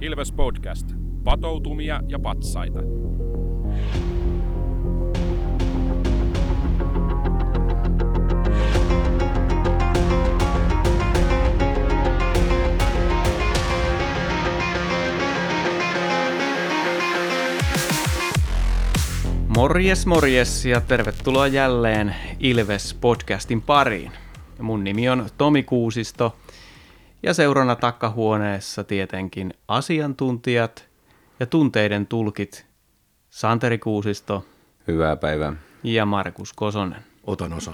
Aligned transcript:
Ilves 0.00 0.32
Podcast. 0.32 0.92
Patoutumia 1.24 2.00
ja 2.08 2.18
patsaita. 2.18 2.78
Morjes 19.48 20.06
morjes 20.06 20.64
ja 20.64 20.80
tervetuloa 20.80 21.46
jälleen 21.46 22.14
Ilves 22.40 22.94
podcastin 22.94 23.62
pariin. 23.62 24.12
Mun 24.58 24.84
nimi 24.84 25.08
on 25.08 25.28
Tomi 25.38 25.62
Kuusisto 25.62 26.36
ja 27.24 27.34
seurana 27.34 27.76
takkahuoneessa 27.76 28.84
tietenkin 28.84 29.54
asiantuntijat 29.68 30.88
ja 31.40 31.46
tunteiden 31.46 32.06
tulkit 32.06 32.66
Santeri 33.30 33.78
Kuusisto 33.78 34.46
Hyvää 34.88 35.16
päivää. 35.16 35.52
ja 35.82 36.06
Markus 36.06 36.52
Kosonen. 36.52 37.02
Otan 37.26 37.52
osa. 37.52 37.72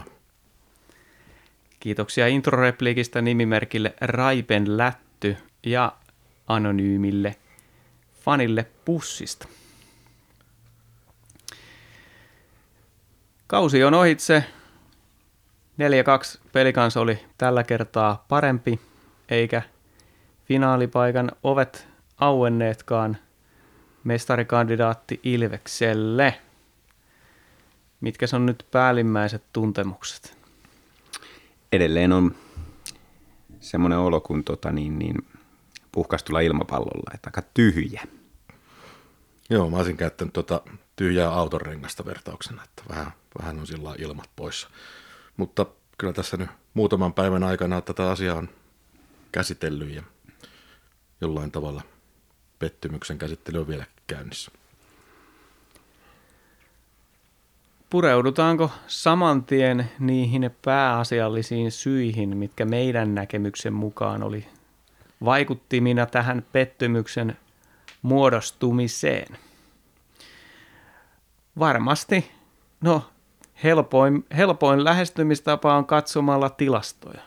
Kiitoksia 1.81 2.27
introrepliikistä 2.27 3.23
nimimerkille 3.23 3.95
Raipen 4.01 4.77
Lätty 4.77 5.37
ja 5.67 5.93
anonyymille 6.47 7.37
fanille 8.25 8.67
pussista. 8.85 9.49
Kausi 13.47 13.85
on 13.85 13.95
ohitse. 13.95 14.45
4-2 16.37 16.41
pelikans 16.53 16.97
oli 16.97 17.19
tällä 17.39 17.65
kertaa 17.65 18.25
parempi, 18.29 18.81
eikä 19.31 19.63
finaalipaikan 20.45 21.33
ovet 21.43 21.89
auenneetkaan 22.19 23.17
mestarikandidaatti 24.05 25.21
Ilvekselle. 25.23 26.41
Mitkä 28.01 28.27
on 28.35 28.47
nyt 28.47 28.67
päällimmäiset 28.71 29.43
tuntemukset? 29.53 30.37
Edelleen 31.73 32.13
on 32.13 32.35
semmoinen 33.61 33.99
olo 33.99 34.21
kuin 34.21 34.45
tota, 34.45 34.73
niin, 34.73 34.99
niin, 34.99 35.15
puhkastulla 35.93 36.41
ilmapallolla, 36.41 37.11
että 37.15 37.29
aika 37.29 37.43
tyhjä. 37.55 38.03
Joo, 39.51 39.71
mä 39.71 39.77
olisin 39.77 39.97
käyttänyt 39.97 40.33
tuota 40.33 40.63
tyhjää 40.97 41.31
autonrengasta 41.31 42.05
vertauksena, 42.05 42.65
että 42.65 42.83
vähän, 42.89 43.13
vähän 43.41 43.59
on 43.59 43.67
sillä 43.67 43.95
ilmat 43.99 44.31
poissa. 44.37 44.69
Mutta 45.37 45.67
kyllä 45.99 46.13
tässä 46.13 46.37
nyt 46.37 46.51
muutaman 46.75 47.13
päivän 47.13 47.43
aikana 47.43 47.81
tätä 47.81 48.11
asiaa 48.11 48.39
on 48.39 48.49
käsitellyt 49.33 49.95
ja 49.95 50.03
jollain 51.21 51.51
tavalla 51.51 51.83
pettymyksen 52.59 53.19
käsittely 53.19 53.61
on 53.61 53.69
vielä 53.69 53.85
käynnissä. 54.07 54.51
Pureudutaanko 57.91 58.71
saman 58.87 59.45
tien 59.45 59.91
niihin 59.99 60.51
pääasiallisiin 60.65 61.73
syihin, 61.73 62.37
mitkä 62.37 62.65
meidän 62.65 63.15
näkemyksen 63.15 63.73
mukaan 63.73 64.23
oli 64.23 64.47
vaikuttimina 65.25 66.07
tähän 66.07 66.47
pettymyksen 66.53 67.37
muodostumiseen? 68.03 69.39
Varmasti, 71.59 72.31
no 72.81 73.03
helpoin, 73.65 74.27
helpoin 74.37 74.85
lähestymistapa 74.85 75.75
on 75.75 75.87
katsomalla 75.87 76.51
tilastoja. 76.51 77.21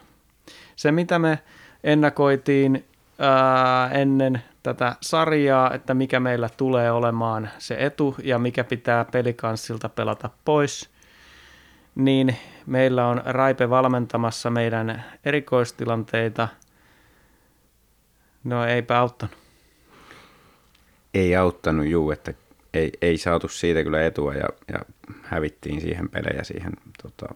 Se, 0.75 0.91
mitä 0.91 1.19
me 1.19 1.39
ennakoitiin 1.83 2.85
ää, 3.19 3.89
ennen 3.89 4.41
tätä 4.63 4.95
sarjaa, 5.01 5.73
että 5.73 5.93
mikä 5.93 6.19
meillä 6.19 6.49
tulee 6.57 6.91
olemaan 6.91 7.49
se 7.57 7.75
etu 7.79 8.15
ja 8.23 8.39
mikä 8.39 8.63
pitää 8.63 9.05
pelikanssilta 9.05 9.89
pelata 9.89 10.29
pois, 10.45 10.89
niin 11.95 12.37
meillä 12.65 13.07
on 13.07 13.21
Raipe 13.25 13.69
valmentamassa 13.69 14.49
meidän 14.49 15.03
erikoistilanteita. 15.25 16.47
No 18.43 18.65
eipä 18.65 18.99
auttanut. 18.99 19.37
Ei 21.13 21.35
auttanut 21.35 21.85
juu, 21.85 22.11
että 22.11 22.33
ei, 22.73 22.91
ei 23.01 23.17
saatu 23.17 23.47
siitä 23.47 23.83
kyllä 23.83 24.05
etua 24.05 24.33
ja, 24.33 24.49
ja 24.73 24.79
hävittiin 25.23 25.81
siihen 25.81 26.09
pelejä 26.09 26.43
siihen 26.43 26.71
tota, 27.03 27.35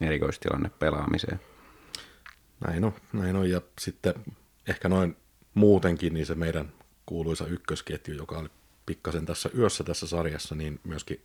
erikoistilanne 0.00 0.70
pelaamiseen. 0.78 1.40
Näin 2.60 2.84
on, 2.84 2.92
näin 3.12 3.36
on. 3.36 3.50
Ja 3.50 3.60
sitten 3.80 4.14
ehkä 4.68 4.88
noin 4.88 5.16
muutenkin, 5.54 6.14
niin 6.14 6.26
se 6.26 6.34
meidän 6.34 6.72
kuuluisa 7.06 7.46
ykkösketju, 7.46 8.14
joka 8.14 8.38
oli 8.38 8.48
pikkasen 8.86 9.26
tässä 9.26 9.50
yössä 9.58 9.84
tässä 9.84 10.06
sarjassa, 10.06 10.54
niin 10.54 10.80
myöskin 10.84 11.20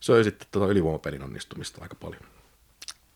söi 0.00 0.24
sitten 0.24 0.48
tuota 0.50 0.72
ylivoimapelin 0.72 1.22
onnistumista 1.22 1.82
aika 1.82 1.94
paljon. 1.94 2.22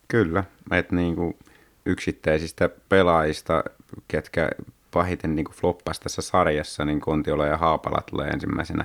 Kyllä, 0.09 0.45
että 0.71 0.97
niinku 0.97 1.39
yksittäisistä 1.87 2.71
pelaajista, 2.89 3.65
ketkä 4.09 4.51
pahiten 4.91 5.37
niinku 5.37 5.53
floppasi 5.53 6.01
tässä 6.01 6.23
sarjassa, 6.23 6.85
niin 6.85 7.01
Kontiola 7.01 7.47
ja 7.47 7.57
Haapala 7.57 8.03
tulee 8.11 8.29
ensimmäisenä 8.29 8.85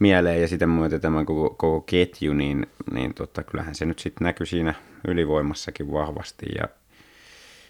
mieleen 0.00 0.40
ja 0.40 0.48
sitten 0.48 0.68
myötä 0.68 0.98
tämä 0.98 1.24
koko, 1.24 1.50
koko 1.50 1.80
ketju, 1.80 2.32
niin, 2.32 2.66
niin 2.92 3.14
tota, 3.14 3.42
kyllähän 3.42 3.74
se 3.74 3.84
nyt 3.84 3.98
sitten 3.98 4.24
näkyy 4.24 4.46
siinä 4.46 4.74
ylivoimassakin 5.08 5.92
vahvasti 5.92 6.46
ja 6.58 6.68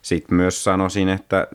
sitten 0.06 0.36
myös 0.36 0.64
sanoisin, 0.64 1.08
että 1.08 1.48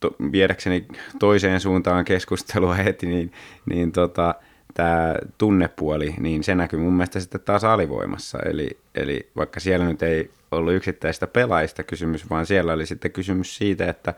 to, 0.00 0.16
viedäkseni 0.32 0.86
toiseen 1.18 1.60
suuntaan 1.60 2.04
keskustelua 2.04 2.74
heti, 2.74 3.06
niin, 3.06 3.32
niin 3.66 3.92
tota, 3.92 4.34
tämä 4.74 5.14
tunnepuoli, 5.38 6.14
niin 6.18 6.44
se 6.44 6.54
näkyy 6.54 6.78
mun 6.78 6.92
mielestä 6.92 7.20
sitten 7.20 7.40
taas 7.40 7.64
alivoimassa. 7.64 8.38
Eli, 8.46 8.78
eli 8.94 9.30
vaikka 9.36 9.60
siellä 9.60 9.86
nyt 9.86 10.02
ei 10.02 10.30
ollut 10.50 10.74
yksittäistä 10.74 11.26
pelaajista 11.26 11.82
kysymys, 11.82 12.30
vaan 12.30 12.46
siellä 12.46 12.72
oli 12.72 12.86
sitten 12.86 13.12
kysymys 13.12 13.56
siitä, 13.56 13.90
että 13.90 14.14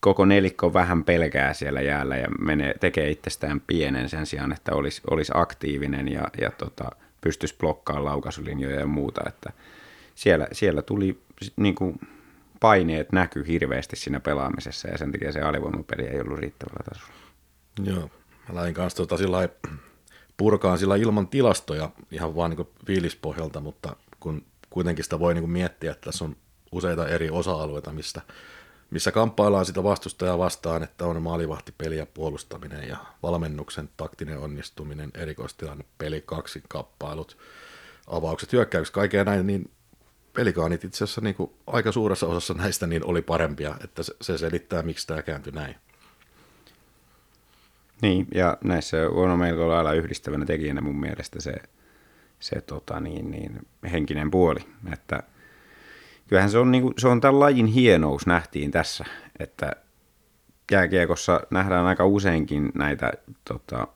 koko 0.00 0.24
nelikko 0.24 0.72
vähän 0.72 1.04
pelkää 1.04 1.52
siellä 1.52 1.80
jäällä 1.80 2.16
ja 2.16 2.28
menee, 2.38 2.74
tekee 2.80 3.10
itsestään 3.10 3.60
pienen 3.66 4.08
sen 4.08 4.26
sijaan, 4.26 4.52
että 4.52 4.74
olisi, 4.74 5.02
olisi 5.10 5.32
aktiivinen 5.34 6.12
ja, 6.12 6.28
ja 6.40 6.50
tota, 6.50 6.90
pystyisi 7.20 7.56
blokkaamaan 7.58 8.04
laukaisulinjoja 8.04 8.80
ja 8.80 8.86
muuta. 8.86 9.20
Että 9.26 9.52
siellä, 10.14 10.46
siellä 10.52 10.82
tuli 10.82 11.18
niin 11.56 11.74
kuin, 11.74 11.98
paineet 12.64 13.12
näkyy 13.12 13.46
hirveästi 13.46 13.96
siinä 13.96 14.20
pelaamisessa 14.20 14.88
ja 14.88 14.98
sen 14.98 15.12
takia 15.12 15.32
se 15.32 15.40
alivoimapeli 15.40 16.02
ei 16.02 16.20
ollut 16.20 16.38
riittävällä 16.38 16.84
tasolla. 16.88 17.14
Joo, 17.84 18.10
mä 18.48 18.54
lähdin 18.54 18.74
kanssa 18.74 18.96
tota 18.96 19.16
sillä 19.16 19.48
purkaan 20.36 20.78
sillä 20.78 20.96
ilman 20.96 21.28
tilastoja 21.28 21.90
ihan 22.10 22.36
vaan 22.36 22.50
niin 22.50 22.68
fiilispohjalta, 22.86 23.60
mutta 23.60 23.96
kun 24.20 24.42
kuitenkin 24.70 25.04
sitä 25.04 25.18
voi 25.18 25.34
niin 25.34 25.50
miettiä, 25.50 25.92
että 25.92 26.04
tässä 26.04 26.24
on 26.24 26.36
useita 26.72 27.08
eri 27.08 27.30
osa-alueita, 27.30 27.92
mistä, 27.92 28.20
missä 28.90 29.12
kamppaillaan 29.12 29.66
sitä 29.66 29.82
vastustajaa 29.82 30.38
vastaan, 30.38 30.82
että 30.82 31.06
on 31.06 31.22
maalivahtipeli 31.22 31.96
ja 31.96 32.06
puolustaminen 32.06 32.88
ja 32.88 32.96
valmennuksen 33.22 33.88
taktinen 33.96 34.38
onnistuminen, 34.38 35.10
erikoistilanne, 35.14 35.84
peli, 35.98 36.22
kaksi 36.26 36.62
kappailut, 36.68 37.36
avaukset, 38.06 38.52
hyökkäykset, 38.52 38.94
kaikkea 38.94 39.24
näin, 39.24 39.46
niin 39.46 39.70
pelikaanit 40.34 40.84
itse 40.84 41.04
asiassa 41.04 41.20
niin 41.20 41.34
kuin 41.34 41.50
aika 41.66 41.92
suuressa 41.92 42.26
osassa 42.26 42.54
näistä 42.54 42.86
niin 42.86 43.04
oli 43.04 43.22
parempia, 43.22 43.74
että 43.84 44.02
se, 44.02 44.14
se 44.20 44.38
selittää, 44.38 44.82
miksi 44.82 45.06
tämä 45.06 45.22
kääntyi 45.22 45.52
näin. 45.52 45.76
Niin, 48.02 48.26
ja 48.34 48.58
näissä 48.64 48.96
on 49.10 49.38
melko 49.38 49.68
lailla 49.68 49.92
yhdistävänä 49.92 50.44
tekijänä 50.44 50.80
mun 50.80 51.00
mielestä 51.00 51.40
se, 51.40 51.54
se 52.40 52.60
tota 52.60 53.00
niin, 53.00 53.30
niin, 53.30 53.66
henkinen 53.92 54.30
puoli, 54.30 54.60
että 54.92 55.22
kyllähän 56.28 56.50
se 56.50 56.58
on, 56.58 56.70
niin 56.70 56.82
kuin, 56.82 56.94
se 56.98 57.08
on 57.08 57.20
tämän 57.20 57.40
lajin 57.40 57.66
hienous 57.66 58.26
nähtiin 58.26 58.70
tässä, 58.70 59.04
että 59.38 59.72
jääkiekossa 60.70 61.40
nähdään 61.50 61.86
aika 61.86 62.06
useinkin 62.06 62.72
näitä 62.74 63.12
tota, 63.48 63.88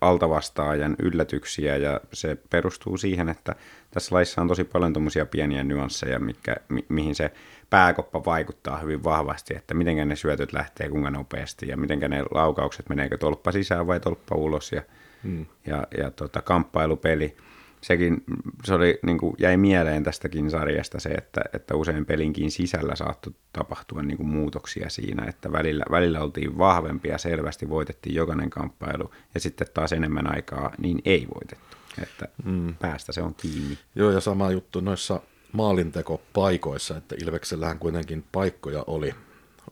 altavastaajan 0.00 0.96
yllätyksiä 1.02 1.76
ja 1.76 2.00
se 2.12 2.36
perustuu 2.50 2.96
siihen, 2.96 3.28
että 3.28 3.54
tässä 3.90 4.14
laissa 4.14 4.40
on 4.40 4.48
tosi 4.48 4.64
paljon 4.64 4.92
tuommoisia 4.92 5.26
pieniä 5.26 5.64
nyansseja, 5.64 6.18
mitkä, 6.18 6.56
mi- 6.68 6.86
mihin 6.88 7.14
se 7.14 7.32
pääkoppa 7.70 8.24
vaikuttaa 8.24 8.78
hyvin 8.78 9.04
vahvasti, 9.04 9.56
että 9.56 9.74
miten 9.74 10.08
ne 10.08 10.16
syötöt 10.16 10.52
lähtee 10.52 10.88
kuinka 10.88 11.10
nopeasti 11.10 11.68
ja 11.68 11.76
miten 11.76 12.00
ne 12.00 12.22
laukaukset, 12.30 12.88
meneekö 12.88 13.18
tolppa 13.18 13.52
sisään 13.52 13.86
vai 13.86 14.00
tolppa 14.00 14.36
ulos 14.36 14.72
ja, 14.72 14.82
hmm. 15.22 15.46
ja, 15.66 15.86
ja 15.98 16.10
tota, 16.10 16.42
kamppailupeli. 16.42 17.36
Sekin 17.80 18.24
se 18.64 18.74
oli, 18.74 18.98
niin 19.02 19.18
kuin 19.18 19.34
jäi 19.38 19.56
mieleen 19.56 20.04
tästäkin 20.04 20.50
sarjasta 20.50 21.00
se, 21.00 21.08
että, 21.08 21.40
että 21.52 21.76
usein 21.76 22.06
pelinkin 22.06 22.50
sisällä 22.50 22.96
saattoi 22.96 23.32
tapahtua 23.52 24.02
niin 24.02 24.16
kuin 24.16 24.28
muutoksia 24.28 24.88
siinä, 24.90 25.24
että 25.24 25.52
välillä, 25.52 25.84
välillä 25.90 26.20
oltiin 26.20 26.58
vahvempia, 26.58 27.18
selvästi 27.18 27.68
voitettiin 27.68 28.14
jokainen 28.14 28.50
kamppailu 28.50 29.10
ja 29.34 29.40
sitten 29.40 29.66
taas 29.74 29.92
enemmän 29.92 30.34
aikaa 30.34 30.72
niin 30.78 31.02
ei 31.04 31.26
voitettu. 31.34 31.76
Että 32.02 32.28
mm. 32.44 32.74
päästä 32.74 33.12
se 33.12 33.22
on 33.22 33.34
kiinni. 33.34 33.78
Joo, 33.94 34.10
ja 34.10 34.20
sama 34.20 34.50
juttu 34.50 34.80
noissa 34.80 35.20
maalintekopaikoissa, 35.52 36.96
että 36.96 37.14
Ilveksellähän 37.22 37.78
kuitenkin 37.78 38.24
paikkoja 38.32 38.84
oli, 38.86 39.14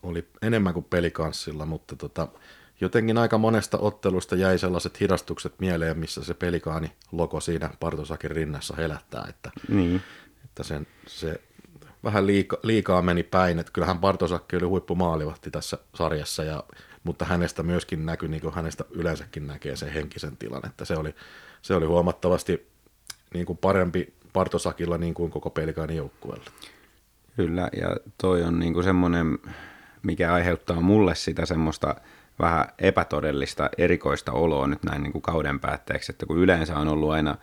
oli 0.02 0.28
enemmän 0.42 0.74
kuin 0.74 0.86
pelikanssilla, 0.90 1.66
mutta 1.66 1.96
tota, 1.96 2.28
jotenkin 2.80 3.18
aika 3.18 3.38
monesta 3.38 3.78
ottelusta 3.78 4.36
jäi 4.36 4.58
sellaiset 4.58 5.00
hidastukset 5.00 5.54
mieleen, 5.58 5.98
missä 5.98 6.24
se 6.24 6.34
pelikaani 6.34 6.92
logo 7.12 7.40
siinä 7.40 7.70
Partosakin 7.80 8.30
rinnassa 8.30 8.74
helättää, 8.76 9.26
että, 9.28 9.50
Niin. 9.68 10.02
että 10.44 10.62
sen, 10.62 10.86
se 11.06 11.40
vähän 12.04 12.26
liika, 12.26 12.58
liikaa 12.62 13.02
meni 13.02 13.22
päin, 13.22 13.58
että 13.58 13.72
kyllähän 13.72 13.98
Partosakki 13.98 14.56
oli 14.56 14.64
huippumaalivahti 14.64 15.50
tässä 15.50 15.78
sarjassa, 15.94 16.44
ja, 16.44 16.64
mutta 17.04 17.24
hänestä 17.24 17.62
myöskin 17.62 18.06
näkyi, 18.06 18.28
niin 18.28 18.40
kuin 18.40 18.54
hänestä 18.54 18.84
yleensäkin 18.90 19.46
näkee 19.46 19.76
sen 19.76 19.92
henkisen 19.92 20.36
tilan, 20.36 20.66
että 20.66 20.84
se 20.84 20.96
oli, 20.96 21.14
se 21.62 21.74
oli 21.74 21.86
huomattavasti 21.86 22.68
niin 23.34 23.46
kuin 23.46 23.58
parempi 23.58 24.12
Partosakilla 24.32 24.98
niin 24.98 25.14
kuin 25.14 25.30
koko 25.30 25.50
pelikaani 25.50 25.96
joukkueella. 25.96 26.50
Kyllä, 27.36 27.68
ja 27.80 27.96
toi 28.18 28.42
on 28.42 28.58
niinku 28.58 28.82
semmoinen, 28.82 29.38
mikä 30.02 30.34
aiheuttaa 30.34 30.80
mulle 30.80 31.14
sitä 31.14 31.46
semmoista 31.46 31.94
vähän 32.38 32.66
epätodellista, 32.78 33.70
erikoista 33.78 34.32
oloa 34.32 34.66
nyt 34.66 34.82
näin 34.82 35.02
niinku 35.02 35.20
kauden 35.20 35.60
päätteeksi, 35.60 36.12
että 36.12 36.26
kun 36.26 36.38
yleensä 36.38 36.78
on 36.78 36.88
ollut 36.88 37.10
aina 37.10 37.36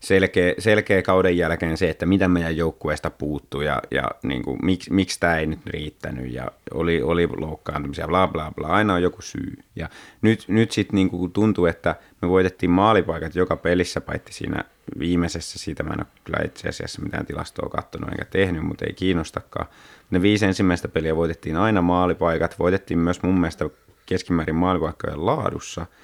selkeä, 0.00 0.54
selkeä 0.58 1.02
kauden 1.02 1.36
jälkeen 1.36 1.76
se, 1.76 1.90
että 1.90 2.06
mitä 2.06 2.28
meidän 2.28 2.56
joukkueesta 2.56 3.10
puuttuu 3.10 3.60
ja, 3.60 3.82
ja 3.90 4.02
niin 4.22 4.42
kuin, 4.42 4.58
miksi, 4.62 4.92
miksi 4.92 5.20
tämä 5.20 5.36
ei 5.36 5.46
nyt 5.46 5.66
riittänyt 5.66 6.32
ja 6.32 6.50
oli, 6.74 7.02
oli 7.02 7.26
loukkaantumisia, 7.26 8.08
bla 8.08 8.28
bla 8.28 8.52
bla, 8.56 8.68
aina 8.68 8.94
on 8.94 9.02
joku 9.02 9.22
syy. 9.22 9.56
Ja 9.76 9.88
nyt, 10.22 10.44
nyt 10.48 10.70
sitten 10.70 10.94
niin 10.94 11.10
kuin 11.10 11.32
tuntuu, 11.32 11.66
että 11.66 11.94
me 12.22 12.28
voitettiin 12.28 12.70
maalipaikat 12.70 13.34
joka 13.34 13.56
pelissä, 13.56 14.00
paitsi 14.00 14.32
siinä 14.32 14.64
viimeisessä, 14.98 15.58
siitä 15.58 15.82
mä 15.82 15.94
en 15.94 16.00
ole 16.00 16.06
kyllä 16.24 16.44
itse 16.44 16.68
asiassa 16.68 17.02
mitään 17.02 17.26
tilastoa 17.26 17.68
katsonut 17.68 18.10
eikä 18.12 18.24
tehnyt, 18.24 18.62
mutta 18.62 18.84
ei 18.84 18.92
kiinnostakaan. 18.92 19.66
Ne 20.10 20.22
viisi 20.22 20.46
ensimmäistä 20.46 20.88
peliä 20.88 21.16
voitettiin 21.16 21.56
aina 21.56 21.82
maalipaikat, 21.82 22.58
voitettiin 22.58 22.98
myös 22.98 23.22
mun 23.22 23.40
mielestä 23.40 23.64
keskimäärin 24.08 24.56
maalipaikkojen 24.56 25.26
laadussa– 25.26 25.86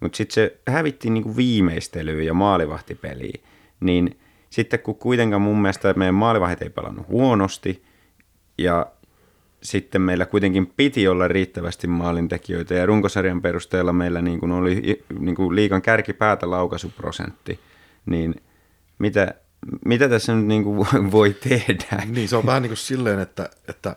mutta 0.00 0.16
sitten 0.16 0.34
se 0.34 0.56
hävittiin 0.68 1.14
niinku 1.14 1.36
viimeistelyyn 1.36 2.26
ja 2.26 2.34
maalivahtipeliin. 2.34 3.42
Niin 3.80 4.20
sitten 4.50 4.80
kun 4.80 4.94
kuitenkaan 4.94 5.42
mun 5.42 5.62
mielestä 5.62 5.94
meidän 5.96 6.14
maalivahdit 6.14 6.62
ei 6.62 6.70
pelannut 6.70 7.08
huonosti 7.08 7.82
ja 8.58 8.86
sitten 9.62 10.02
meillä 10.02 10.26
kuitenkin 10.26 10.66
piti 10.66 11.08
olla 11.08 11.28
riittävästi 11.28 11.86
maalintekijöitä 11.86 12.74
ja 12.74 12.86
runkosarjan 12.86 13.42
perusteella 13.42 13.92
meillä 13.92 14.22
niin 14.22 14.40
kuin 14.40 14.52
oli 14.52 15.04
niin 15.18 15.34
kuin 15.34 15.56
liikan 15.56 15.82
kärkipäätä 15.82 16.50
laukaisuprosentti, 16.50 17.60
niin 18.06 18.34
mitä, 18.98 19.34
mitä 19.84 20.08
tässä 20.08 20.34
nyt 20.34 20.46
niin 20.46 20.64
kuin 20.64 20.86
voi 21.12 21.34
tehdä? 21.48 22.02
Niin, 22.06 22.28
se 22.28 22.36
on 22.36 22.46
vähän 22.46 22.62
niin 22.62 22.70
kuin 22.70 22.76
silleen, 22.76 23.20
että, 23.20 23.50
että 23.68 23.96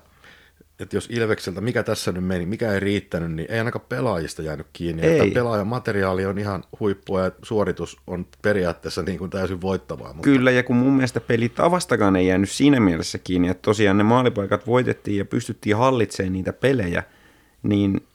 että 0.79 0.95
jos 0.95 1.07
Ilvekseltä, 1.11 1.61
mikä 1.61 1.83
tässä 1.83 2.11
nyt 2.11 2.23
meni, 2.23 2.45
mikä 2.45 2.73
ei 2.73 2.79
riittänyt, 2.79 3.31
niin 3.31 3.51
ei 3.51 3.59
ainakaan 3.59 3.85
pelaajista 3.89 4.41
jäänyt 4.41 4.67
kiinni. 4.73 5.01
Ei. 5.01 5.19
Että 5.19 5.33
pelaajan 5.33 5.67
materiaali 5.67 6.25
on 6.25 6.37
ihan 6.37 6.63
huippua 6.79 7.21
ja 7.21 7.31
suoritus 7.41 7.97
on 8.07 8.25
periaatteessa 8.41 9.01
niin 9.01 9.17
kuin 9.17 9.29
täysin 9.29 9.61
voittavaa. 9.61 10.13
Mutta 10.13 10.23
Kyllä, 10.23 10.51
ja 10.51 10.63
kun 10.63 10.75
mun 10.75 10.93
mielestä 10.93 11.19
pelitavastakaan 11.21 12.15
ei 12.15 12.27
jäänyt 12.27 12.49
siinä 12.49 12.79
mielessä 12.79 13.17
kiinni, 13.17 13.47
että 13.47 13.61
tosiaan 13.61 13.97
ne 13.97 14.03
maalipaikat 14.03 14.67
voitettiin 14.67 15.17
ja 15.17 15.25
pystyttiin 15.25 15.75
hallitsemaan 15.75 16.33
niitä 16.33 16.53
pelejä, 16.53 17.03
niin, 17.63 18.07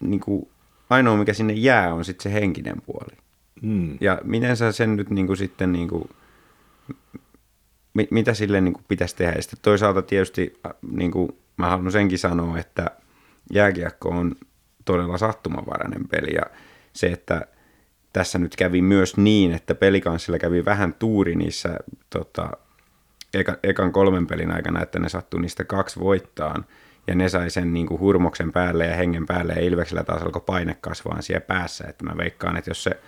niin 0.00 0.20
kuin 0.20 0.48
ainoa 0.90 1.16
mikä 1.16 1.32
sinne 1.32 1.52
jää 1.52 1.94
on 1.94 2.04
sitten 2.04 2.22
se 2.32 2.40
henkinen 2.40 2.82
puoli. 2.86 3.16
Mm. 3.62 3.98
Ja 4.00 4.20
miten 4.24 4.56
sä 4.56 4.72
sen 4.72 4.96
nyt 4.96 5.10
niin 5.10 5.26
kuin 5.26 5.36
sitten, 5.36 5.72
niin 5.72 5.88
kuin, 5.88 6.08
mi, 7.94 8.08
mitä 8.10 8.34
sille 8.34 8.60
niin 8.60 8.74
kuin 8.74 8.84
pitäisi 8.88 9.16
tehdä? 9.16 9.32
Ja 9.32 9.42
sitten 9.42 9.58
toisaalta 9.62 10.02
tietysti 10.02 10.60
äh, 10.66 10.72
niin 10.92 11.10
kuin 11.10 11.32
mä 11.60 11.68
haluan 11.68 11.92
senkin 11.92 12.18
sanoa, 12.18 12.58
että 12.58 12.90
jääkiekko 13.52 14.08
on 14.08 14.34
todella 14.84 15.18
sattumanvarainen 15.18 16.08
peli 16.08 16.34
ja 16.34 16.42
se, 16.92 17.06
että 17.06 17.46
tässä 18.12 18.38
nyt 18.38 18.56
kävi 18.56 18.82
myös 18.82 19.16
niin, 19.16 19.52
että 19.52 19.74
pelikanssilla 19.74 20.38
kävi 20.38 20.64
vähän 20.64 20.94
tuuri 20.94 21.36
niissä 21.36 21.76
tota, 22.10 22.50
eka, 23.34 23.56
ekan 23.62 23.92
kolmen 23.92 24.26
pelin 24.26 24.52
aikana, 24.52 24.82
että 24.82 24.98
ne 24.98 25.08
sattui 25.08 25.40
niistä 25.40 25.64
kaksi 25.64 26.00
voittaan 26.00 26.64
ja 27.06 27.14
ne 27.14 27.28
sai 27.28 27.50
sen 27.50 27.74
niin 27.74 27.86
kuin 27.86 28.00
hurmoksen 28.00 28.52
päälle 28.52 28.86
ja 28.86 28.96
hengen 28.96 29.26
päälle 29.26 29.52
ja 29.52 29.60
Ilveksellä 29.60 30.04
taas 30.04 30.22
alkoi 30.22 30.42
paine 30.46 30.76
kasvaa 30.80 31.22
siellä 31.22 31.40
päässä, 31.40 31.84
että 31.88 32.04
mä 32.04 32.16
veikkaan, 32.16 32.56
että 32.56 32.70
jos 32.70 32.84
se 32.84 33.00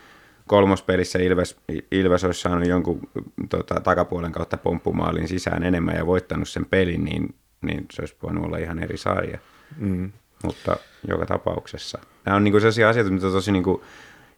kolmospelissä 0.47 1.19
Ilves, 1.19 1.57
Ilves 1.91 2.25
olisi 2.25 2.41
saanut 2.41 2.69
jonkun 2.69 3.01
tota, 3.49 3.81
takapuolen 3.81 4.33
kautta 4.33 4.57
pomppumaalin 4.57 5.29
sisään 5.29 5.63
enemmän 5.63 5.97
ja 5.97 6.07
voittanut 6.07 6.49
sen 6.49 6.67
pelin, 6.67 7.05
niin 7.05 7.35
niin 7.62 7.87
se 7.93 8.03
olisi 8.03 8.17
voinut 8.23 8.44
olla 8.44 8.59
ihan 8.59 8.79
eri 8.79 8.97
sarja. 8.97 9.38
Mm. 9.76 10.12
Mutta 10.43 10.76
joka 11.09 11.26
tapauksessa. 11.26 11.99
Nämä 12.25 12.37
on 12.37 12.44
niin 12.44 12.55
sellaisia 12.55 12.88
asioita, 12.88 13.11
mitä 13.11 13.31
tosi 13.31 13.53
niin 13.53 13.64
kuin, 13.64 13.82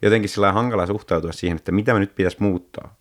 jotenkin 0.03 0.29
sillä 0.29 0.53
hankala 0.53 0.87
suhtautua 0.87 1.33
siihen, 1.33 1.57
että 1.57 1.73
mitä 1.73 1.95
me 1.95 2.01
nyt 2.01 2.15
pitäisi 2.15 2.37
muuttaa 2.41 2.97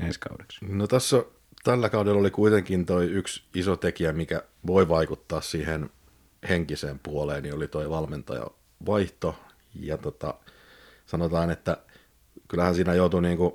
ensi 0.00 0.20
kaudeksi. 0.20 0.64
No 0.68 0.86
tässä 0.86 1.24
tällä 1.64 1.88
kaudella 1.88 2.20
oli 2.20 2.30
kuitenkin 2.30 2.86
toi 2.86 3.06
yksi 3.06 3.42
iso 3.54 3.76
tekijä, 3.76 4.12
mikä 4.12 4.42
voi 4.66 4.88
vaikuttaa 4.88 5.40
siihen 5.40 5.90
henkiseen 6.48 6.98
puoleen, 6.98 7.42
niin 7.42 7.54
oli 7.54 7.68
toi 7.68 7.90
valmentaja 7.90 8.46
vaihto. 8.86 9.34
Ja 9.80 9.98
tota, 9.98 10.34
sanotaan, 11.06 11.50
että 11.50 11.76
kyllähän 12.48 12.74
siinä 12.74 12.94
joutui 12.94 13.22
niin 13.22 13.36
kuin 13.38 13.54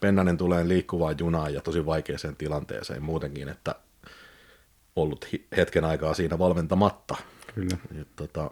Pennanen 0.00 0.36
tulee 0.36 0.68
liikkuvaan 0.68 1.16
junaan 1.18 1.54
ja 1.54 1.60
tosi 1.60 1.86
vaikeaseen 1.86 2.36
tilanteeseen 2.36 3.02
muutenkin, 3.02 3.48
että 3.48 3.74
ollut 4.96 5.28
hetken 5.56 5.84
aikaa 5.84 6.14
siinä 6.14 6.38
valmentamatta. 6.38 7.16
Kyllä. 7.54 7.76
Ja, 7.98 8.04
tota, 8.16 8.50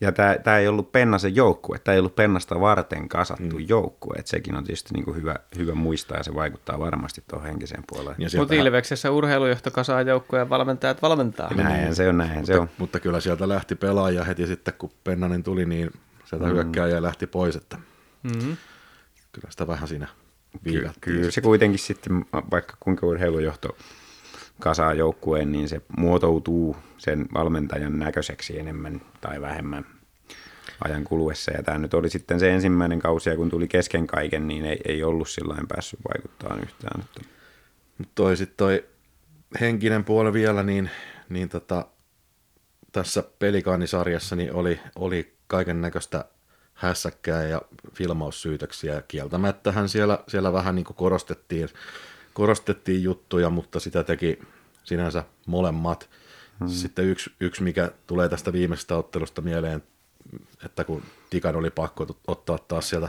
ja 0.00 0.12
tämä 0.12 0.58
ei 0.58 0.68
ollut 0.68 0.92
Pennasen 0.92 1.36
joukkue, 1.36 1.78
tämä 1.78 1.92
ei 1.92 1.98
ollut 1.98 2.16
Pennasta 2.16 2.60
varten 2.60 3.08
kasattu 3.08 3.58
mm. 3.58 3.64
joukkue, 3.68 4.14
että 4.18 4.30
sekin 4.30 4.54
on 4.54 4.64
tietysti 4.64 4.94
niinku 4.94 5.14
hyvä, 5.14 5.36
hyvä 5.56 5.74
muistaa 5.74 6.16
ja 6.16 6.22
se 6.24 6.34
vaikuttaa 6.34 6.78
varmasti 6.78 7.24
tuohon 7.30 7.48
henkiseen 7.48 7.84
puoleen. 7.86 8.16
Mutta 8.36 8.54
Ilveksessä 8.54 9.10
urheilujohto 9.10 9.70
kasaa 9.70 10.02
joukkoja 10.02 10.42
ja 10.42 10.48
valmentajat 10.48 11.02
valmentaa. 11.02 11.54
Näin 11.54 11.94
se 11.94 12.08
on, 12.08 12.18
näin 12.18 12.30
mutta, 12.30 12.46
se 12.46 12.58
on. 12.58 12.68
Mutta 12.78 13.00
kyllä 13.00 13.20
sieltä 13.20 13.48
lähti 13.48 13.74
pelaaja 13.74 14.24
heti 14.24 14.46
sitten, 14.46 14.74
kun 14.78 14.90
Pennanen 15.04 15.42
tuli, 15.42 15.66
niin 15.66 15.90
sieltä 16.24 16.46
mm. 16.46 16.52
hyökkääjä 16.52 17.02
lähti 17.02 17.26
pois, 17.26 17.56
että 17.56 17.78
mm-hmm. 18.22 18.56
kyllä 19.32 19.50
sitä 19.50 19.66
vähän 19.66 19.88
siinä 19.88 20.08
viilattiin. 20.64 21.00
Kyllä, 21.00 21.18
kyllä 21.18 21.30
se 21.30 21.40
kuitenkin 21.40 21.78
sitten, 21.78 22.24
vaikka 22.50 22.76
kuinka 22.80 23.06
urheilujohto 23.06 23.76
kasaa 24.60 24.94
joukkueen, 24.94 25.52
niin 25.52 25.68
se 25.68 25.80
muotoutuu 25.96 26.76
sen 26.98 27.26
valmentajan 27.34 27.98
näköiseksi 27.98 28.58
enemmän 28.58 29.00
tai 29.20 29.40
vähemmän 29.40 29.86
ajan 30.84 31.04
kuluessa. 31.04 31.52
Ja 31.52 31.62
tämä 31.62 31.78
nyt 31.78 31.94
oli 31.94 32.10
sitten 32.10 32.40
se 32.40 32.50
ensimmäinen 32.50 32.98
kausi, 32.98 33.30
ja 33.30 33.36
kun 33.36 33.50
tuli 33.50 33.68
kesken 33.68 34.06
kaiken, 34.06 34.48
niin 34.48 34.64
ei, 34.64 34.80
ei 34.84 35.02
ollut 35.02 35.28
silloin 35.28 35.68
päässyt 35.68 36.00
vaikuttaa 36.08 36.58
yhtään. 36.62 37.04
Mutta 37.98 38.12
toi 38.14 38.36
sitten 38.36 38.56
toi 38.56 38.84
henkinen 39.60 40.04
puoli 40.04 40.32
vielä, 40.32 40.62
niin, 40.62 40.90
niin 41.28 41.48
tota, 41.48 41.86
tässä 42.92 43.24
pelikaanisarjassa 43.38 44.36
niin 44.36 44.52
oli, 44.52 44.80
oli 44.96 45.36
kaiken 45.46 45.80
näköistä 45.80 46.24
hässäkkää 46.74 47.42
ja 47.42 47.62
filmaussyytöksiä. 47.94 49.02
Kieltämättähän 49.08 49.88
siellä, 49.88 50.18
siellä 50.28 50.52
vähän 50.52 50.74
niin 50.74 50.84
kuin 50.84 50.96
korostettiin 50.96 51.68
korostettiin 52.38 53.02
juttuja, 53.02 53.50
mutta 53.50 53.80
sitä 53.80 54.04
teki 54.04 54.38
sinänsä 54.84 55.24
molemmat. 55.46 56.10
Hmm. 56.60 56.68
Sitten 56.68 57.04
yksi, 57.04 57.30
yksi, 57.40 57.62
mikä 57.62 57.90
tulee 58.06 58.28
tästä 58.28 58.52
viimeisestä 58.52 58.96
ottelusta 58.96 59.42
mieleen, 59.42 59.82
että 60.64 60.84
kun 60.84 61.02
Tikan 61.30 61.56
oli 61.56 61.70
pakko 61.70 62.06
ottaa 62.26 62.58
taas 62.58 62.88
sieltä 62.88 63.08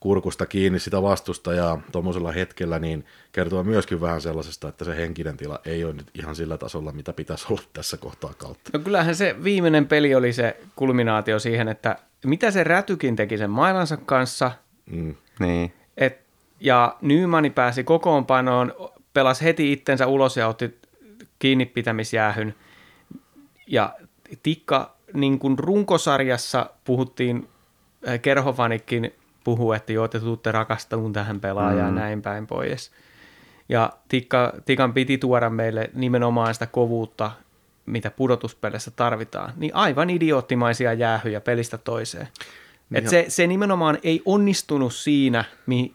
kurkusta 0.00 0.46
kiinni 0.46 0.78
sitä 0.78 1.02
vastusta 1.02 1.52
ja 1.52 1.78
tuommoisella 1.92 2.32
hetkellä, 2.32 2.78
niin 2.78 3.04
kertoo 3.32 3.64
myöskin 3.64 4.00
vähän 4.00 4.20
sellaisesta, 4.20 4.68
että 4.68 4.84
se 4.84 4.96
henkinen 4.96 5.36
tila 5.36 5.60
ei 5.64 5.84
ole 5.84 5.92
nyt 5.92 6.10
ihan 6.14 6.36
sillä 6.36 6.58
tasolla, 6.58 6.92
mitä 6.92 7.12
pitäisi 7.12 7.46
olla 7.50 7.62
tässä 7.72 7.96
kohtaa 7.96 8.34
kautta. 8.34 8.70
No 8.72 8.78
kyllähän 8.78 9.14
se 9.14 9.36
viimeinen 9.44 9.88
peli 9.88 10.14
oli 10.14 10.32
se 10.32 10.56
kulminaatio 10.76 11.38
siihen, 11.38 11.68
että 11.68 11.96
mitä 12.24 12.50
se 12.50 12.64
Rätykin 12.64 13.16
teki 13.16 13.38
sen 13.38 13.50
mailansa 13.50 13.96
kanssa, 13.96 14.52
mm. 14.86 15.14
niin. 15.40 15.72
et 15.96 16.25
ja 16.60 16.96
Nymani 17.00 17.50
pääsi 17.50 17.84
kokoonpanoon, 17.84 18.74
pelasi 19.12 19.44
heti 19.44 19.72
itsensä 19.72 20.06
ulos 20.06 20.36
ja 20.36 20.48
otti 20.48 20.80
kiinni 21.38 21.66
pitämisjäähyn. 21.66 22.54
Ja 23.66 23.94
Tikka 24.42 24.96
niin 25.12 25.38
kuin 25.38 25.58
runkosarjassa 25.58 26.70
puhuttiin, 26.84 27.48
äh, 28.08 28.20
Kerhovanikin 28.20 29.14
puhuu, 29.44 29.72
että 29.72 29.92
joo, 29.92 30.08
te 30.08 30.20
tuutte 30.20 30.52
rakastamaan 30.52 31.12
tähän 31.12 31.40
pelaajaan 31.40 31.92
mm. 31.92 32.00
näin 32.00 32.22
päin 32.22 32.46
pois. 32.46 32.92
Ja 33.68 33.92
Tikka, 34.08 34.52
Tikan 34.64 34.92
piti 34.92 35.18
tuoda 35.18 35.50
meille 35.50 35.90
nimenomaan 35.94 36.54
sitä 36.54 36.66
kovuutta, 36.66 37.30
mitä 37.86 38.10
pudotuspeleissä 38.10 38.90
tarvitaan. 38.90 39.52
Niin 39.56 39.74
aivan 39.74 40.10
idioottimaisia 40.10 40.92
jäähyjä 40.92 41.40
pelistä 41.40 41.78
toiseen. 41.78 42.28
Et 42.94 43.08
se, 43.08 43.24
se 43.28 43.46
nimenomaan 43.46 43.98
ei 44.02 44.22
onnistunut 44.24 44.94
siinä, 44.94 45.44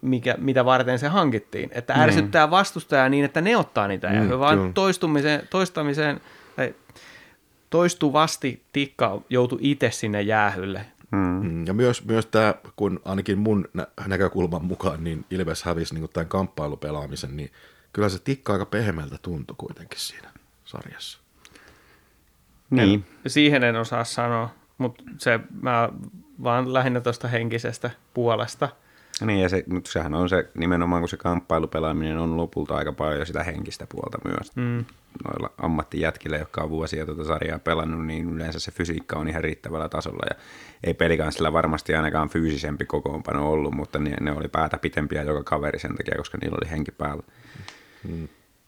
mikä, 0.01 0.35
mitä 0.37 0.65
varten 0.65 0.99
se 0.99 1.07
hankittiin. 1.07 1.69
Että 1.73 1.93
niin. 1.93 2.03
ärsyttää 2.03 2.47
mm. 2.47 2.51
vastustajaa 2.51 3.09
niin, 3.09 3.25
että 3.25 3.41
ne 3.41 3.57
ottaa 3.57 3.87
niitä 3.87 4.07
mm, 4.07 4.13
jäähyä, 4.13 4.39
vaan 4.39 4.73
toistumiseen, 4.73 5.47
toistamiseen, 5.49 6.21
tai 6.55 6.75
toistuvasti 7.69 8.63
Tikka 8.73 9.21
joutui 9.29 9.59
itse 9.61 9.91
sinne 9.91 10.21
jäähylle 10.21 10.85
Mm. 11.11 11.65
Ja 11.65 11.73
myös, 11.73 12.05
myös 12.05 12.25
tämä, 12.25 12.55
kun 12.75 12.99
ainakin 13.05 13.39
mun 13.39 13.67
nä- 13.73 13.87
näkökulman 14.07 14.65
mukaan, 14.65 15.03
niin 15.03 15.25
Ilves 15.29 15.63
hävisi 15.63 15.93
niin 15.95 16.09
tämän 16.13 16.27
kamppailupelaamisen, 16.27 17.37
niin 17.37 17.51
kyllä 17.93 18.09
se 18.09 18.19
tikka 18.19 18.53
aika 18.53 18.65
pehmeältä 18.65 19.17
tuntui 19.21 19.55
kuitenkin 19.57 19.99
siinä 19.99 20.29
sarjassa. 20.65 21.19
Niin, 22.69 23.05
Siihen 23.27 23.63
en 23.63 23.75
osaa 23.75 24.03
sanoa, 24.03 24.49
mutta 24.77 25.03
se 25.17 25.39
mä 25.61 25.89
vaan 26.43 26.73
lähinnä 26.73 27.01
tuosta 27.01 27.27
henkisestä 27.27 27.89
puolesta. 28.13 28.69
niin 29.25 29.39
ja 29.39 29.49
se, 29.49 29.63
mutta 29.67 29.91
sehän 29.91 30.13
on 30.13 30.29
se 30.29 30.49
nimenomaan, 30.57 31.01
kun 31.01 31.09
se 31.09 31.17
kamppailupelaaminen 31.17 32.17
on 32.17 32.37
lopulta 32.37 32.75
aika 32.75 32.93
paljon 32.93 33.25
sitä 33.25 33.43
henkistä 33.43 33.87
puolta 33.89 34.17
myös. 34.23 34.55
Mm. 34.55 34.85
Noilla 35.25 35.51
ammattijätkillä, 35.57 36.37
jotka 36.37 36.63
on 36.63 36.69
vuosia 36.69 37.05
tuota 37.05 37.23
sarjaa 37.23 37.59
pelannut, 37.59 38.05
niin 38.05 38.29
yleensä 38.29 38.59
se 38.59 38.71
fysiikka 38.71 39.19
on 39.19 39.27
ihan 39.27 39.43
riittävällä 39.43 39.89
tasolla. 39.89 40.25
Ja 40.29 40.35
ei 40.83 40.93
pelikansilla 40.93 41.53
varmasti 41.53 41.95
ainakaan 41.95 42.29
fyysisempi 42.29 42.85
kokoonpano 42.85 43.51
ollut, 43.51 43.73
mutta 43.73 43.99
ne, 43.99 44.15
ne 44.21 44.31
oli 44.31 44.47
päätä 44.47 44.77
pitempiä 44.77 45.23
joka 45.23 45.43
kaveri 45.43 45.79
sen 45.79 45.95
takia, 45.95 46.17
koska 46.17 46.37
niillä 46.41 46.57
oli 46.61 46.71
henki 46.71 46.91
päällä. 46.91 47.23
Mm. 48.07 48.27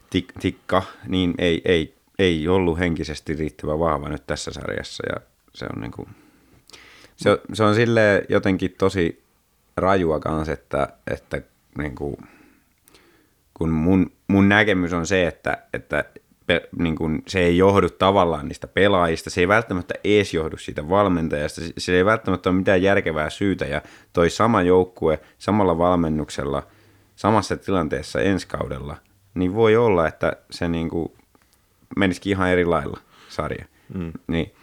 Tik, 0.10 0.34
tikka, 0.40 0.84
niin 1.08 1.34
ei, 1.38 1.62
ei, 1.66 1.96
ei 2.20 2.48
ollut 2.48 2.80
henkisesti 2.80 3.36
riittävän 3.36 3.80
vahva 3.80 4.10
nyt 4.10 4.28
tässä 4.28 4.54
sarjassa 4.54 5.04
ja 5.14 5.22
se 5.54 5.66
on 5.76 5.82
niinku, 5.82 6.08
se, 7.16 7.30
on- 7.32 7.38
se 7.54 7.64
on 7.64 7.76
silleen 7.76 8.26
jotenkin 8.30 8.76
tosi 8.78 9.24
rajua 9.78 10.20
kanssa, 10.20 10.54
että, 10.54 10.88
että 11.12 11.42
niinku, 11.78 12.18
kun 13.54 13.70
mun, 13.70 14.12
mun 14.28 14.50
näkemys 14.50 14.94
on 14.94 15.06
se, 15.08 15.28
että, 15.28 15.58
että 15.74 16.06
pe, 16.48 16.70
niin 16.80 16.96
kun 16.96 17.22
se 17.28 17.40
ei 17.40 17.58
johdu 17.58 17.90
tavallaan 17.90 18.48
niistä 18.48 18.68
pelaajista, 18.68 19.30
se 19.30 19.42
ei 19.42 19.48
välttämättä 19.48 19.94
ees 20.04 20.34
johdu 20.34 20.58
siitä 20.58 20.90
valmentajasta, 20.90 21.62
se, 21.62 21.74
se 21.78 21.98
ei 21.98 22.06
välttämättä 22.06 22.50
ole 22.50 22.58
mitään 22.58 22.82
järkevää 22.82 23.30
syytä, 23.30 23.66
ja 23.66 23.82
toi 24.14 24.30
sama 24.30 24.62
joukkue 24.62 25.20
samalla 25.38 25.78
valmennuksella, 25.78 26.68
samassa 27.16 27.58
tilanteessa 27.58 28.22
ensi 28.22 28.48
kaudella, 28.48 28.98
niin 29.34 29.54
voi 29.56 29.76
olla, 29.76 30.08
että 30.08 30.34
se 30.52 30.68
niin 30.68 30.90
kuin 30.90 31.12
menisikin 31.98 32.32
ihan 32.32 32.50
eri 32.50 32.66
lailla 32.66 33.00
sarja. 33.30 33.66
Mm. 33.94 34.12
Niin 34.28 34.54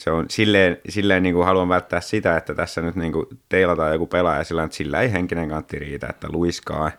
se 0.00 0.10
on 0.10 0.26
silleen, 0.28 0.78
silleen 0.88 1.22
niin 1.22 1.34
kuin 1.34 1.46
haluan 1.46 1.68
välttää 1.68 2.00
sitä, 2.00 2.36
että 2.36 2.54
tässä 2.54 2.80
nyt 2.80 2.96
niin 2.96 3.12
kuin 3.12 3.26
teilataan 3.48 3.92
joku 3.92 4.06
pelaaja 4.06 4.44
sillä, 4.44 4.62
että 4.62 4.76
sillä 4.76 5.00
ei 5.00 5.12
henkinen 5.12 5.48
kantti 5.48 5.78
riitä, 5.78 6.06
että 6.10 6.28
luiskaa 6.30 6.90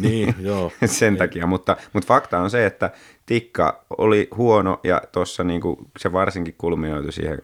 Niin, 0.00 0.34
joo. 0.48 0.72
sen 0.84 1.16
takia, 1.16 1.46
mutta, 1.46 1.76
mutta 1.92 2.06
fakta 2.06 2.38
on 2.38 2.50
se, 2.50 2.66
että 2.66 2.90
Tikka 3.26 3.84
oli 3.98 4.28
huono 4.36 4.80
ja 4.84 5.02
tuossa 5.12 5.44
niin 5.44 5.60
se 5.98 6.12
varsinkin 6.12 6.54
kulminoitui 6.58 7.12
siihen 7.12 7.38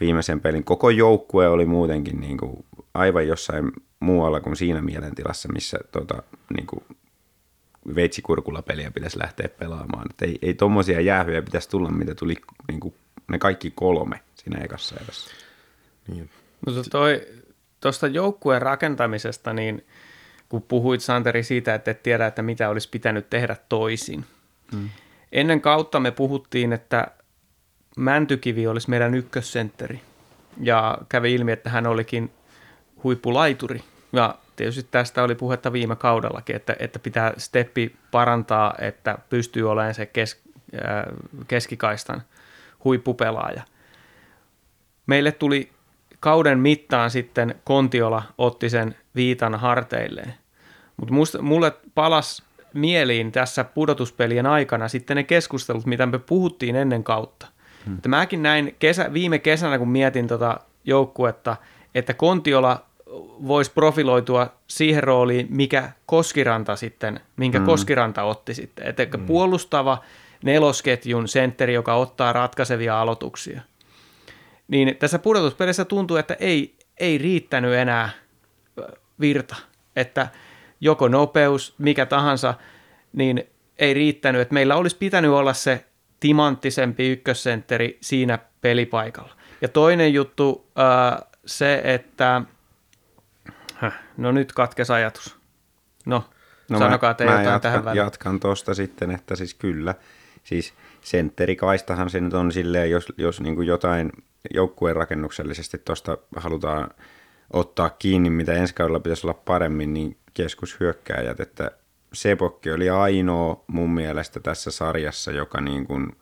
viimeisen 0.00 0.40
pelin. 0.40 0.64
Koko 0.64 0.90
joukkue 0.90 1.48
oli 1.48 1.66
muutenkin 1.66 2.20
niin 2.20 2.38
kuin 2.38 2.64
aivan 2.94 3.28
jossain 3.28 3.72
muualla 4.00 4.40
kuin 4.40 4.56
siinä 4.56 4.82
mielentilassa, 4.82 5.52
missä 5.52 5.78
tota, 5.92 6.22
niin 6.56 6.66
kuin 6.66 6.84
veitsikurkulla 7.94 8.62
peliä 8.62 8.90
pitäisi 8.90 9.18
lähteä 9.18 9.48
pelaamaan. 9.48 10.06
Et 10.10 10.22
ei, 10.22 10.38
ei 10.42 10.54
tommosia 10.54 11.00
jäähyjä 11.00 11.42
pitäisi 11.42 11.70
tulla, 11.70 11.90
mitä 11.90 12.14
tuli 12.14 12.34
niin 12.68 12.80
kuin 12.80 12.94
ne 13.28 13.38
kaikki 13.38 13.70
kolme 13.70 14.20
siinä 14.34 14.64
ekassa 14.64 14.96
erässä. 15.00 15.30
Niin. 16.08 16.30
Mutta 16.66 16.90
toi, 16.90 17.26
tuosta 17.80 18.06
joukkueen 18.06 18.62
rakentamisesta, 18.62 19.52
niin 19.52 19.86
kun 20.48 20.62
puhuit 20.62 21.00
Santeri 21.00 21.42
siitä, 21.42 21.74
että 21.74 21.90
et 21.90 22.02
tiedä, 22.02 22.26
että 22.26 22.42
mitä 22.42 22.68
olisi 22.68 22.88
pitänyt 22.88 23.30
tehdä 23.30 23.56
toisin. 23.68 24.24
Mm. 24.72 24.88
Ennen 25.32 25.60
kautta 25.60 26.00
me 26.00 26.10
puhuttiin, 26.10 26.72
että 26.72 27.06
Mäntykivi 27.96 28.66
olisi 28.66 28.90
meidän 28.90 29.14
ykkössentteri. 29.14 30.00
Ja 30.60 30.98
kävi 31.08 31.34
ilmi, 31.34 31.52
että 31.52 31.70
hän 31.70 31.86
olikin 31.86 32.30
huippulaituri. 33.04 33.82
Ja 34.12 34.34
tietysti 34.56 34.88
tästä 34.90 35.22
oli 35.22 35.34
puhetta 35.34 35.72
viime 35.72 35.96
kaudellakin, 35.96 36.56
että, 36.56 36.76
että 36.78 36.98
pitää 36.98 37.32
steppi 37.38 37.96
parantaa, 38.10 38.74
että 38.78 39.18
pystyy 39.30 39.70
olemaan 39.70 39.94
se 39.94 40.06
kes, 40.06 40.40
äh, 40.74 41.04
keskikaistan 41.48 42.22
huippupelaaja. 42.84 43.62
Meille 45.06 45.32
tuli 45.32 45.70
kauden 46.20 46.58
mittaan 46.58 47.10
sitten 47.10 47.54
Kontiola 47.64 48.22
otti 48.38 48.70
sen 48.70 48.94
viitan 49.14 49.54
harteilleen. 49.54 50.34
Mutta 50.96 51.42
mulle 51.42 51.72
palas 51.94 52.42
mieliin 52.74 53.32
tässä 53.32 53.64
pudotuspelien 53.64 54.46
aikana 54.46 54.88
sitten 54.88 55.16
ne 55.16 55.22
keskustelut, 55.22 55.86
mitä 55.86 56.06
me 56.06 56.18
puhuttiin 56.18 56.76
ennen 56.76 57.04
kautta. 57.04 57.46
Hmm. 57.86 57.94
Että 57.94 58.08
mäkin 58.08 58.42
näin 58.42 58.76
kesä, 58.78 59.12
viime 59.12 59.38
kesänä, 59.38 59.78
kun 59.78 59.88
mietin 59.88 60.26
tota 60.26 60.60
joukkuetta, 60.84 61.56
että 61.94 62.14
Kontiola 62.14 62.84
voisi 63.46 63.72
profiloitua 63.72 64.52
siihen 64.66 65.02
rooliin, 65.02 65.46
mikä 65.50 65.90
Koskiranta 66.06 66.76
sitten, 66.76 67.20
minkä 67.36 67.58
mm. 67.58 67.66
Koskiranta 67.66 68.22
otti 68.22 68.54
sitten. 68.54 68.86
Että 68.86 69.18
mm. 69.18 69.26
puolustava 69.26 69.98
nelosketjun 70.42 71.28
sentteri, 71.28 71.74
joka 71.74 71.94
ottaa 71.94 72.32
ratkaisevia 72.32 73.00
aloituksia. 73.00 73.60
Niin 74.68 74.96
tässä 74.96 75.18
pudotuspelissä 75.18 75.84
tuntuu, 75.84 76.16
että 76.16 76.36
ei, 76.40 76.76
ei 77.00 77.18
riittänyt 77.18 77.74
enää 77.74 78.10
virta. 79.20 79.56
Että 79.96 80.28
joko 80.80 81.08
nopeus, 81.08 81.74
mikä 81.78 82.06
tahansa, 82.06 82.54
niin 83.12 83.44
ei 83.78 83.94
riittänyt. 83.94 84.40
Että 84.40 84.54
meillä 84.54 84.76
olisi 84.76 84.96
pitänyt 84.96 85.30
olla 85.30 85.52
se 85.52 85.84
timanttisempi 86.20 87.08
ykkössentteri 87.08 87.98
siinä 88.00 88.38
pelipaikalla. 88.60 89.36
Ja 89.60 89.68
toinen 89.68 90.14
juttu, 90.14 90.70
äh, 90.78 91.28
se, 91.46 91.80
että 91.84 92.42
no 94.16 94.32
nyt 94.32 94.52
katkes 94.52 94.90
ajatus. 94.90 95.36
No, 96.06 96.24
no 96.68 96.78
sanokaa 96.78 97.14
te 97.14 97.24
jotain 97.24 97.44
jatkan, 97.44 97.60
tähän 97.60 97.84
väliin. 97.84 98.04
jatkan 98.04 98.40
tuosta 98.40 98.74
sitten, 98.74 99.10
että 99.10 99.36
siis 99.36 99.54
kyllä, 99.54 99.94
siis 100.48 100.74
sentterikaistahan 101.00 102.10
se 102.10 102.20
nyt 102.20 102.34
on 102.34 102.52
silleen, 102.52 102.90
jos, 102.90 103.12
jos 103.18 103.40
niin 103.40 103.66
jotain 103.66 104.12
joukkueen 104.54 104.96
rakennuksellisesti 104.96 105.78
tuosta 105.78 106.18
halutaan 106.36 106.90
ottaa 107.52 107.90
kiinni, 107.90 108.30
mitä 108.30 108.52
ensi 108.52 108.74
kaudella 108.74 109.00
pitäisi 109.00 109.26
olla 109.26 109.40
paremmin, 109.44 109.94
niin 109.94 110.16
keskushyökkääjät, 110.34 111.40
että 111.40 111.70
Sepokki 112.12 112.70
oli 112.70 112.90
ainoa 112.90 113.64
mun 113.66 113.90
mielestä 113.90 114.40
tässä 114.40 114.70
sarjassa, 114.70 115.32
joka 115.32 115.60
niin 115.60 115.86
kuin 115.86 116.16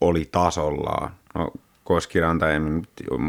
oli 0.00 0.28
tasollaan. 0.32 1.10
No, 1.34 1.52
Koskiranta 1.84 2.50
en, 2.50 2.82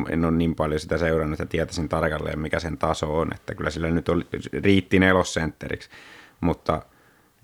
en 0.10 0.26
ole 0.26 0.32
niin 0.32 0.56
paljon 0.56 0.80
sitä 0.80 0.98
seurannut, 0.98 1.40
että 1.40 1.52
tietäisin 1.52 1.90
tarkalleen, 1.90 2.40
mikä 2.40 2.60
sen 2.60 2.78
taso 2.78 3.18
on, 3.18 3.28
että 3.36 3.56
kyllä 3.56 3.70
sillä 3.70 3.92
nyt 3.92 4.10
oli, 4.10 4.26
riitti 4.64 5.00
nelossentteriksi, 5.00 5.90
mutta 6.42 6.82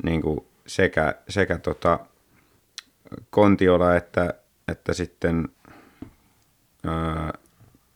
niin 0.04 0.22
kuin 0.22 0.40
sekä, 0.68 1.16
sekä 1.30 1.58
tota 1.58 2.00
Kontiola 3.30 3.96
että, 3.96 4.34
että 4.68 4.94
sitten 4.94 5.50
ää, 6.88 7.34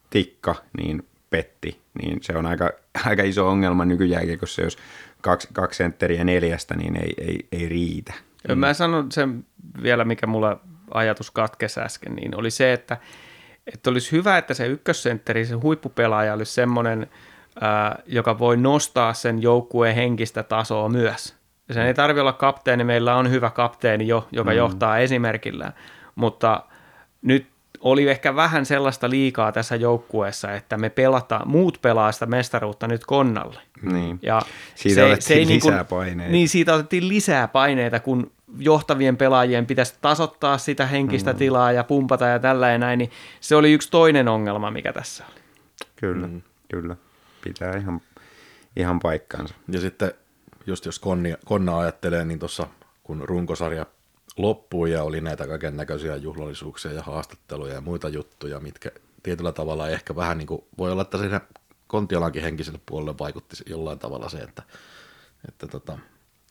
Tikka 0.10 0.56
niin 0.78 1.08
petti, 1.30 1.82
niin 2.02 2.18
se 2.22 2.38
on 2.38 2.46
aika, 2.46 2.72
aika 3.06 3.24
iso 3.24 3.50
ongelma 3.50 3.86
nykyjääkiekossa, 3.86 4.62
jos 4.62 4.78
kaksi, 5.22 5.48
kaksi 5.54 5.78
sentteriä 5.78 6.24
neljästä, 6.24 6.76
niin 6.76 6.96
ei, 6.96 7.14
ei, 7.18 7.48
ei 7.52 7.70
riitä. 7.70 8.14
Mä 8.56 8.74
sanon 8.74 9.12
sen 9.12 9.46
vielä, 9.84 10.06
mikä 10.06 10.28
mulla 10.28 10.60
ajatus 10.94 11.32
katkesi 11.32 11.80
äsken, 11.80 12.16
niin 12.16 12.36
oli 12.36 12.52
se, 12.52 12.74
että, 12.74 12.98
että 13.74 13.90
olisi 13.90 14.12
hyvä, 14.12 14.38
että 14.38 14.54
se 14.54 14.68
ykkössentteri, 14.68 15.46
se 15.46 15.56
huippupelaaja 15.56 16.34
olisi 16.34 16.54
semmoinen, 16.54 17.08
ää, 17.62 18.00
joka 18.06 18.40
voi 18.40 18.58
nostaa 18.58 19.14
sen 19.14 19.42
joukkueen 19.42 19.96
henkistä 19.96 20.44
tasoa 20.44 20.90
myös. 20.90 21.39
Ja 21.70 21.74
sen 21.74 21.86
ei 21.86 21.94
tarvitse 21.94 22.22
olla 22.22 22.34
kapteeni, 22.34 22.84
meillä 22.84 23.16
on 23.16 23.32
hyvä 23.32 23.50
kapteeni 23.50 24.08
jo, 24.08 24.28
joka 24.32 24.52
mm. 24.52 24.58
johtaa 24.58 24.98
esimerkillä, 24.98 25.72
mutta 26.16 26.64
nyt 27.22 27.48
oli 27.80 28.10
ehkä 28.10 28.36
vähän 28.36 28.66
sellaista 28.66 29.10
liikaa 29.10 29.52
tässä 29.52 29.76
joukkueessa, 29.76 30.54
että 30.54 30.78
me 30.78 30.90
pelataan, 30.90 31.48
muut 31.48 31.80
pelaa 31.82 32.12
sitä 32.12 32.26
mestaruutta 32.26 32.88
nyt 32.88 33.06
konnalle. 33.06 33.62
Niin. 33.82 34.20
Ja 34.22 34.42
siitä 34.76 34.96
se, 34.96 35.04
otettiin 35.04 35.28
se 35.28 35.34
ei 35.34 35.48
lisää 35.48 35.72
niin 35.72 35.86
kuin, 35.86 35.86
paineita. 35.86 36.32
Niin, 36.32 36.50
siitä 36.50 36.74
otettiin 36.74 37.08
lisää 37.08 37.48
paineita, 37.48 38.00
kun 38.00 38.32
johtavien 38.58 39.18
pelaajien 39.18 39.66
pitäisi 39.66 39.94
tasoittaa 40.02 40.58
sitä 40.58 40.86
henkistä 40.86 41.34
mm. 41.34 41.40
tilaa 41.40 41.72
ja 41.72 41.84
pumpata 41.84 42.26
ja 42.26 42.40
tällä 42.40 42.72
ja 42.72 42.78
näin, 42.78 42.98
niin 42.98 43.12
se 43.40 43.56
oli 43.56 43.74
yksi 43.74 43.92
toinen 43.92 44.28
ongelma, 44.28 44.72
mikä 44.72 44.94
tässä 44.94 45.24
oli. 45.26 45.42
Kyllä, 45.96 46.28
mm. 46.28 46.42
kyllä. 46.72 46.96
Pitää 47.44 47.78
ihan, 47.78 48.02
ihan 48.76 49.00
paikkaansa. 49.00 49.56
Ja 49.72 49.82
sitten 49.82 50.12
just 50.68 50.86
jos 50.86 51.00
Konni, 51.00 51.36
Konna 51.46 51.80
ajattelee, 51.80 52.26
niin 52.26 52.40
tuossa 52.40 52.68
kun 53.04 53.22
runkosarja 53.30 53.86
loppui 54.38 54.92
ja 54.92 55.04
oli 55.04 55.22
näitä 55.22 55.48
kaiken 55.48 55.78
näköisiä 55.78 56.16
juhlallisuuksia 56.16 56.92
ja 56.92 57.02
haastatteluja 57.02 57.74
ja 57.74 57.82
muita 57.82 58.10
juttuja, 58.10 58.60
mitkä 58.60 58.92
tietyllä 59.24 59.52
tavalla 59.52 59.90
ehkä 59.90 60.16
vähän 60.16 60.38
niin 60.38 60.48
kuin, 60.48 60.64
voi 60.78 60.92
olla, 60.92 61.02
että 61.02 61.18
siinä 61.18 61.42
Kontiolankin 61.88 62.42
henkiselle 62.42 62.80
puolelle 62.86 63.18
vaikutti 63.20 63.56
jollain 63.66 64.00
tavalla 64.00 64.30
se, 64.30 64.38
että, 64.38 64.64
että 65.48 65.68
tota, 65.68 65.98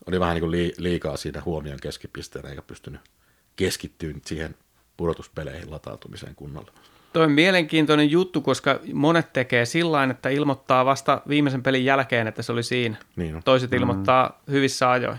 oli 0.06 0.20
vähän 0.20 0.34
niin 0.34 0.50
kuin 0.50 0.74
liikaa 0.78 1.16
siinä 1.16 1.42
huomion 1.44 1.78
keskipisteen 1.82 2.46
eikä 2.46 2.62
pystynyt 2.62 3.00
keskittyä 3.56 4.14
siihen 4.26 4.54
pudotuspeleihin 4.96 5.70
latautumiseen 5.70 6.34
kunnolla. 6.34 6.72
Toi 7.18 7.24
on 7.24 7.32
mielenkiintoinen 7.32 8.10
juttu, 8.10 8.40
koska 8.40 8.80
monet 8.92 9.32
tekee 9.32 9.64
sillä 9.64 10.04
että 10.04 10.28
ilmoittaa 10.28 10.84
vasta 10.84 11.22
viimeisen 11.28 11.62
pelin 11.62 11.84
jälkeen, 11.84 12.26
että 12.26 12.42
se 12.42 12.52
oli 12.52 12.62
siinä. 12.62 12.96
Niin 13.16 13.34
on. 13.36 13.42
Toiset 13.44 13.72
ilmoittaa 13.72 14.40
hyvissä 14.50 14.90
ajoin. 14.90 15.18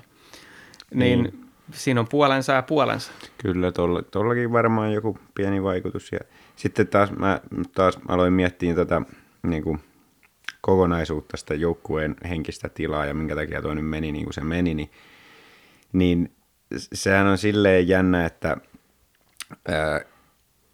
Niin, 0.94 1.24
niin 1.24 1.46
siinä 1.72 2.00
on 2.00 2.08
puolensa 2.08 2.54
ja 2.54 2.62
puolensa. 2.62 3.12
Kyllä, 3.38 3.72
tuolla, 3.72 4.02
tuollakin 4.02 4.52
varmaan 4.52 4.94
joku 4.94 5.18
pieni 5.36 5.64
vaikutus. 5.64 6.12
Ja 6.12 6.20
sitten 6.56 6.88
taas 6.88 7.12
mä 7.12 7.40
taas 7.76 8.00
aloin 8.08 8.34
miettiä 8.34 8.76
tätä 8.76 9.02
niin 9.44 9.64
kuin 9.64 9.80
kokonaisuutta, 10.62 11.38
sitä 11.38 11.54
joukkueen 11.54 12.16
henkistä 12.30 12.70
tilaa 12.70 13.06
ja 13.06 13.14
minkä 13.14 13.36
takia 13.36 13.62
tuo 13.62 13.74
nyt 13.74 13.86
meni 13.88 14.12
niin 14.12 14.24
kuin 14.24 14.34
se 14.34 14.42
meni, 14.42 14.74
niin, 14.74 14.92
niin 15.94 16.32
sehän 16.94 17.28
on 17.28 17.38
silleen 17.38 17.88
jännä, 17.88 18.26
että 18.26 18.58
ää, 19.68 20.02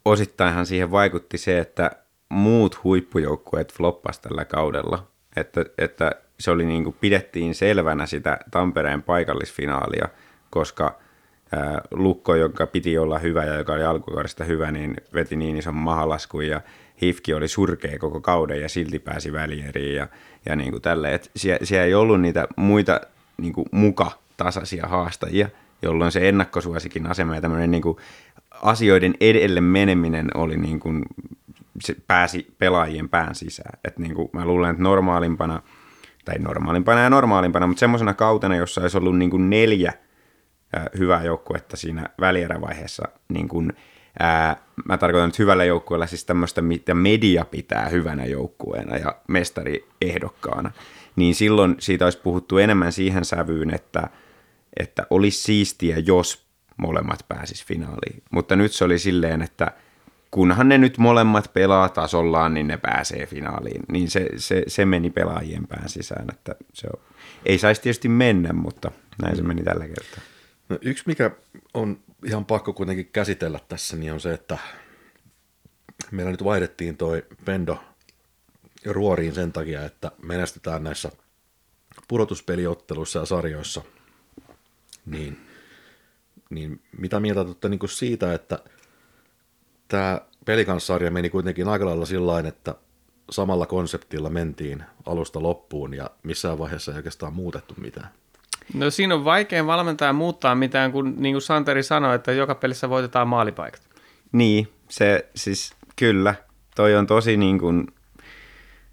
osittainhan 0.06 0.66
siihen 0.66 0.90
vaikutti 0.90 1.38
se, 1.38 1.58
että 1.58 1.90
muut 2.28 2.84
huippujoukkueet 2.84 3.72
floppas 3.72 4.18
tällä 4.18 4.44
kaudella. 4.44 5.06
Että, 5.36 5.64
että 5.78 6.12
se 6.40 6.50
oli 6.50 6.64
niin 6.64 6.84
kuin, 6.84 6.96
pidettiin 7.00 7.54
selvänä 7.54 8.06
sitä 8.06 8.38
Tampereen 8.50 9.02
paikallisfinaalia, 9.02 10.08
koska 10.50 10.98
ää, 11.52 11.80
Lukko, 11.90 12.34
joka 12.34 12.66
piti 12.66 12.98
olla 12.98 13.18
hyvä 13.18 13.44
ja 13.44 13.54
joka 13.54 13.72
oli 13.72 13.84
alkukaudesta 13.84 14.44
hyvä, 14.44 14.72
niin 14.72 14.96
veti 15.14 15.36
niin 15.36 15.56
ison 15.56 15.74
mahalaskun 15.74 16.46
ja 16.46 16.60
Hifki 17.02 17.34
oli 17.34 17.48
surkea 17.48 17.98
koko 17.98 18.20
kauden 18.20 18.60
ja 18.60 18.68
silti 18.68 18.98
pääsi 18.98 19.32
välieriin 19.32 19.96
ja, 19.96 20.08
ja 20.46 20.56
niin 20.56 20.70
kuin 20.70 20.82
tälle. 20.82 21.14
Et 21.14 21.30
siellä, 21.36 21.66
siellä 21.66 21.84
ei 21.84 21.94
ollut 21.94 22.20
niitä 22.20 22.48
muita 22.56 23.00
niin 23.36 23.52
kuin 23.52 23.66
muka 23.70 24.10
tasaisia 24.36 24.86
haastajia, 24.86 25.48
jolloin 25.82 26.12
se 26.12 26.28
ennakkosuosikin 26.28 27.06
asema 27.06 27.34
ja 27.34 27.40
tämmöinen 27.40 27.70
niin 27.70 27.82
kuin 27.82 27.96
asioiden 28.62 29.14
edelle 29.20 29.60
meneminen 29.60 30.28
oli 30.34 30.56
niin 30.56 30.80
kuin, 30.80 31.02
se 31.80 31.96
pääsi 32.06 32.54
pelaajien 32.58 33.08
pään 33.08 33.34
sisään. 33.34 33.78
Et 33.84 33.98
niin 33.98 34.14
kuin 34.14 34.28
mä 34.32 34.44
luulen, 34.44 34.70
että 34.70 34.82
normaalimpana, 34.82 35.62
tai 36.24 36.38
normaalimpana 36.38 37.00
ja 37.00 37.10
normaalimpana, 37.10 37.66
mutta 37.66 37.80
semmoisena 37.80 38.14
kautena, 38.14 38.56
jossa 38.56 38.80
olisi 38.80 38.98
ollut 38.98 39.18
niin 39.18 39.30
kuin 39.30 39.50
neljä 39.50 39.92
ää, 40.72 40.86
hyvää 40.98 41.24
joukkuetta 41.24 41.76
siinä 41.76 42.06
välierävaiheessa, 42.20 43.08
niin 43.28 43.48
kuin, 43.48 43.72
ää, 44.18 44.56
mä 44.84 44.98
tarkoitan 44.98 45.28
nyt 45.28 45.38
hyvällä 45.38 45.64
joukkueella 45.64 46.06
siis 46.06 46.24
tämmöistä, 46.24 46.62
mitä 46.62 46.94
media 46.94 47.44
pitää 47.44 47.88
hyvänä 47.88 48.24
joukkueena 48.24 48.96
ja 48.96 49.16
mestariehdokkaana, 49.28 50.70
niin 51.16 51.34
silloin 51.34 51.76
siitä 51.78 52.04
olisi 52.04 52.20
puhuttu 52.22 52.58
enemmän 52.58 52.92
siihen 52.92 53.24
sävyyn, 53.24 53.74
että, 53.74 54.08
että 54.80 55.06
olisi 55.10 55.42
siistiä, 55.42 55.98
jos 55.98 56.45
molemmat 56.76 57.24
pääsis 57.28 57.64
finaaliin. 57.64 58.22
Mutta 58.30 58.56
nyt 58.56 58.72
se 58.72 58.84
oli 58.84 58.98
silleen, 58.98 59.42
että 59.42 59.72
kunhan 60.30 60.68
ne 60.68 60.78
nyt 60.78 60.98
molemmat 60.98 61.50
pelaa 61.52 61.88
tasollaan, 61.88 62.54
niin 62.54 62.66
ne 62.66 62.76
pääsee 62.76 63.26
finaaliin. 63.26 63.82
Niin 63.92 64.10
se, 64.10 64.28
se, 64.36 64.62
se 64.66 64.84
meni 64.84 65.10
pelaajien 65.10 65.66
pään 65.66 65.88
sisään, 65.88 66.26
että 66.32 66.54
se 66.72 66.86
on, 66.96 67.02
ei 67.46 67.58
saisi 67.58 67.82
tietysti 67.82 68.08
mennä, 68.08 68.52
mutta 68.52 68.90
näin 69.22 69.36
se 69.36 69.42
meni 69.42 69.62
tällä 69.62 69.86
kertaa. 69.86 70.22
No, 70.68 70.78
yksi, 70.82 71.04
mikä 71.06 71.30
on 71.74 71.98
ihan 72.24 72.44
pakko 72.44 72.72
kuitenkin 72.72 73.08
käsitellä 73.12 73.60
tässä, 73.68 73.96
niin 73.96 74.12
on 74.12 74.20
se, 74.20 74.32
että 74.32 74.58
meillä 76.10 76.30
nyt 76.30 76.44
vaihdettiin 76.44 76.96
toi 76.96 77.24
Pendo 77.44 77.78
ruoriin 78.86 79.34
sen 79.34 79.52
takia, 79.52 79.84
että 79.84 80.10
menestytään 80.22 80.84
näissä 80.84 81.12
pudotuspeliotteluissa 82.08 83.18
ja 83.18 83.26
sarjoissa. 83.26 83.82
Niin, 85.06 85.46
niin 86.50 86.80
mitä 86.98 87.20
mieltä 87.20 87.40
olette 87.40 87.68
niin 87.68 87.88
siitä, 87.88 88.34
että 88.34 88.58
tämä 89.88 90.20
pelikanssarja 90.44 91.10
meni 91.10 91.30
kuitenkin 91.30 91.68
aika 91.68 91.86
lailla 91.86 92.06
sillä 92.06 92.38
että 92.38 92.74
samalla 93.30 93.66
konseptilla 93.66 94.30
mentiin 94.30 94.84
alusta 95.06 95.42
loppuun 95.42 95.94
ja 95.94 96.10
missään 96.22 96.58
vaiheessa 96.58 96.92
ei 96.92 96.96
oikeastaan 96.96 97.32
muutettu 97.32 97.74
mitään. 97.76 98.08
No 98.74 98.90
siinä 98.90 99.14
on 99.14 99.24
vaikea 99.24 99.66
valmentaa 99.66 100.12
muuttaa 100.12 100.54
mitään, 100.54 100.92
kun 100.92 101.14
niin 101.16 101.34
kuin 101.34 101.42
Santeri 101.42 101.82
sanoi, 101.82 102.14
että 102.14 102.32
joka 102.32 102.54
pelissä 102.54 102.88
voitetaan 102.88 103.28
maalipaikat. 103.28 103.82
Niin, 104.32 104.68
se 104.88 105.28
siis 105.36 105.74
kyllä. 105.96 106.34
Toi 106.76 106.96
on 106.96 107.06
tosi 107.06 107.36
niin 107.36 107.58
kuin, 107.58 107.86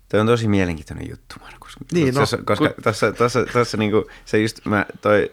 toi 0.10 0.20
on 0.20 0.28
tosi 0.28 0.48
mielenkiintoinen 0.48 1.10
juttu, 1.10 1.36
Markus. 1.42 1.76
Niin, 1.92 2.14
no, 2.14 2.20
koska, 2.20 2.38
koska 2.38 2.70
kun... 2.70 2.84
tuossa, 2.84 3.12
tuossa, 3.12 3.46
tuossa 3.46 3.78
niin 3.78 3.92
kuin, 3.92 4.06
se 4.26 4.40
just, 4.40 4.66
mä, 4.66 4.86
toi 5.02 5.32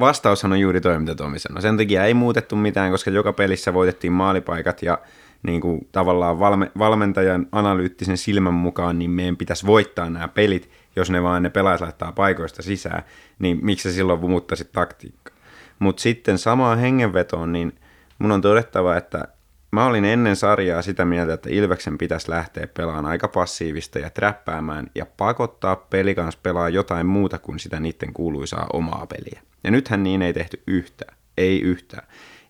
vastaushan 0.00 0.52
on 0.52 0.60
juuri 0.60 0.80
toi, 0.80 0.98
mitä 0.98 1.14
Tomi 1.14 1.38
sanoi. 1.38 1.62
Sen 1.62 1.76
takia 1.76 2.04
ei 2.04 2.14
muutettu 2.14 2.56
mitään, 2.56 2.90
koska 2.90 3.10
joka 3.10 3.32
pelissä 3.32 3.74
voitettiin 3.74 4.12
maalipaikat 4.12 4.82
ja 4.82 4.98
niin 5.42 5.60
kuin 5.60 5.88
tavallaan 5.92 6.38
valme, 6.38 6.72
valmentajan 6.78 7.46
analyyttisen 7.52 8.16
silmän 8.16 8.54
mukaan, 8.54 8.98
niin 8.98 9.10
meidän 9.10 9.36
pitäisi 9.36 9.66
voittaa 9.66 10.10
nämä 10.10 10.28
pelit, 10.28 10.70
jos 10.96 11.10
ne 11.10 11.22
vaan 11.22 11.42
ne 11.42 11.50
pelaajat 11.50 11.80
laittaa 11.80 12.12
paikoista 12.12 12.62
sisään, 12.62 13.02
niin 13.38 13.58
miksi 13.62 13.90
se 13.90 13.94
silloin 13.94 14.20
muuttaisi 14.20 14.68
taktiikkaa. 14.72 15.38
Mutta 15.78 16.02
sitten 16.02 16.38
samaan 16.38 16.78
hengenvetoon, 16.78 17.52
niin 17.52 17.72
mun 18.18 18.32
on 18.32 18.40
todettava, 18.40 18.96
että 18.96 19.24
mä 19.70 19.86
olin 19.86 20.04
ennen 20.04 20.36
sarjaa 20.36 20.82
sitä 20.82 21.04
mieltä, 21.04 21.32
että 21.32 21.48
Ilveksen 21.52 21.98
pitäisi 21.98 22.30
lähteä 22.30 22.66
pelaamaan 22.66 23.06
aika 23.06 23.28
passiivista 23.28 23.98
ja 23.98 24.10
träppäämään 24.10 24.86
ja 24.94 25.06
pakottaa 25.16 25.76
peli 25.76 26.14
kanssa 26.14 26.40
pelaa 26.42 26.68
jotain 26.68 27.06
muuta 27.06 27.38
kuin 27.38 27.58
sitä 27.58 27.80
niiden 27.80 28.12
kuuluisaa 28.12 28.66
omaa 28.72 29.06
peliä. 29.06 29.47
Ja 29.64 29.70
nythän 29.70 30.02
niin 30.02 30.22
ei 30.22 30.32
tehty 30.32 30.62
yhtään. 30.66 31.16
Ei 31.36 31.60
yhtään. 31.60 32.06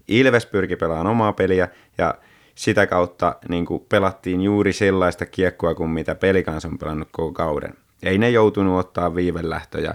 Ilves 0.09 0.47
pyrki 0.47 0.77
pelaamaan 0.77 1.07
omaa 1.07 1.33
peliä 1.33 1.68
ja 1.99 2.14
sitä 2.55 2.87
kautta 2.87 3.37
niin 3.49 3.66
kuin 3.66 3.87
pelattiin 3.88 4.40
juuri 4.40 4.73
sellaista 4.73 5.27
kiekkoa 5.27 5.75
kuin 5.75 5.90
mitä 5.90 6.14
pelikans 6.14 6.64
on 6.64 6.79
pelannut 6.79 7.09
koko 7.12 7.33
kauden. 7.33 7.75
Ei 8.03 8.18
ne 8.18 8.31
joutunut 8.31 8.79
ottaa 8.79 9.14
viivelähtöjä. 9.14 9.94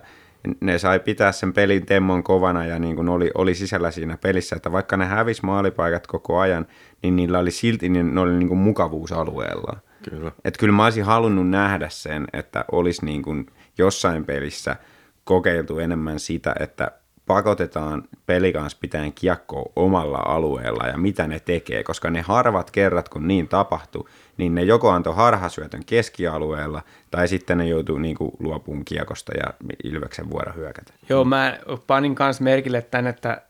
Ne 0.61 0.77
sai 0.77 0.99
pitää 0.99 1.31
sen 1.31 1.53
pelin 1.53 1.85
temmon 1.85 2.23
kovana 2.23 2.65
ja 2.65 2.79
niin 2.79 2.95
kuin 2.95 3.09
oli, 3.09 3.31
oli 3.35 3.55
sisällä 3.55 3.91
siinä 3.91 4.17
pelissä, 4.17 4.55
että 4.55 4.71
vaikka 4.71 4.97
ne 4.97 5.05
hävis 5.05 5.43
maalipaikat 5.43 6.07
koko 6.07 6.39
ajan, 6.39 6.67
niin 7.03 7.15
niillä 7.15 7.39
oli 7.39 7.51
silti 7.51 7.89
niin 7.89 8.15
ne 8.15 8.21
oli 8.21 8.33
niin 8.33 8.47
kuin 8.47 8.57
mukavuusalueella. 8.57 9.77
Kyllä. 10.09 10.31
Et 10.45 10.57
kyllä 10.57 10.73
mä 10.73 10.83
olisin 10.83 11.03
halunnut 11.03 11.49
nähdä 11.49 11.89
sen, 11.89 12.27
että 12.33 12.65
olisi 12.71 13.05
niin 13.05 13.21
kuin 13.21 13.45
jossain 13.77 14.25
pelissä 14.25 14.75
kokeiltu 15.23 15.79
enemmän 15.79 16.19
sitä, 16.19 16.55
että 16.59 16.91
pakotetaan 17.27 18.03
peli 18.25 18.53
kanssa 18.53 18.77
pitäen 18.81 19.13
kiekkoa 19.13 19.71
omalla 19.75 20.21
alueella 20.25 20.87
ja 20.87 20.97
mitä 20.97 21.27
ne 21.27 21.39
tekee, 21.39 21.83
koska 21.83 22.09
ne 22.09 22.21
harvat 22.21 22.71
kerrat, 22.71 23.09
kun 23.09 23.27
niin 23.27 23.47
tapahtui, 23.47 24.09
niin 24.37 24.55
ne 24.55 24.63
joko 24.63 24.89
antoi 24.89 25.15
harhasyötön 25.15 25.85
keskialueella 25.85 26.81
tai 27.11 27.27
sitten 27.27 27.57
ne 27.57 27.67
joutuu 27.67 27.97
niin 27.97 28.15
kuin 28.15 28.31
luopuun 28.39 28.85
kiekosta 28.85 29.31
ja 29.37 29.53
Ilveksen 29.83 30.29
vuoro 30.29 30.53
hyökätä. 30.53 30.93
Joo, 31.09 31.25
mä 31.25 31.57
panin 31.87 32.15
kanssa 32.15 32.43
merkille 32.43 32.81
tänne, 32.81 33.09
että 33.09 33.41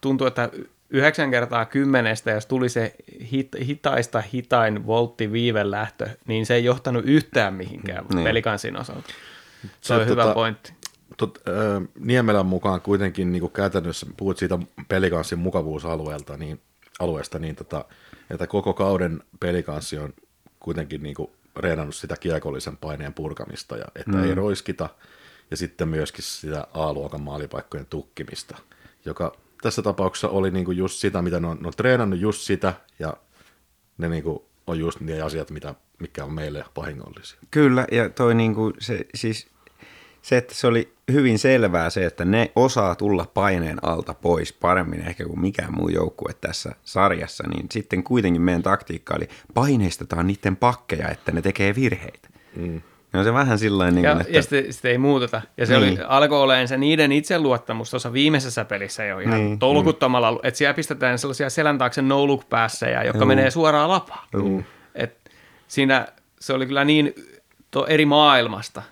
tuntuu, 0.00 0.26
että 0.26 0.50
yhdeksän 0.90 1.30
kertaa 1.30 1.64
kymmenestä, 1.64 2.30
jos 2.30 2.46
tuli 2.46 2.68
se 2.68 2.94
hit, 3.32 3.48
hitaista 3.66 4.20
hitain 4.20 4.86
voltti 4.86 5.32
viivelähtö, 5.32 6.08
niin 6.26 6.46
se 6.46 6.54
ei 6.54 6.64
johtanut 6.64 7.04
yhtään 7.04 7.54
mihinkään 7.54 8.04
niin. 8.14 8.24
pelikansin 8.24 8.76
osalta. 8.76 9.08
Se, 9.62 9.68
se 9.80 9.94
on 9.94 10.06
hyvä 10.06 10.22
tota, 10.22 10.34
pointti 10.34 10.72
tot, 11.18 11.38
äh, 11.48 11.88
Niemelän 11.98 12.46
mukaan 12.46 12.80
kuitenkin 12.80 13.32
niin 13.32 13.50
käytännössä 13.50 14.06
puhut 14.16 14.38
siitä 14.38 14.58
pelikanssin 14.88 15.38
mukavuusalueelta, 15.38 16.36
niin, 16.36 16.60
alueesta, 16.98 17.38
niin 17.38 17.56
tota, 17.56 17.84
että 18.30 18.46
koko 18.46 18.74
kauden 18.74 19.22
pelikanssi 19.40 19.98
on 19.98 20.14
kuitenkin 20.60 21.02
niin 21.02 21.14
kuin 21.14 21.30
reenannut 21.56 21.94
sitä 21.94 22.16
kiekollisen 22.16 22.76
paineen 22.76 23.14
purkamista, 23.14 23.76
ja 23.76 23.84
että 23.94 24.16
mm. 24.16 24.24
ei 24.24 24.34
roiskita, 24.34 24.88
ja 25.50 25.56
sitten 25.56 25.88
myöskin 25.88 26.24
sitä 26.24 26.66
A-luokan 26.74 27.20
maalipaikkojen 27.20 27.86
tukkimista, 27.86 28.58
joka 29.04 29.36
tässä 29.62 29.82
tapauksessa 29.82 30.28
oli 30.28 30.50
niin 30.50 30.64
kuin 30.64 30.76
just 30.76 30.94
sitä, 30.98 31.22
mitä 31.22 31.40
ne 31.40 31.46
on, 31.46 31.58
ne 31.60 31.66
on 31.66 31.72
treenannut 31.76 32.20
just 32.20 32.40
sitä, 32.40 32.74
ja 32.98 33.16
ne 33.98 34.08
niin 34.08 34.22
kuin 34.22 34.42
on 34.66 34.78
just 34.78 35.00
ne 35.00 35.22
asiat, 35.22 35.50
mitä, 35.50 35.74
mikä 35.98 36.24
on 36.24 36.32
meille 36.32 36.64
vahingollisia. 36.76 37.38
Kyllä, 37.50 37.86
ja 37.92 38.10
toi 38.10 38.34
niin 38.34 38.54
kuin 38.54 38.74
se, 38.78 39.06
siis 39.14 39.46
se, 40.22 40.36
että 40.36 40.54
se 40.54 40.66
oli 40.66 40.92
hyvin 41.12 41.38
selvää 41.38 41.90
se, 41.90 42.06
että 42.06 42.24
ne 42.24 42.52
osaa 42.56 42.94
tulla 42.94 43.26
paineen 43.34 43.78
alta 43.82 44.14
pois 44.14 44.52
paremmin 44.52 45.00
ehkä 45.00 45.24
kuin 45.24 45.40
mikään 45.40 45.74
muu 45.74 45.88
joukkue 45.88 46.32
tässä 46.40 46.74
sarjassa, 46.84 47.44
niin 47.48 47.66
sitten 47.70 48.02
kuitenkin 48.02 48.42
meidän 48.42 48.62
taktiikka 48.62 49.14
oli 49.14 49.28
paineistetaan 49.54 50.26
niiden 50.26 50.56
pakkeja, 50.56 51.08
että 51.08 51.32
ne 51.32 51.42
tekee 51.42 51.74
virheitä. 51.74 52.28
Mm. 52.56 52.80
No 53.12 53.24
se 53.24 53.32
vähän 53.32 53.58
sillä 53.58 53.90
niin 53.90 54.04
ja, 54.04 54.12
että... 54.12 54.24
ja 54.32 54.42
sitten, 54.42 54.72
sitten 54.72 54.90
ei 54.90 54.98
muuteta. 54.98 55.42
Ja 55.56 55.66
se 55.66 55.78
niin. 55.78 55.92
oli, 55.92 56.06
alkoi 56.08 56.40
olemaan 56.40 56.68
se 56.68 56.76
niiden 56.76 57.12
itseluottamus 57.12 57.90
tuossa 57.90 58.12
viimeisessä 58.12 58.64
pelissä 58.64 59.04
jo 59.04 59.18
ihan 59.18 59.40
niin, 59.40 59.58
tolkuttomalla, 59.58 60.30
niin. 60.30 60.40
että 60.42 60.58
siellä 60.58 60.74
pistetään 60.74 61.18
sellaisia 61.18 61.50
selän 61.50 61.78
taakse 61.78 62.02
no 62.02 62.26
look 62.26 62.44
ja 62.92 63.04
jotka 63.04 63.18
Juu. 63.18 63.26
menee 63.26 63.50
suoraan 63.50 63.88
lapaan. 63.88 64.28
Juu. 64.32 64.64
Et 64.94 65.30
siinä 65.68 66.06
se 66.40 66.52
oli 66.52 66.66
kyllä 66.66 66.84
niin 66.84 67.14
to, 67.70 67.86
eri 67.86 68.06
maailmasta 68.06 68.82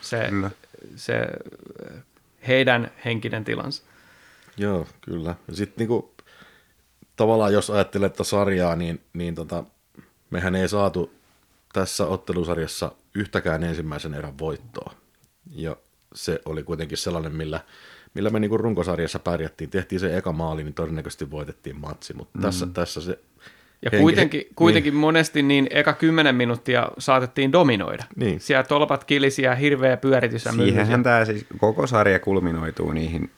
se, 0.00 0.26
kyllä 0.30 0.50
se 0.98 1.26
heidän 2.48 2.90
henkinen 3.04 3.44
tilansa. 3.44 3.82
Joo, 4.56 4.86
kyllä. 5.00 5.34
Ja 5.48 5.56
sitten 5.56 5.76
niinku, 5.78 6.14
tavallaan 7.16 7.52
jos 7.52 7.70
ajattelee 7.70 8.06
että 8.06 8.24
sarjaa, 8.24 8.76
niin, 8.76 9.00
niin 9.12 9.34
tota, 9.34 9.64
mehän 10.30 10.54
ei 10.54 10.68
saatu 10.68 11.12
tässä 11.72 12.06
ottelusarjassa 12.06 12.92
yhtäkään 13.14 13.64
ensimmäisen 13.64 14.14
erän 14.14 14.38
voittoa. 14.38 14.94
Ja 15.50 15.76
se 16.14 16.40
oli 16.44 16.62
kuitenkin 16.62 16.98
sellainen, 16.98 17.34
millä, 17.34 17.60
millä 18.14 18.30
me 18.30 18.40
niin 18.40 18.60
runkosarjassa 18.60 19.18
pärjättiin. 19.18 19.70
Tehtiin 19.70 20.00
se 20.00 20.16
eka 20.16 20.32
maali, 20.32 20.64
niin 20.64 20.74
todennäköisesti 20.74 21.30
voitettiin 21.30 21.76
matsi, 21.76 22.14
mutta 22.14 22.38
mm. 22.38 22.42
tässä, 22.42 22.66
tässä 22.66 23.00
se 23.00 23.18
ja 23.82 23.90
henki, 23.92 24.02
kuitenkin, 24.02 24.44
kuitenkin 24.56 24.92
niin. 24.92 25.00
monesti 25.00 25.42
niin 25.42 25.66
eka 25.70 25.92
kymmenen 25.92 26.34
minuuttia 26.34 26.88
saatettiin 26.98 27.52
dominoida. 27.52 28.04
Niin. 28.16 28.40
Siellä 28.40 28.62
tolpat 28.62 29.04
kilisiä, 29.04 29.54
hirveä 29.54 29.96
pyöritys 29.96 30.44
ja 30.44 30.52
Siihenhän 30.52 31.02
tämä 31.02 31.24
siis 31.24 31.46
koko 31.58 31.86
sarja 31.86 32.18
kulminoituu 32.18 32.92
niihin 32.92 33.30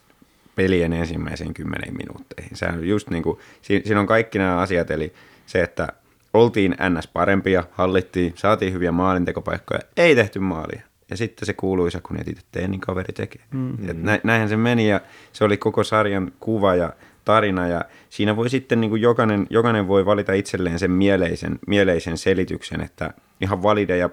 pelien 0.56 0.92
ensimmäisiin 0.92 1.54
kymmenen 1.54 1.96
minuutteihin. 1.96 2.56
Se 2.56 2.66
on 2.66 2.88
just 2.88 3.10
niin 3.10 3.22
kuin, 3.22 3.38
siinä 3.62 4.00
on 4.00 4.06
kaikki 4.06 4.38
nämä 4.38 4.58
asiat, 4.58 4.90
eli 4.90 5.12
se, 5.46 5.62
että 5.62 5.88
oltiin 6.34 6.76
ns. 6.98 7.06
parempia, 7.06 7.64
hallittiin, 7.70 8.32
saatiin 8.36 8.72
hyviä 8.72 8.92
maalintekopaikkoja, 8.92 9.80
ei 9.96 10.14
tehty 10.14 10.38
maalia. 10.38 10.82
Ja 11.10 11.16
sitten 11.16 11.46
se 11.46 11.52
kuuluisa, 11.52 12.00
kun 12.02 12.20
etit 12.20 12.44
tee, 12.52 12.68
niin 12.68 12.80
kaveri 12.80 13.12
tekee. 13.12 13.42
Mm-hmm. 13.50 13.96
nä, 14.02 14.20
näinhän 14.24 14.48
se 14.48 14.56
meni 14.56 14.88
ja 14.88 15.00
se 15.32 15.44
oli 15.44 15.56
koko 15.56 15.84
sarjan 15.84 16.32
kuva 16.40 16.74
ja 16.74 16.92
tarina 17.24 17.68
ja 17.68 17.84
siinä 18.08 18.36
voi 18.36 18.50
sitten 18.50 18.80
niin 18.80 18.90
kuin 18.90 19.02
jokainen, 19.02 19.46
jokainen 19.50 19.88
voi 19.88 20.06
valita 20.06 20.32
itselleen 20.32 20.78
sen 20.78 20.90
mieleisen, 20.90 21.58
mieleisen 21.66 22.18
selityksen, 22.18 22.80
että 22.80 23.14
ihan 23.40 23.62
valideja 23.62 24.10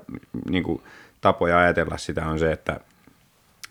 niin 0.50 0.63
kuin 0.63 0.82
tapoja 1.22 1.60
ajatella 1.60 1.98
sitä 1.98 2.26
on 2.26 2.39
se, 2.39 2.52
että 2.52 2.80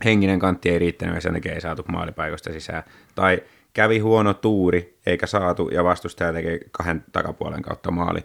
henkinen 0.04 0.38
kantti 0.38 0.70
ei 0.70 0.78
riittänyt 0.78 1.14
ja 1.14 1.20
sen 1.20 1.34
takia 1.34 1.54
ei 1.54 1.60
saatu 1.60 1.84
maalipaikoista 1.88 2.52
sisään. 2.52 2.82
Tai 3.14 3.42
kävi 3.72 3.98
huono 3.98 4.34
tuuri 4.34 4.98
eikä 5.06 5.26
saatu 5.26 5.68
ja 5.68 5.84
vastustaja 5.84 6.32
tekee 6.32 6.60
kahden 6.72 7.04
takapuolen 7.12 7.62
kautta 7.62 7.90
maali. 7.90 8.20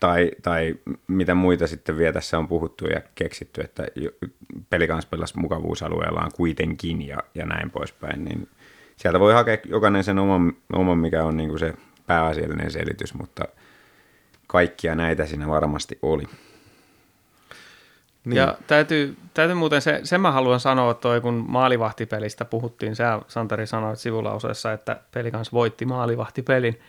Tai, 0.00 0.30
tai 0.42 0.74
mitä 1.06 1.34
muita 1.34 1.66
sitten 1.66 1.98
vielä 1.98 2.12
tässä 2.12 2.38
on 2.38 2.48
puhuttu 2.48 2.86
ja 2.86 3.00
keksitty, 3.14 3.60
että 3.60 3.86
pelikans 4.70 5.06
pelasi 5.06 5.38
mukavuusalueellaan 5.38 6.30
kuitenkin 6.36 7.06
ja, 7.06 7.18
ja 7.34 7.46
näin 7.46 7.70
poispäin, 7.70 8.24
niin 8.24 8.48
sieltä 8.98 9.20
voi 9.20 9.32
hakea 9.32 9.58
jokainen 9.64 10.04
sen 10.04 10.18
oman, 10.18 10.52
oman 10.72 10.98
mikä 10.98 11.24
on 11.24 11.36
niin 11.36 11.48
kuin 11.48 11.58
se 11.58 11.74
pääasiallinen 12.06 12.70
selitys, 12.70 13.14
mutta 13.14 13.44
kaikkia 14.46 14.94
näitä 14.94 15.26
siinä 15.26 15.48
varmasti 15.48 15.98
oli. 16.02 16.24
Niin. 18.24 18.36
Ja 18.36 18.58
täytyy, 18.66 19.16
täytyy 19.34 19.54
muuten, 19.54 19.82
se, 19.82 20.00
sen 20.02 20.20
mä 20.20 20.32
haluan 20.32 20.60
sanoa, 20.60 20.94
toi, 20.94 21.20
kun 21.20 21.44
maalivahtipelistä 21.48 22.44
puhuttiin, 22.44 22.96
sä 22.96 23.20
Santari 23.28 23.66
sanoit 23.66 23.98
sivulauseessa, 23.98 24.72
että 24.72 25.00
peli 25.14 25.30
kanssa 25.30 25.52
voitti 25.52 25.84
maalivahtipelin, 25.84 26.80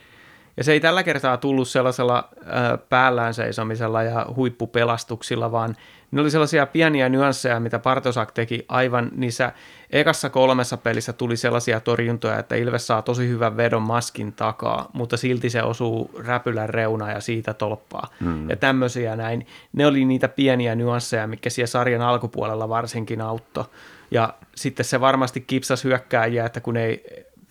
ja 0.57 0.63
se 0.63 0.71
ei 0.71 0.79
tällä 0.79 1.03
kertaa 1.03 1.37
tullut 1.37 1.67
sellaisella 1.67 2.29
äh, 2.41 2.79
päällään 2.89 3.33
seisomisella 3.33 4.03
ja 4.03 4.25
huippupelastuksilla, 4.35 5.51
vaan 5.51 5.75
ne 6.11 6.21
oli 6.21 6.31
sellaisia 6.31 6.65
pieniä 6.65 7.09
nyansseja, 7.09 7.59
mitä 7.59 7.79
Partosak 7.79 8.31
teki 8.31 8.65
aivan 8.67 9.11
niissä 9.15 9.51
ekassa 9.89 10.29
kolmessa 10.29 10.77
pelissä 10.77 11.13
tuli 11.13 11.37
sellaisia 11.37 11.79
torjuntoja, 11.79 12.39
että 12.39 12.55
Ilves 12.55 12.87
saa 12.87 13.01
tosi 13.01 13.27
hyvän 13.27 13.57
vedon 13.57 13.81
maskin 13.81 14.33
takaa, 14.33 14.89
mutta 14.93 15.17
silti 15.17 15.49
se 15.49 15.63
osuu 15.63 16.11
räpylän 16.25 16.69
reuna 16.69 17.11
ja 17.11 17.21
siitä 17.21 17.53
tolppaa. 17.53 18.07
Mm. 18.19 18.49
Ja 18.49 18.55
tämmöisiä 18.55 19.15
näin. 19.15 19.47
Ne 19.73 19.87
oli 19.87 20.05
niitä 20.05 20.27
pieniä 20.27 20.75
nyansseja, 20.75 21.27
mikä 21.27 21.49
siellä 21.49 21.67
sarjan 21.67 22.01
alkupuolella 22.01 22.69
varsinkin 22.69 23.21
auttoi. 23.21 23.65
Ja 24.11 24.33
sitten 24.55 24.85
se 24.85 25.01
varmasti 25.01 25.41
kipsas 25.41 25.83
hyökkääjiä, 25.83 26.45
että 26.45 26.59
kun 26.61 26.77
ei 26.77 27.03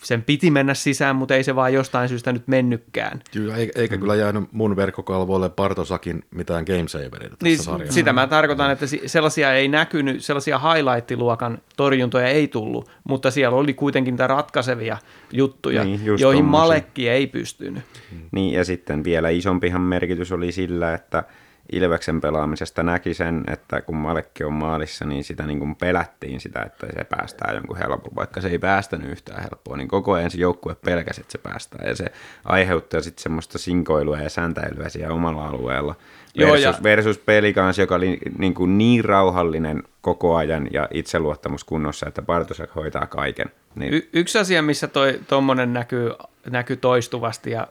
sen 0.02 0.22
piti 0.22 0.50
mennä 0.50 0.74
sisään, 0.74 1.16
mutta 1.16 1.34
ei 1.34 1.44
se 1.44 1.56
vaan 1.56 1.74
jostain 1.74 2.08
syystä 2.08 2.32
nyt 2.32 2.48
mennytkään. 2.48 3.20
Kyllä, 3.32 3.56
eikä 3.56 3.96
mm. 3.96 4.00
kyllä 4.00 4.14
jäänyt 4.14 4.52
mun 4.52 4.76
verkkokalvoille 4.76 5.48
Partosakin 5.48 6.24
mitään 6.30 6.64
gamesavereita 6.64 7.36
tässä 7.36 7.44
niin, 7.44 7.58
sarjassa. 7.58 7.94
Sitä 7.94 8.12
mä 8.12 8.26
tarkoitan, 8.26 8.70
että 8.70 8.86
sellaisia 9.06 9.52
ei 9.52 9.68
näkynyt, 9.68 10.24
sellaisia 10.24 10.58
highlight-luokan 10.58 11.58
torjuntoja 11.76 12.28
ei 12.28 12.48
tullut, 12.48 12.90
mutta 13.04 13.30
siellä 13.30 13.56
oli 13.56 13.74
kuitenkin 13.74 14.12
niitä 14.12 14.26
ratkaisevia 14.26 14.98
juttuja, 15.32 15.84
niin, 15.84 16.00
joihin 16.04 16.20
tommosia. 16.20 16.42
Malekki 16.42 17.08
ei 17.08 17.26
pystynyt. 17.26 17.84
Niin, 18.32 18.54
ja 18.54 18.64
sitten 18.64 19.04
vielä 19.04 19.28
isompihan 19.28 19.80
merkitys 19.80 20.32
oli 20.32 20.52
sillä, 20.52 20.94
että– 20.94 21.24
Ilveksen 21.72 22.20
pelaamisesta 22.20 22.82
näki 22.82 23.14
sen, 23.14 23.44
että 23.46 23.80
kun 23.80 23.96
Malekki 23.96 24.44
on 24.44 24.52
maalissa, 24.52 25.04
niin 25.04 25.24
sitä 25.24 25.46
niin 25.46 25.58
kuin 25.58 25.76
pelättiin 25.76 26.40
sitä, 26.40 26.62
että 26.62 26.86
se 26.86 27.04
päästää 27.04 27.52
jonkun 27.54 27.76
helpon, 27.76 28.16
vaikka 28.16 28.40
se 28.40 28.48
ei 28.48 28.58
päästänyt 28.58 29.10
yhtään 29.10 29.42
helppoa, 29.42 29.76
niin 29.76 29.88
koko 29.88 30.12
ajan 30.12 30.30
se 30.30 30.38
joukkue 30.38 30.76
pelkäsi, 30.84 31.20
että 31.20 31.32
se 31.32 31.38
päästää, 31.38 31.88
ja 31.88 31.96
se 31.96 32.06
aiheuttaa 32.44 33.00
sitten 33.00 33.22
semmoista 33.22 33.58
sinkoilua 33.58 34.18
ja 34.18 34.30
säntäilyä 34.30 34.88
siellä 34.88 35.14
omalla 35.14 35.48
alueella, 35.48 35.94
versus, 36.38 36.62
Joo, 36.64 36.72
ja... 36.72 36.82
versus 36.82 37.18
peli 37.18 37.52
kanssa, 37.52 37.82
joka 37.82 37.94
oli 37.94 38.18
niin, 38.38 38.54
kuin 38.54 38.78
niin 38.78 39.04
rauhallinen 39.04 39.82
koko 40.00 40.36
ajan 40.36 40.68
ja 40.72 40.88
itseluottamus 40.90 41.64
kunnossa, 41.64 42.06
että 42.06 42.22
Bartosak 42.22 42.74
hoitaa 42.74 43.06
kaiken. 43.06 43.50
Niin... 43.74 43.94
Y- 43.94 44.08
yksi 44.12 44.38
asia, 44.38 44.62
missä 44.62 44.88
tuommoinen 45.28 45.72
näkyy, 45.72 46.10
näkyy 46.50 46.76
toistuvasti 46.76 47.50
ja 47.50 47.68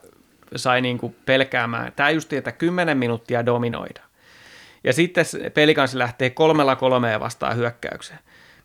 sai 0.55 0.81
niin 0.81 0.97
kuin 0.97 1.15
pelkäämään. 1.25 1.91
Tämä 1.95 2.09
just, 2.09 2.33
että 2.33 2.51
10 2.51 2.97
minuuttia 2.97 3.45
dominoida. 3.45 4.01
Ja 4.83 4.93
sitten 4.93 5.25
pelikansi 5.53 5.97
lähtee 5.97 6.29
kolmella 6.29 6.75
kolmea 6.75 7.19
vastaan 7.19 7.55
hyökkäykseen. 7.55 8.19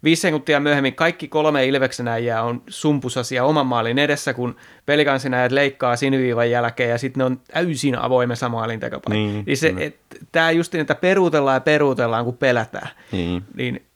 Viisi 0.05 0.23
sekuntia 0.23 0.61
myöhemmin 0.61 0.95
kaikki 0.95 1.29
kolme 1.29 1.67
Ilveksenäjää 1.67 2.43
on 2.43 2.63
sumpusasia 2.69 3.45
oman 3.45 3.67
maalin 3.67 3.99
edessä, 3.99 4.35
kun 4.35 4.57
pelikansinäjät 4.87 5.53
leikkaa 5.53 5.97
siniviivan 5.97 6.51
jälkeen 6.51 6.91
ja 6.91 6.99
sitten 6.99 7.19
ne 7.19 7.25
on 7.25 7.41
täysin 7.53 7.99
avoimessa 7.99 8.49
maalin 8.49 8.81
tekopaikka. 8.81 9.15
Niin, 9.15 9.45
niin 9.47 9.57
se, 9.57 9.75
et, 9.79 9.97
tämä 10.33 10.51
just 10.51 10.73
niin, 10.73 10.81
että 10.81 10.95
peruutellaan 10.95 11.57
ja 11.57 11.61
peruutellaan, 11.61 12.25
kun 12.25 12.37
pelätään. 12.37 12.89
Niin. 13.13 13.45
niin 13.55 13.87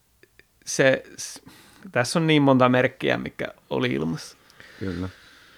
se, 0.64 1.03
tässä 1.92 2.18
on 2.18 2.27
niin 2.27 2.42
monta 2.42 2.68
merkkiä, 2.68 3.18
mikä 3.18 3.46
oli 3.70 3.92
ilmassa. 3.92 4.37
Kyllä. 4.79 5.09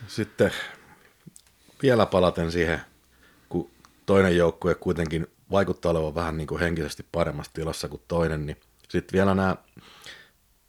Sitten 0.06 0.50
vielä 1.82 2.06
palaten 2.06 2.52
siihen, 2.52 2.80
kun 3.48 3.70
toinen 4.06 4.36
joukkue 4.36 4.74
kuitenkin 4.74 5.26
vaikuttaa 5.50 5.90
olevan 5.90 6.14
vähän 6.14 6.36
niin 6.36 6.46
kuin 6.46 6.60
henkisesti 6.60 7.06
paremmassa 7.12 7.52
tilassa 7.52 7.88
kuin 7.88 8.02
toinen, 8.08 8.46
niin 8.46 8.56
sitten 8.88 9.12
vielä 9.12 9.34
nämä 9.34 9.56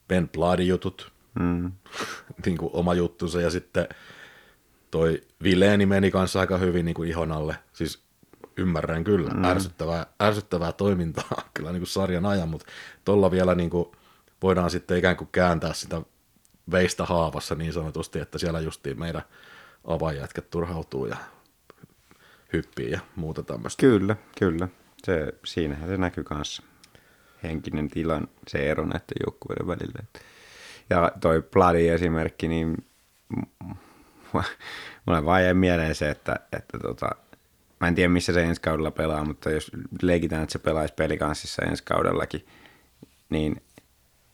Ben 0.07 0.29
Bladin 0.29 0.67
jutut, 0.67 1.11
mm. 1.39 1.71
niin 2.45 2.57
kuin 2.57 2.69
oma 2.73 2.93
juttunsa, 2.93 3.41
ja 3.41 3.49
sitten 3.49 3.87
toi 4.91 5.21
Vileeni 5.43 5.85
meni 5.85 6.11
kanssa 6.11 6.39
aika 6.39 6.57
hyvin 6.57 6.85
niin 6.85 6.95
kuin 6.95 7.09
ihon 7.09 7.31
alle. 7.31 7.55
Siis 7.73 8.03
ymmärrän 8.57 9.03
kyllä, 9.03 9.29
mm. 9.29 9.43
ärsyttävää, 9.43 10.05
ärsyttävää 10.21 10.71
toimintaa 10.71 11.41
kyllä 11.53 11.71
niin 11.71 11.81
kuin 11.81 11.87
sarjan 11.87 12.25
ajan, 12.25 12.49
mutta 12.49 12.67
tuolla 13.05 13.31
vielä 13.31 13.55
niin 13.55 13.69
kuin 13.69 13.91
voidaan 14.41 14.69
sitten 14.69 14.97
ikään 14.97 15.17
kuin 15.17 15.29
kääntää 15.31 15.73
sitä 15.73 16.01
veistä 16.71 17.05
haavassa 17.05 17.55
niin 17.55 17.73
sanotusti, 17.73 18.19
että 18.19 18.37
siellä 18.37 18.59
justiin 18.59 18.99
meidän 18.99 19.21
avaajätkät 19.83 20.49
turhautuu 20.49 21.05
ja 21.05 21.17
hyppii 22.53 22.91
ja 22.91 22.99
muuta 23.15 23.43
tämmöistä. 23.43 23.81
Kyllä, 23.81 24.15
kyllä. 24.39 24.67
Se, 25.03 25.33
siinähän 25.45 25.89
se 25.89 25.97
näkyy 25.97 26.23
kanssa. 26.23 26.63
Henkinen 27.43 27.89
tilan, 27.89 28.27
se 28.47 28.71
ero 28.71 28.85
näiden 28.85 29.17
joukkueiden 29.25 29.67
välillä. 29.67 30.03
Ja 30.89 31.11
toi 31.21 31.41
Bloody 31.41 31.89
esimerkki, 31.89 32.47
niin 32.47 32.77
mulle 35.05 35.25
vaan 35.25 35.43
jäi 35.43 35.53
mieleen 35.53 35.95
se, 35.95 36.09
että, 36.09 36.39
että 36.53 36.79
tota, 36.79 37.09
mä 37.79 37.87
en 37.87 37.95
tiedä 37.95 38.09
missä 38.09 38.33
se 38.33 38.43
ensi 38.43 38.61
kaudella 38.61 38.91
pelaa, 38.91 39.25
mutta 39.25 39.49
jos 39.49 39.71
leikitään, 40.01 40.43
että 40.43 40.53
se 40.53 40.59
pelaisi 40.59 40.93
pelikanssissa 40.93 41.61
ensi 41.61 41.83
kaudellakin, 41.83 42.45
niin 43.29 43.61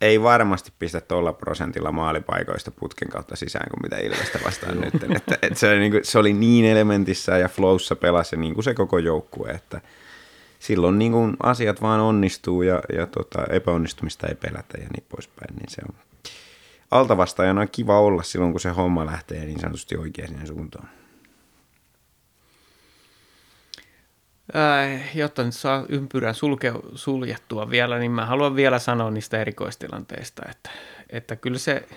ei 0.02 0.22
varmasti 0.22 0.72
pistä 0.80 1.02
tuolla 1.02 1.34
prosentilla 1.34 1.92
maalipaikoista 1.92 2.72
putken 2.72 3.10
kautta 3.10 3.36
sisään 3.36 3.70
kuin 3.70 3.80
mitä 3.84 3.98
Ilvestä 3.98 4.40
vastaan 4.46 4.82
nyt. 4.82 4.94
Että, 5.16 5.38
että 5.42 5.60
se, 5.60 5.70
oli 5.70 5.80
niin 5.80 5.92
kuin, 5.92 6.06
se 6.06 6.20
oli 6.20 6.34
niin 6.34 6.66
elementissä 6.66 7.38
ja 7.38 7.50
flowssa 7.50 7.96
pelasi 7.96 8.38
niin 8.38 8.54
kuin 8.54 8.64
se 8.64 8.74
koko 8.74 8.98
joukkue, 8.98 9.50
että 9.50 9.82
silloin 10.60 11.00
niin 11.00 11.12
kuin 11.12 11.38
asiat 11.44 11.82
vaan 11.82 12.00
onnistuu 12.00 12.62
ja, 12.62 12.82
ja 12.96 13.08
tota, 13.08 13.46
epäonnistumista 13.50 14.28
ei 14.28 14.36
pelätä 14.36 14.78
ja 14.78 14.88
niin 14.94 15.06
poispäin. 15.10 15.56
Niin 15.56 15.70
se 15.70 15.82
on 15.90 15.96
altavastaajana 16.92 17.62
on 17.62 17.70
kiva 17.72 18.00
olla 18.00 18.24
silloin, 18.24 18.52
kun 18.52 18.62
se 18.62 18.70
homma 18.70 19.06
lähtee 19.06 19.46
niin 19.46 19.60
sanotusti 19.60 19.98
oikeaan 19.98 20.48
suuntaan. 20.48 20.90
Äh, 24.56 25.18
jotta 25.18 25.44
nyt 25.44 25.54
saa 25.54 25.86
ympyrän 25.90 26.36
sulke, 26.36 26.74
suljettua 26.96 27.70
vielä, 27.70 28.00
niin 28.00 28.12
mä 28.12 28.26
haluan 28.26 28.56
vielä 28.56 28.80
sanoa 28.80 29.12
niistä 29.12 29.42
erikoistilanteista, 29.42 30.42
että, 30.52 30.70
että 31.10 31.36
kyllä, 31.36 31.58
se, 31.58 31.88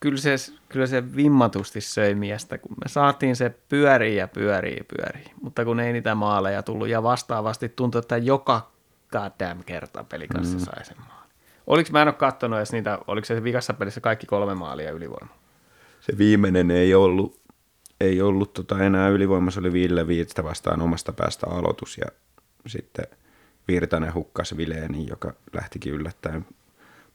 kyllä, 0.00 0.18
se, 0.18 0.36
kyllä 0.68 0.86
se 0.86 1.16
vimmatusti 1.16 1.80
söi 1.80 2.14
miestä, 2.14 2.58
kun 2.58 2.76
me 2.84 2.88
saatiin 2.88 3.36
se 3.36 3.54
pyörii 3.68 4.16
ja 4.16 4.28
pyörii 4.28 4.86
pyörii, 4.96 5.32
mutta 5.42 5.64
kun 5.64 5.80
ei 5.80 5.92
niitä 5.92 6.14
maaleja 6.14 6.62
tullut 6.62 6.88
ja 6.88 7.02
vastaavasti 7.02 7.68
tuntui, 7.68 7.98
että 7.98 8.16
joka 8.16 8.70
goddamn 9.12 9.64
kerta 9.64 10.04
pelikanssa 10.04 10.58
mm. 10.58 10.64
sai 10.64 10.84
sen 10.84 10.96
maalin. 10.98 11.30
Oliko, 11.66 11.90
mä 11.92 12.02
en 12.02 12.08
ole 12.08 12.14
katsonut 12.14 12.58
edes 12.58 12.72
niitä, 12.72 12.98
oliko 13.06 13.24
se 13.24 13.44
vikassa 13.44 13.74
pelissä 13.74 14.00
kaikki 14.00 14.26
kolme 14.26 14.54
maalia 14.54 14.92
ylivoima? 14.92 15.34
Se 16.00 16.18
viimeinen 16.18 16.70
ei 16.70 16.94
ollut 16.94 17.40
ei 18.00 18.22
ollut 18.22 18.52
tota 18.52 18.84
enää 18.84 19.08
ylivoimassa, 19.08 19.60
oli 19.60 19.72
Ville 19.72 20.06
Viitstä 20.06 20.44
vastaan 20.44 20.82
omasta 20.82 21.12
päästä 21.12 21.46
aloitus 21.50 21.98
ja 21.98 22.06
sitten 22.66 23.06
Virtanen 23.68 24.14
hukkasi 24.14 24.56
Vileeni, 24.56 25.06
joka 25.10 25.32
lähtikin 25.52 25.92
yllättäen 25.92 26.46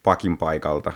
pakin 0.04 0.38
paikalta 0.38 0.94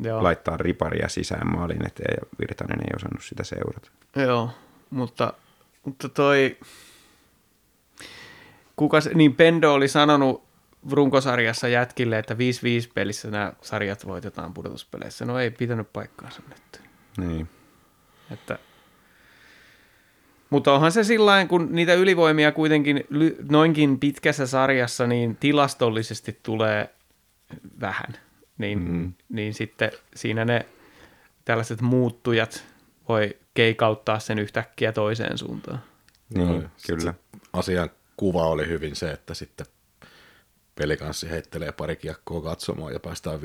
Joo. 0.00 0.22
laittaa 0.22 0.56
riparia 0.56 1.08
sisään 1.08 1.52
maalin 1.52 1.86
eteen 1.86 2.16
ja 2.20 2.26
Virtanen 2.40 2.80
ei 2.80 2.96
osannut 2.96 3.24
sitä 3.24 3.44
seurata. 3.44 3.90
Joo, 4.16 4.50
mutta, 4.90 5.32
mutta 5.84 6.08
toi... 6.08 6.58
Kuka 8.76 9.00
se, 9.00 9.10
niin 9.14 9.34
Pendo 9.34 9.72
oli 9.72 9.88
sanonut 9.88 10.44
runkosarjassa 10.90 11.68
jätkille, 11.68 12.18
että 12.18 12.34
5-5 12.34 12.36
pelissä 12.94 13.30
nämä 13.30 13.52
sarjat 13.62 14.06
voitetaan 14.06 14.54
pudotuspeleissä. 14.54 15.24
No 15.24 15.38
ei 15.38 15.50
pitänyt 15.50 15.92
paikkaansa 15.92 16.42
nyt. 16.48 16.82
Niin. 17.16 17.48
Että, 18.30 18.58
mutta 20.50 20.72
onhan 20.72 20.92
se 20.92 21.04
sillä 21.04 21.46
kun 21.46 21.68
niitä 21.70 21.94
ylivoimia 21.94 22.52
kuitenkin 22.52 23.04
noinkin 23.50 24.00
pitkässä 24.00 24.46
sarjassa, 24.46 25.06
niin 25.06 25.36
tilastollisesti 25.36 26.40
tulee 26.42 26.94
vähän. 27.80 28.14
Niin, 28.58 28.78
mm. 28.78 29.12
niin 29.28 29.54
sitten 29.54 29.90
siinä 30.14 30.44
ne 30.44 30.66
tällaiset 31.44 31.80
muuttujat 31.80 32.64
voi 33.08 33.36
keikauttaa 33.54 34.18
sen 34.18 34.38
yhtäkkiä 34.38 34.92
toiseen 34.92 35.38
suuntaan. 35.38 35.82
Niin, 36.34 36.48
Joo, 36.48 36.62
sit 36.76 36.96
kyllä. 36.96 37.14
Asian 37.52 37.90
kuva 38.16 38.46
oli 38.46 38.68
hyvin 38.68 38.96
se, 38.96 39.10
että 39.10 39.34
sitten 39.34 39.66
pelikanssi 40.74 41.30
heittelee 41.30 41.72
pari 41.72 41.96
kiekkoa 41.96 42.42
katsomaan 42.42 42.92
ja 42.92 43.00
päästään 43.00 43.40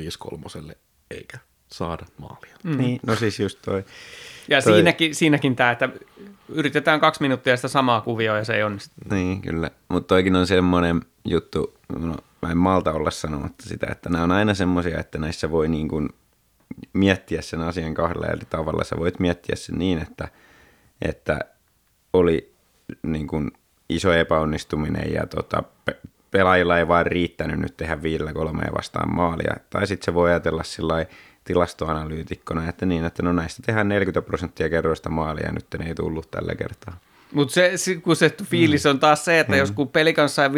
5-3, 0.71 0.75
eikä 1.11 1.37
saada 1.67 2.05
maalia. 2.17 2.55
Mm. 2.63 2.77
Niin, 2.77 2.99
no 3.07 3.15
siis 3.15 3.39
just 3.39 3.59
toi. 3.65 3.85
Ja 4.47 4.61
Toi- 4.61 4.73
siinäkin, 4.73 5.15
siinäkin 5.15 5.55
tämä, 5.55 5.71
että 5.71 5.89
yritetään 6.49 6.99
kaksi 6.99 7.21
minuuttia 7.21 7.55
sitä 7.55 7.67
samaa 7.67 8.01
kuvioa 8.01 8.37
ja 8.37 8.43
se 8.43 8.53
ei 8.55 8.63
onnistu. 8.63 8.95
Niin, 9.11 9.41
kyllä. 9.41 9.71
Mutta 9.89 10.07
toikin 10.07 10.35
on 10.35 10.47
semmoinen 10.47 11.01
juttu, 11.25 11.73
no, 11.99 12.15
mä 12.41 12.51
en 12.51 12.57
malta 12.57 12.91
olla 12.91 13.11
sanomatta 13.11 13.63
sitä, 13.69 13.87
että 13.91 14.09
nämä 14.09 14.23
on 14.23 14.31
aina 14.31 14.53
semmoisia, 14.53 14.99
että 14.99 15.17
näissä 15.17 15.51
voi 15.51 15.67
niin 15.67 15.87
kuin 15.87 16.09
miettiä 16.93 17.41
sen 17.41 17.61
asian 17.61 17.93
kahdella 17.93 18.27
eri 18.27 18.45
tavalla. 18.49 18.83
Sä 18.83 18.97
voit 18.99 19.19
miettiä 19.19 19.55
sen 19.55 19.79
niin, 19.79 19.99
että, 19.99 20.27
että 21.01 21.39
oli 22.13 22.53
niin 23.03 23.27
kuin 23.27 23.51
iso 23.89 24.13
epäonnistuminen 24.13 25.13
ja 25.13 25.27
tota, 25.27 25.63
pe- 25.85 25.99
pelaajilla 26.31 26.77
ei 26.77 26.87
vaan 26.87 27.05
riittänyt 27.05 27.59
nyt 27.59 27.77
tehdä 27.77 28.03
viidellä 28.03 28.33
kolmea 28.33 28.71
vastaan 28.77 29.15
maalia. 29.15 29.55
Tai 29.69 29.87
sitten 29.87 30.05
se 30.05 30.13
voi 30.13 30.29
ajatella 30.29 30.63
sillä 30.63 30.93
lailla 30.93 31.11
tilastoanalyytikkona, 31.43 32.69
että 32.69 32.85
niin, 32.85 33.05
että 33.05 33.23
no 33.23 33.33
näistä 33.33 33.63
tehdään 33.65 33.89
40 33.89 34.21
prosenttia 34.21 34.69
kerroista 34.69 35.09
maalia 35.09 35.45
ja 35.45 35.51
nyt 35.51 35.65
ne 35.79 35.85
ei 35.85 35.95
tullut 35.95 36.31
tällä 36.31 36.55
kertaa. 36.55 36.97
Mutta 37.33 37.53
se, 37.53 37.71
se- 37.75 37.95
kun 37.95 38.15
se 38.15 38.35
fiilis 38.43 38.85
on 38.85 38.99
taas 38.99 39.25
se, 39.25 39.39
että 39.39 39.53
mm. 39.53 39.59
jos 39.59 39.71
kun 39.71 39.87
peli 39.87 40.13
kanssa 40.13 40.35
sai 40.35 40.49
5-3, 40.49 40.51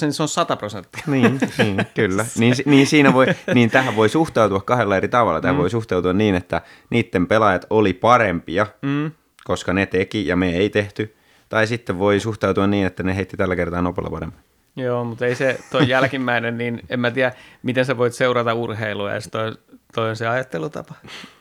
niin 0.00 0.12
se 0.12 0.22
on 0.22 0.28
100 0.28 0.56
prosenttia. 0.56 1.02
Niin, 1.06 1.40
niin 1.58 1.86
kyllä. 1.96 2.26
Niin, 2.38 2.56
si- 2.56 2.62
niin, 2.66 2.86
siinä 2.86 3.12
voi, 3.12 3.26
niin 3.54 3.70
tähän 3.70 3.96
voi 3.96 4.08
suhtautua 4.08 4.60
kahdella 4.60 4.96
eri 4.96 5.08
tavalla. 5.08 5.40
Tähän 5.40 5.56
mm. 5.56 5.60
voi 5.60 5.70
suhtautua 5.70 6.12
niin, 6.12 6.34
että 6.34 6.60
niiden 6.90 7.26
pelaajat 7.26 7.66
oli 7.70 7.92
parempia, 7.92 8.66
mm. 8.82 9.10
koska 9.44 9.72
ne 9.72 9.86
teki 9.86 10.26
ja 10.26 10.36
me 10.36 10.56
ei 10.56 10.70
tehty. 10.70 11.16
Tai 11.48 11.66
sitten 11.66 11.98
voi 11.98 12.20
suhtautua 12.20 12.66
niin, 12.66 12.86
että 12.86 13.02
ne 13.02 13.16
heitti 13.16 13.36
tällä 13.36 13.56
kertaa 13.56 13.82
nopealla 13.82 14.10
paremmin. 14.10 14.38
Joo, 14.76 15.04
mutta 15.04 15.26
ei 15.26 15.34
se 15.34 15.58
toi 15.70 15.88
jälkimmäinen, 15.88 16.58
niin 16.58 16.80
en 16.88 17.00
mä 17.00 17.10
tiedä, 17.10 17.32
miten 17.62 17.84
sä 17.84 17.96
voit 17.96 18.12
seurata 18.12 18.54
urheilua, 18.54 19.12
ja 19.12 19.20
toi, 19.30 19.52
toi 19.94 20.10
on 20.10 20.16
se 20.16 20.28
ajattelutapa. 20.28 20.94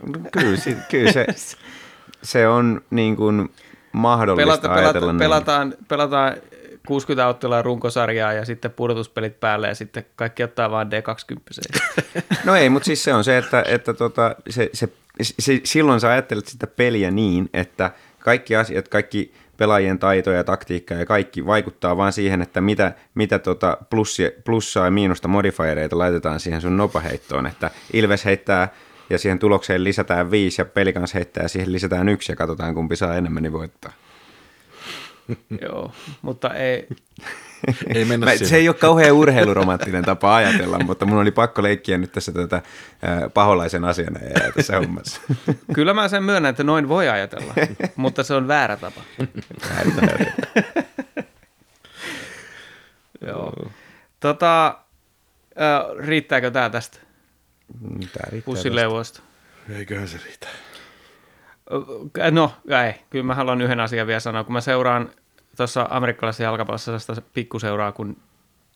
No, 0.08 0.20
kyllä, 0.32 0.58
si- 0.58 0.78
kyllä 0.92 1.12
se, 1.12 1.26
se 2.24 2.48
on 2.48 2.82
niin 2.90 3.16
kuin 3.16 3.50
mahdollista 3.92 4.46
Pelata, 4.46 4.74
ajatella 4.74 4.94
pelata, 4.94 5.14
niin. 5.14 5.20
pelataan, 5.20 5.74
pelataan 5.88 6.34
60 6.88 7.28
ottelua 7.28 7.62
runkosarjaa 7.62 8.34
ja 8.34 8.46
sitten 8.46 8.72
pudotuspelit 8.72 9.40
päälle 9.40 9.68
ja 9.68 9.76
sitten 9.76 10.06
kaikki 10.16 10.44
ottaa 10.44 10.72
vaan 10.72 10.90
D20. 10.92 11.80
No 12.46 12.56
ei, 12.56 12.70
mutta 12.70 12.86
siis 12.86 13.04
se 13.04 13.14
on 13.14 13.24
se, 13.24 13.38
että, 13.38 13.64
että 13.68 13.94
tota, 13.94 14.36
se, 14.50 14.70
se, 14.74 14.90
se, 15.40 15.62
silloin 15.64 16.00
sä 16.00 16.10
ajattelet 16.10 16.48
sitä 16.48 16.68
peliä 16.68 17.12
niin, 17.12 17.50
että 17.54 17.92
kaikki 18.20 18.56
asiat, 18.56 18.88
kaikki 18.88 19.34
pelaajien 19.60 20.00
taito 20.00 20.32
ja 20.32 20.44
taktiikka 20.44 20.94
ja 20.94 21.06
kaikki 21.06 21.46
vaikuttaa 21.46 21.98
vaan 21.98 22.14
siihen, 22.14 22.42
että 22.42 22.62
mitä, 22.62 22.92
mitä 23.16 23.40
tota 23.40 23.78
plussia, 23.90 24.30
plussaa 24.46 24.86
ja 24.86 24.92
miinusta 24.92 25.28
modifiereita 25.28 25.98
laitetaan 25.98 26.40
siihen 26.40 26.62
sun 26.62 26.78
nopaheittoon, 26.78 27.48
että 27.48 27.72
Ilves 27.94 28.26
heittää 28.26 28.68
ja 29.10 29.18
siihen 29.18 29.40
tulokseen 29.40 29.84
lisätään 29.84 30.32
viisi 30.32 30.62
ja 30.62 30.66
pelikans 30.66 31.14
heittää 31.14 31.44
ja 31.44 31.50
siihen 31.50 31.72
lisätään 31.72 32.10
yksi 32.10 32.32
ja 32.32 32.36
katsotaan 32.36 32.76
kumpi 32.76 32.96
saa 32.96 33.16
enemmän, 33.16 33.44
niin 33.44 33.54
voittaa. 33.54 33.92
Joo, 35.62 35.92
mutta 36.22 36.54
ei, 36.54 36.88
Ei 37.96 38.06
mennä 38.06 38.26
Mä, 38.26 38.36
se 38.36 38.56
ei 38.56 38.70
ole 38.70 38.76
kauhean 38.76 39.12
urheiluromanttinen 39.12 40.06
tapa 40.06 40.36
ajatella, 40.36 40.80
mutta 40.80 41.06
mun 41.06 41.18
oli 41.18 41.32
pakko 41.32 41.64
leikkiä 41.64 41.98
nyt 41.98 42.12
tässä 42.12 42.32
tätä 42.32 42.62
ää, 43.02 43.30
paholaisen 43.30 43.86
asiana 43.86 44.20
ja 44.20 44.52
tässä 44.56 44.78
hommassa. 44.78 45.22
kyllä 45.76 45.94
mä 45.94 46.08
sen 46.08 46.24
myönnän, 46.24 46.50
että 46.50 46.64
noin 46.64 46.90
voi 46.90 47.10
ajatella, 47.10 47.54
mutta 47.96 48.24
se 48.24 48.34
on 48.34 48.48
väärä 48.48 48.78
tapa. 48.78 49.02
Joo. 53.28 53.72
Tota, 54.20 54.68
äh, 55.62 56.06
riittääkö 56.08 56.52
tämä 56.52 56.70
tästä 56.70 57.00
Tää 58.14 58.28
riittää? 58.32 58.52
Eiköhän 59.70 60.08
se 60.08 60.20
riitä. 60.26 60.48
No, 62.32 62.54
ei. 62.86 62.94
Kyllä 63.10 63.24
mä 63.24 63.36
haluan 63.36 63.62
yhden 63.62 63.80
asian 63.80 64.08
vielä 64.08 64.20
sanoa. 64.20 64.44
Kun 64.44 64.54
mä 64.54 64.62
seuraan 64.62 65.10
tuossa 65.64 65.88
amerikkalaisessa 65.90 66.44
jalkapallossa 66.44 67.00
sellaista 67.00 67.30
pikkuseuraa 67.34 67.92
kuin 67.92 68.18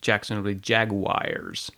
Jacksonville 0.08 0.60
Jaguars, 0.70 1.72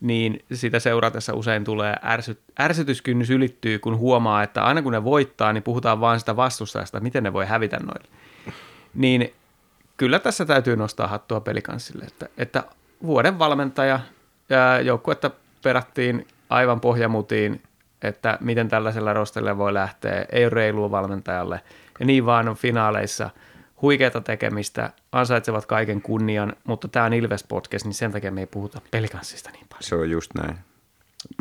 niin 0.00 0.44
sitä 0.52 0.78
seuratessa 0.78 1.34
usein 1.34 1.64
tulee 1.64 1.96
ärsy, 2.04 2.38
ärsytyskynnys 2.60 3.30
ylittyy, 3.30 3.78
kun 3.78 3.98
huomaa, 3.98 4.42
että 4.42 4.64
aina 4.64 4.82
kun 4.82 4.92
ne 4.92 5.04
voittaa, 5.04 5.52
niin 5.52 5.62
puhutaan 5.62 6.00
vain 6.00 6.20
sitä 6.20 6.36
vastustajasta, 6.36 7.00
miten 7.00 7.22
ne 7.22 7.32
voi 7.32 7.46
hävitä 7.46 7.76
noille. 7.76 8.08
Niin 8.94 9.32
kyllä 9.96 10.18
tässä 10.18 10.44
täytyy 10.44 10.76
nostaa 10.76 11.06
hattua 11.06 11.40
pelikanssille, 11.40 12.04
että, 12.04 12.28
että 12.38 12.64
vuoden 13.02 13.38
valmentaja 13.38 14.00
ja 14.48 14.80
joukkuetta 14.80 15.30
perattiin 15.62 16.26
aivan 16.50 16.80
pohjamutiin, 16.80 17.62
että 18.02 18.38
miten 18.40 18.68
tällaisella 18.68 19.12
rostelle 19.12 19.58
voi 19.58 19.74
lähteä, 19.74 20.26
ei 20.32 20.44
ole 20.44 20.50
reilua 20.50 20.90
valmentajalle. 20.90 21.60
Ja 22.00 22.06
niin 22.06 22.26
vaan 22.26 22.48
on 22.48 22.56
finaaleissa 22.56 23.30
huikeata 23.82 24.20
tekemistä, 24.20 24.92
ansaitsevat 25.12 25.66
kaiken 25.66 26.02
kunnian, 26.02 26.52
mutta 26.64 26.88
tämä 26.88 27.06
on 27.06 27.12
Ilves 27.12 27.44
podcast, 27.44 27.84
niin 27.84 27.94
sen 27.94 28.12
takia 28.12 28.30
me 28.30 28.40
ei 28.40 28.46
puhuta 28.46 28.80
pelikanssista 28.90 29.50
niin 29.50 29.66
paljon. 29.68 29.82
Se 29.82 29.94
on 29.94 30.10
just 30.10 30.30
näin. 30.34 30.56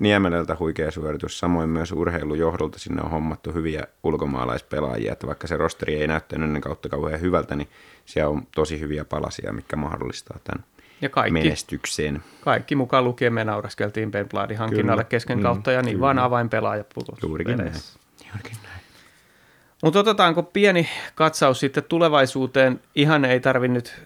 Niemelältä 0.01 0.55
huikea 0.59 0.91
suoritus, 0.91 1.39
samoin 1.39 1.69
myös 1.69 1.91
urheilujohdolta 1.91 2.79
sinne 2.79 3.01
on 3.01 3.11
hommattu 3.11 3.53
hyviä 3.53 3.83
ulkomaalaispelaajia, 4.03 5.13
että 5.13 5.27
vaikka 5.27 5.47
se 5.47 5.57
rosteri 5.57 5.95
ei 5.95 6.07
näyttänyt 6.07 6.47
ennen 6.47 6.61
kautta 6.61 6.89
kauhean 6.89 7.21
hyvältä, 7.21 7.55
niin 7.55 7.67
siellä 8.05 8.29
on 8.29 8.47
tosi 8.55 8.79
hyviä 8.79 9.05
palasia, 9.05 9.53
mikä 9.53 9.75
mahdollistaa 9.75 10.37
tämän 10.43 10.63
Ja 11.01 11.09
kaikki, 11.09 11.31
menestyksen. 11.31 12.23
kaikki 12.41 12.75
mukaan 12.75 13.03
lukien 13.03 13.33
me 13.33 13.43
nauraskeltiin 13.43 14.11
Ben 14.11 14.29
Bladin 14.29 14.57
hankinnalle 14.57 15.03
kesken 15.03 15.37
Mm, 15.37 15.43
kautta, 15.43 15.71
ja 15.71 15.81
niin 15.81 15.95
kyllä. 15.95 16.05
vaan 16.05 16.19
avainpelaaja 16.19 16.83
putosi 16.93 17.25
Juurikin 17.25 17.57
näin. 17.57 17.71
Juurikin 18.27 18.57
näin. 18.63 18.68
Mutta 19.83 19.99
otetaanko 19.99 20.43
pieni 20.43 20.89
katsaus 21.15 21.59
sitten 21.59 21.83
tulevaisuuteen? 21.83 22.81
Ihan 22.95 23.25
ei 23.25 23.39
tarvi 23.39 23.67
nyt, 23.67 24.01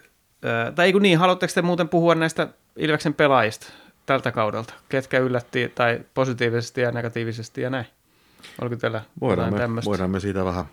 tai 0.74 0.86
ei 0.86 0.92
kun 0.92 1.02
niin, 1.02 1.18
haluatteko 1.18 1.52
te 1.54 1.62
muuten 1.62 1.88
puhua 1.88 2.14
näistä 2.14 2.48
Ilveksen 2.76 3.14
pelaajista 3.14 3.66
tältä 4.06 4.32
kaudelta? 4.32 4.74
Ketkä 4.88 5.18
yllätti 5.18 5.72
tai 5.74 6.00
positiivisesti 6.14 6.80
ja 6.80 6.92
negatiivisesti 6.92 7.60
ja 7.60 7.70
näin? 7.70 7.86
Oliko 8.60 8.76
teillä 8.76 9.02
Voidaan 9.20 9.52
me, 9.52 9.58
tämmöistä? 9.58 9.88
voidaan 9.88 10.10
me 10.10 10.20
siitä 10.20 10.44
vähän, 10.44 10.64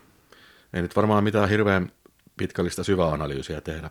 ei 0.74 0.82
nyt 0.82 0.96
varmaan 0.96 1.24
mitään 1.24 1.50
hirveän 1.50 1.92
pitkällistä 2.38 2.84
syväanalyysiä 2.84 3.62
tehdä 3.62 3.90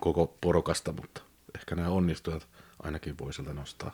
koko 0.00 0.36
porukasta, 0.40 0.92
mutta 0.92 1.20
ehkä 1.54 1.74
nämä 1.74 1.88
onnistujat 1.88 2.46
ainakin 2.82 3.18
voi 3.20 3.32
sieltä 3.32 3.52
nostaa. 3.52 3.92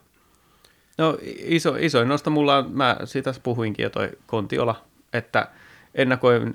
No 0.99 1.19
iso, 1.23 1.77
isoin 1.79 2.09
nosto 2.09 2.31
mulla 2.31 2.57
on, 2.57 2.71
mä 2.73 2.97
siitä 3.05 3.35
puhuinkin 3.43 3.83
jo 3.83 3.91
toi 3.91 4.11
Kontiola, 4.27 4.85
että 5.13 5.49
ennakoin 5.97 6.55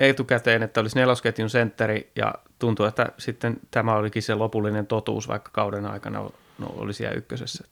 etukäteen, 0.00 0.62
että 0.62 0.80
olisi 0.80 0.96
nelosketjun 0.98 1.50
sentteri 1.50 2.12
ja 2.16 2.34
tuntuu, 2.58 2.86
että 2.86 3.12
sitten 3.18 3.60
tämä 3.70 3.94
olikin 3.94 4.22
se 4.22 4.34
lopullinen 4.34 4.86
totuus, 4.86 5.28
vaikka 5.28 5.50
kauden 5.52 5.86
aikana 5.86 6.30
no, 6.58 6.66
oli 6.66 6.92
siellä 6.92 7.16
ykkösessä. 7.16 7.64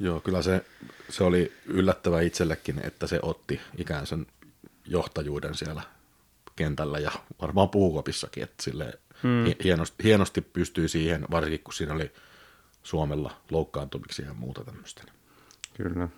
Joo, 0.00 0.20
kyllä 0.20 0.42
se, 0.42 0.64
se 1.08 1.24
oli 1.24 1.52
yllättävä 1.66 2.20
itsellekin, 2.20 2.80
että 2.84 3.06
se 3.06 3.18
otti 3.22 3.60
ikään 3.76 4.06
sen 4.06 4.26
johtajuuden 4.84 5.54
siellä 5.54 5.82
kentällä 6.56 6.98
ja 6.98 7.10
varmaan 7.40 7.68
puukopissakin, 7.68 8.42
että 8.42 8.62
sille 8.62 8.92
hmm. 9.22 9.44
hienosti, 9.64 10.04
hienosti 10.04 10.40
pystyy 10.40 10.88
siihen, 10.88 11.26
varsinkin 11.30 11.60
kun 11.64 11.74
siinä 11.74 11.94
oli 11.94 12.12
Suomella 12.82 13.36
loukkaantumiksi 13.50 14.22
ja 14.22 14.34
muuta 14.34 14.64
tämmöistä. 14.64 15.02
Kyllä. 15.76 16.08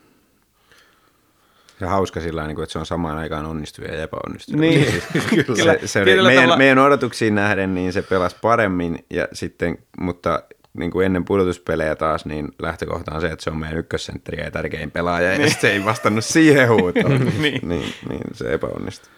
Se 1.79 1.85
on 1.85 1.91
hauska 1.91 2.21
sillä 2.21 2.41
tavalla, 2.43 2.63
että 2.63 2.73
se 2.73 2.79
on 2.79 2.87
samaan 2.87 3.19
aikaan 3.19 3.47
onnistuja 3.47 3.95
ja 3.95 4.03
epäonnistuja. 4.03 4.59
Niin, 4.61 4.87
Kyllä. 5.47 5.79
Se, 5.79 5.87
se 5.87 5.99
oli 5.99 6.05
Tietyllä 6.05 6.29
meidän, 6.29 6.43
tavalla- 6.43 6.59
meidän 6.59 6.79
odotuksiin 6.79 7.35
nähden, 7.35 7.75
niin 7.75 7.93
se 7.93 8.03
pelasi 8.03 8.37
paremmin, 8.43 9.05
ja 9.11 9.29
sitten, 9.33 9.79
mutta 10.01 10.43
niin 10.75 10.91
kuin 10.91 11.07
ennen 11.07 11.25
pudotuspelejä 11.25 11.97
taas, 11.97 12.25
niin 12.27 12.49
lähtökohta 12.63 13.15
on 13.15 13.21
se, 13.21 13.27
että 13.27 13.45
se 13.45 13.51
on 13.51 13.57
meidän 13.57 13.79
ykkössentteri 13.79 14.43
ja 14.45 14.51
tärkein 14.51 14.91
pelaaja, 14.91 15.35
ja 15.35 15.51
se 15.51 15.73
ei 15.73 15.85
vastannut 15.85 16.25
siihen 16.25 16.69
huutoon. 16.69 17.21
Niin. 17.43 17.69
niin, 17.69 17.95
niin, 18.09 18.21
se 18.33 18.53
epäonnistui. 18.53 19.11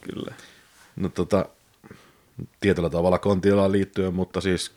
Kyllä. 0.00 0.34
No 0.96 1.08
tota, 1.08 1.44
tietyllä 2.60 2.90
tavalla 2.90 3.18
Kontiolaan 3.18 3.72
liittyen, 3.72 4.14
mutta 4.14 4.40
siis 4.40 4.72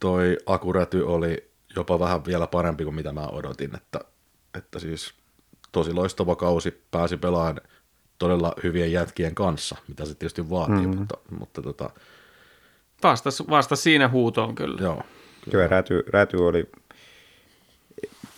toi 0.00 0.36
akuräty 0.46 1.02
oli 1.02 1.50
jopa 1.76 1.98
vähän 1.98 2.24
vielä 2.24 2.46
parempi 2.46 2.84
kuin 2.84 2.94
mitä 2.94 3.12
mä 3.12 3.26
odotin, 3.26 3.76
että, 3.76 4.00
että 4.58 4.78
siis 4.78 5.14
tosi 5.72 5.92
loistava 5.92 6.36
kausi 6.36 6.84
pääsi 6.90 7.16
pelaamaan 7.16 7.60
todella 8.18 8.52
hyvien 8.62 8.92
jätkien 8.92 9.34
kanssa, 9.34 9.76
mitä 9.88 10.04
se 10.04 10.14
tietysti 10.14 10.50
vaatii, 10.50 10.76
mm-hmm. 10.76 10.98
mutta, 10.98 11.18
mutta 11.30 11.62
tota, 11.62 11.90
Vastas, 13.02 13.42
vastas 13.50 13.82
siinä 13.82 14.08
huutoon 14.08 14.54
kyllä. 14.54 14.82
joo. 14.82 15.02
Kyllä 15.50 15.66
räty, 15.66 16.04
räty 16.08 16.36
oli 16.36 16.70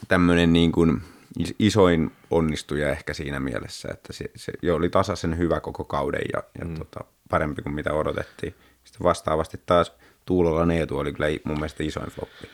tämmöinen 0.08 0.52
niin 0.52 0.72
kuin 0.72 1.02
is- 1.38 1.54
isoin 1.58 2.12
onnistuja 2.30 2.90
ehkä 2.90 3.14
siinä 3.14 3.40
mielessä, 3.40 3.88
että 3.92 4.12
se, 4.12 4.24
se 4.36 4.52
jo 4.62 4.74
oli 4.76 4.88
tasaisen 4.88 5.38
hyvä 5.38 5.60
koko 5.60 5.84
kauden 5.84 6.22
ja, 6.32 6.42
ja 6.58 6.64
mm. 6.64 6.74
tota, 6.74 7.00
parempi 7.30 7.62
kuin 7.62 7.74
mitä 7.74 7.92
odotettiin. 7.92 8.54
Sitten 8.84 9.04
vastaavasti 9.04 9.60
taas 9.66 9.92
Tuulolla 10.26 10.66
Neetu 10.66 10.98
oli 10.98 11.12
kyllä 11.12 11.28
mun 11.44 11.56
mielestä 11.56 11.84
isoin 11.84 12.10
floppi. 12.10 12.48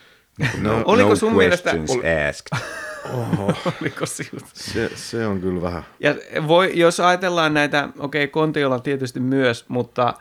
No, 0.61 0.81
Oliko 0.85 1.15
sun 1.15 1.35
mielestä- 1.35 1.71
asked. 2.29 2.69
Oliko 3.81 4.05
siltä? 4.05 4.45
Se, 4.53 4.89
se 4.95 5.27
on 5.27 5.41
kyllä 5.41 5.61
vähän, 5.61 5.83
Ja 5.99 6.15
voi, 6.47 6.71
jos 6.73 6.99
ajatellaan 6.99 7.53
näitä, 7.53 7.89
okei, 7.99 8.23
okay, 8.23 8.31
Kontiola 8.31 8.79
tietysti 8.79 9.19
myös, 9.19 9.65
mutta 9.67 10.13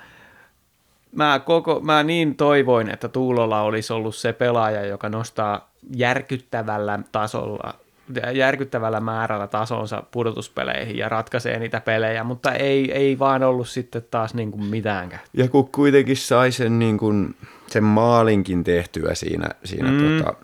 mä, 1.13 1.41
koko, 1.45 1.81
mä 1.81 2.03
niin 2.03 2.37
toivoin, 2.37 2.91
että 2.91 3.09
Tuulola 3.09 3.63
olisi 3.63 3.93
ollut 3.93 4.17
se 4.17 4.33
pelaaja, 4.33 4.87
joka 4.87 5.09
nostaa 5.09 5.71
järkyttävällä 5.97 6.99
tasolla, 7.13 7.75
järkyttävällä 8.33 9.01
määrällä 9.01 9.47
tasonsa 9.47 10.03
pudotuspeleihin 10.11 10.99
ja 10.99 11.09
ratkaisee 11.09 11.59
niitä 11.59 11.81
pelejä, 11.81 12.25
mutta 12.25 12.53
ei, 12.53 12.93
ei 12.93 13.19
vaan 13.19 13.43
ollut 13.43 13.69
sitten 13.69 14.07
taas 14.11 14.35
niin 14.35 14.51
kuin 14.51 14.65
mitäänkään. 14.65 15.23
Ja 15.33 15.49
kun 15.49 15.69
kuitenkin 15.69 16.17
sai 16.17 16.53
sen, 16.53 16.79
niin 16.79 16.99
kuin, 16.99 17.35
sen 17.71 17.85
maalinkin 17.85 18.65
tehtyä 18.65 19.15
siinä, 19.15 19.49
siinä 19.65 19.91
mm. 19.91 19.99
tota, 19.99 20.35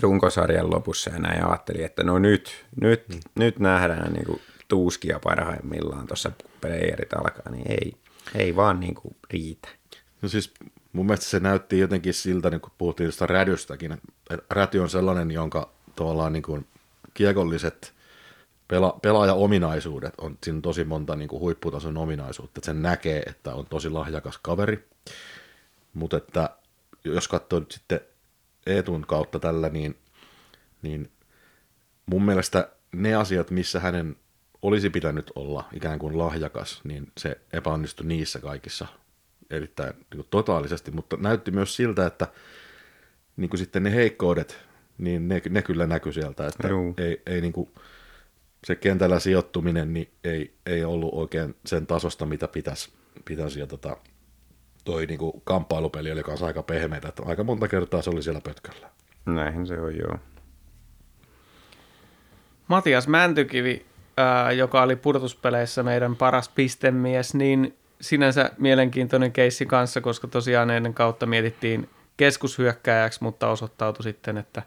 runkosarjan 0.00 0.70
lopussa 0.70 1.10
ja 1.10 1.18
näin 1.18 1.46
ajattelin, 1.46 1.84
että 1.84 2.02
no 2.02 2.18
nyt, 2.18 2.64
nyt, 2.80 3.08
mm. 3.08 3.20
nyt 3.34 3.58
nähdään 3.58 4.12
niin 4.12 4.26
kuin, 4.26 4.40
tuuskia 4.68 5.20
parhaimmillaan 5.24 6.06
tuossa 6.06 6.32
playerit 6.60 7.12
alkaa, 7.12 7.52
niin 7.52 7.70
ei, 7.70 7.92
ei 8.34 8.56
vaan 8.56 8.80
niin 8.80 8.94
kuin, 8.94 9.16
riitä. 9.30 9.68
no 10.22 10.28
siis 10.28 10.54
mun 10.92 11.06
mielestä 11.06 11.26
se 11.26 11.40
näytti 11.40 11.78
jotenkin 11.78 12.14
siltä, 12.14 12.50
niin 12.50 12.60
kun 12.60 12.72
puhuttiin 12.78 13.12
sitä 13.12 13.26
rädystäkin, 13.26 13.92
että 13.92 14.46
räty 14.50 14.78
on 14.78 14.90
sellainen, 14.90 15.30
jonka 15.30 15.70
tavallaan 15.96 16.32
niin 16.32 16.42
kuin 16.42 16.66
kiekolliset 17.14 17.94
pela, 18.68 18.98
pelaaja-ominaisuudet 19.02 20.14
on 20.18 20.38
siinä 20.42 20.56
on 20.56 20.62
tosi 20.62 20.84
monta 20.84 21.16
niin 21.16 21.28
kuin 21.28 21.40
huipputason 21.40 21.96
ominaisuutta, 21.96 22.58
että 22.58 22.66
sen 22.66 22.82
näkee, 22.82 23.22
että 23.26 23.54
on 23.54 23.66
tosi 23.66 23.90
lahjakas 23.90 24.38
kaveri, 24.42 24.88
mutta 25.94 26.16
että 26.16 26.50
jos 27.04 27.28
katsoo 27.28 27.58
nyt 27.58 27.72
sitten 27.72 28.00
Eetun 28.66 29.06
kautta 29.06 29.38
tällä, 29.38 29.68
niin, 29.68 29.98
niin 30.82 31.10
mun 32.06 32.24
mielestä 32.24 32.68
ne 32.92 33.14
asiat, 33.14 33.50
missä 33.50 33.80
hänen 33.80 34.16
olisi 34.62 34.90
pitänyt 34.90 35.32
olla 35.34 35.68
ikään 35.72 35.98
kuin 35.98 36.18
lahjakas, 36.18 36.80
niin 36.84 37.12
se 37.18 37.40
epäonnistui 37.52 38.06
niissä 38.06 38.38
kaikissa 38.38 38.86
erittäin 39.50 39.94
niin 39.94 40.16
kuin 40.16 40.26
totaalisesti, 40.30 40.90
mutta 40.90 41.16
näytti 41.16 41.50
myös 41.50 41.76
siltä, 41.76 42.06
että 42.06 42.28
niin 43.36 43.50
kuin 43.50 43.58
sitten 43.58 43.82
ne 43.82 43.94
heikkoudet, 43.94 44.58
niin 44.98 45.28
ne, 45.28 45.42
ne 45.50 45.62
kyllä 45.62 45.86
näkyi 45.86 46.12
sieltä, 46.12 46.46
että 46.46 46.68
Juu. 46.68 46.94
ei, 46.98 47.22
ei 47.26 47.40
niin 47.40 47.52
kuin, 47.52 47.70
se 48.66 48.74
kentällä 48.74 49.20
sijoittuminen 49.20 49.92
niin 49.92 50.10
ei, 50.24 50.54
ei 50.66 50.84
ollut 50.84 51.14
oikein 51.14 51.54
sen 51.66 51.86
tasosta, 51.86 52.26
mitä 52.26 52.48
pitäisi, 52.48 52.92
pitäisi 53.24 53.60
ja 53.60 53.66
tota, 53.66 53.96
toi 54.84 55.06
niin 55.06 55.18
kuin 55.18 55.42
kamppailupeli 55.44 56.12
oli 56.12 56.22
kanssa 56.22 56.46
aika 56.46 56.62
pehmeitä, 56.62 57.08
että 57.08 57.22
aika 57.26 57.44
monta 57.44 57.68
kertaa 57.68 58.02
se 58.02 58.10
oli 58.10 58.22
siellä 58.22 58.40
pötköllä. 58.40 58.88
Näinhän 59.26 59.66
se 59.66 59.80
on, 59.80 59.96
joo. 59.98 60.16
Matias 62.68 63.08
Mäntykivi, 63.08 63.86
ää, 64.16 64.52
joka 64.52 64.82
oli 64.82 64.96
pudotuspeleissä 64.96 65.82
meidän 65.82 66.16
paras 66.16 66.48
pistemies, 66.48 67.34
niin 67.34 67.76
sinänsä 68.00 68.50
mielenkiintoinen 68.58 69.32
keissi 69.32 69.66
kanssa, 69.66 70.00
koska 70.00 70.28
tosiaan 70.28 70.70
ennen 70.70 70.94
kautta 70.94 71.26
mietittiin 71.26 71.88
keskushyökkääjäksi, 72.16 73.22
mutta 73.22 73.48
osoittautui 73.48 74.02
sitten, 74.02 74.36
että 74.36 74.62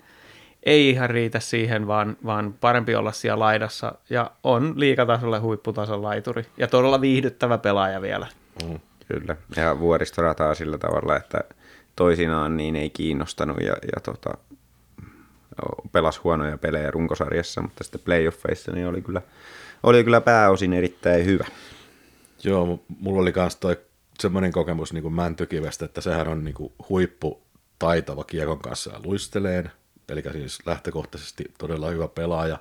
ei 0.63 0.89
ihan 0.89 1.09
riitä 1.09 1.39
siihen, 1.39 1.87
vaan, 1.87 2.17
vaan 2.25 2.53
parempi 2.53 2.95
olla 2.95 3.11
siellä 3.11 3.39
laidassa 3.39 3.95
ja 4.09 4.31
on 4.43 4.73
liikatasolle 4.75 5.39
huipputason 5.39 6.01
laituri 6.03 6.45
ja 6.57 6.67
todella 6.67 7.01
viihdyttävä 7.01 7.57
pelaaja 7.57 8.01
vielä. 8.01 8.27
Mm. 8.63 8.79
Kyllä. 9.07 9.35
Ja 9.55 9.79
vuoristorataa 9.79 10.55
sillä 10.55 10.77
tavalla, 10.77 11.15
että 11.17 11.39
toisinaan 11.95 12.57
niin 12.57 12.75
ei 12.75 12.89
kiinnostanut 12.89 13.57
ja, 13.61 13.73
ja 13.73 14.01
tota, 14.03 14.37
pelasi 15.91 16.19
huonoja 16.23 16.57
pelejä 16.57 16.91
runkosarjassa, 16.91 17.61
mutta 17.61 17.83
sitten 17.83 18.01
playoffeissa 18.05 18.71
niin 18.71 18.87
oli 18.87 19.01
kyllä, 19.01 19.21
oli 19.83 20.03
kyllä 20.03 20.21
pääosin 20.21 20.73
erittäin 20.73 21.25
hyvä. 21.25 21.45
Joo, 22.43 22.65
mu- 22.75 22.95
mulla 22.99 23.21
oli 23.21 23.33
myös 23.35 23.55
toi 23.55 23.77
semmoinen 24.19 24.51
kokemus 24.51 24.93
niin 24.93 25.01
kuin 25.01 25.13
Mäntykivestä, 25.13 25.85
että 25.85 26.01
sehän 26.01 26.27
on 26.27 26.43
niin 26.43 26.55
kuin 26.55 26.73
huippu 26.89 27.41
taitava 27.79 28.23
kiekon 28.23 28.59
kanssa 28.59 28.91
ja 28.93 28.99
luisteleen, 29.03 29.71
eli 30.09 30.23
siis 30.31 30.59
lähtökohtaisesti 30.65 31.43
todella 31.57 31.89
hyvä 31.89 32.07
pelaaja, 32.07 32.57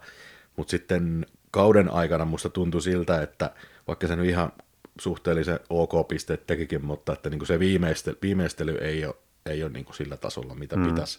mutta 0.57 0.71
sitten 0.71 1.27
kauden 1.51 1.93
aikana 1.93 2.25
musta 2.25 2.49
tuntui 2.49 2.83
siltä, 2.83 3.23
että 3.23 3.51
vaikka 3.89 4.07
se 4.07 4.17
nyt 4.17 4.29
ihan 4.29 4.53
suhteellisen 5.01 5.61
ok 5.71 6.09
pisteet 6.09 6.47
tekikin, 6.47 6.87
mutta 6.87 7.13
että 7.13 7.31
niin 7.31 7.39
kuin 7.39 7.47
se 7.47 7.59
viimeistely, 7.59 8.19
viimeistely 8.23 8.75
ei 8.81 9.07
ole, 9.07 9.15
ei 9.47 9.63
ole 9.63 9.73
niin 9.73 9.85
kuin 9.85 9.97
sillä 9.97 10.17
tasolla, 10.17 10.55
mitä 10.55 10.77
mm. 10.77 10.89
pitäisi. 10.89 11.19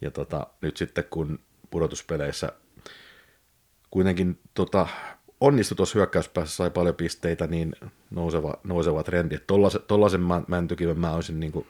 Ja 0.00 0.10
tota, 0.10 0.46
nyt 0.60 0.76
sitten 0.76 1.04
kun 1.10 1.38
pudotuspeleissä 1.70 2.52
kuitenkin 3.90 4.38
tota, 4.54 4.86
onnistui 5.40 5.76
tuossa 5.76 5.98
hyökkäyspäässä, 5.98 6.56
sai 6.56 6.70
paljon 6.70 6.94
pisteitä, 6.94 7.46
niin 7.46 7.72
nouseva, 8.10 8.54
nouseva 8.64 9.02
trendi. 9.02 9.38
Mä- 10.18 10.42
mäntykiven 10.48 10.98
mä 10.98 11.12
olisin 11.14 11.40
niin 11.40 11.52
kuin, 11.52 11.66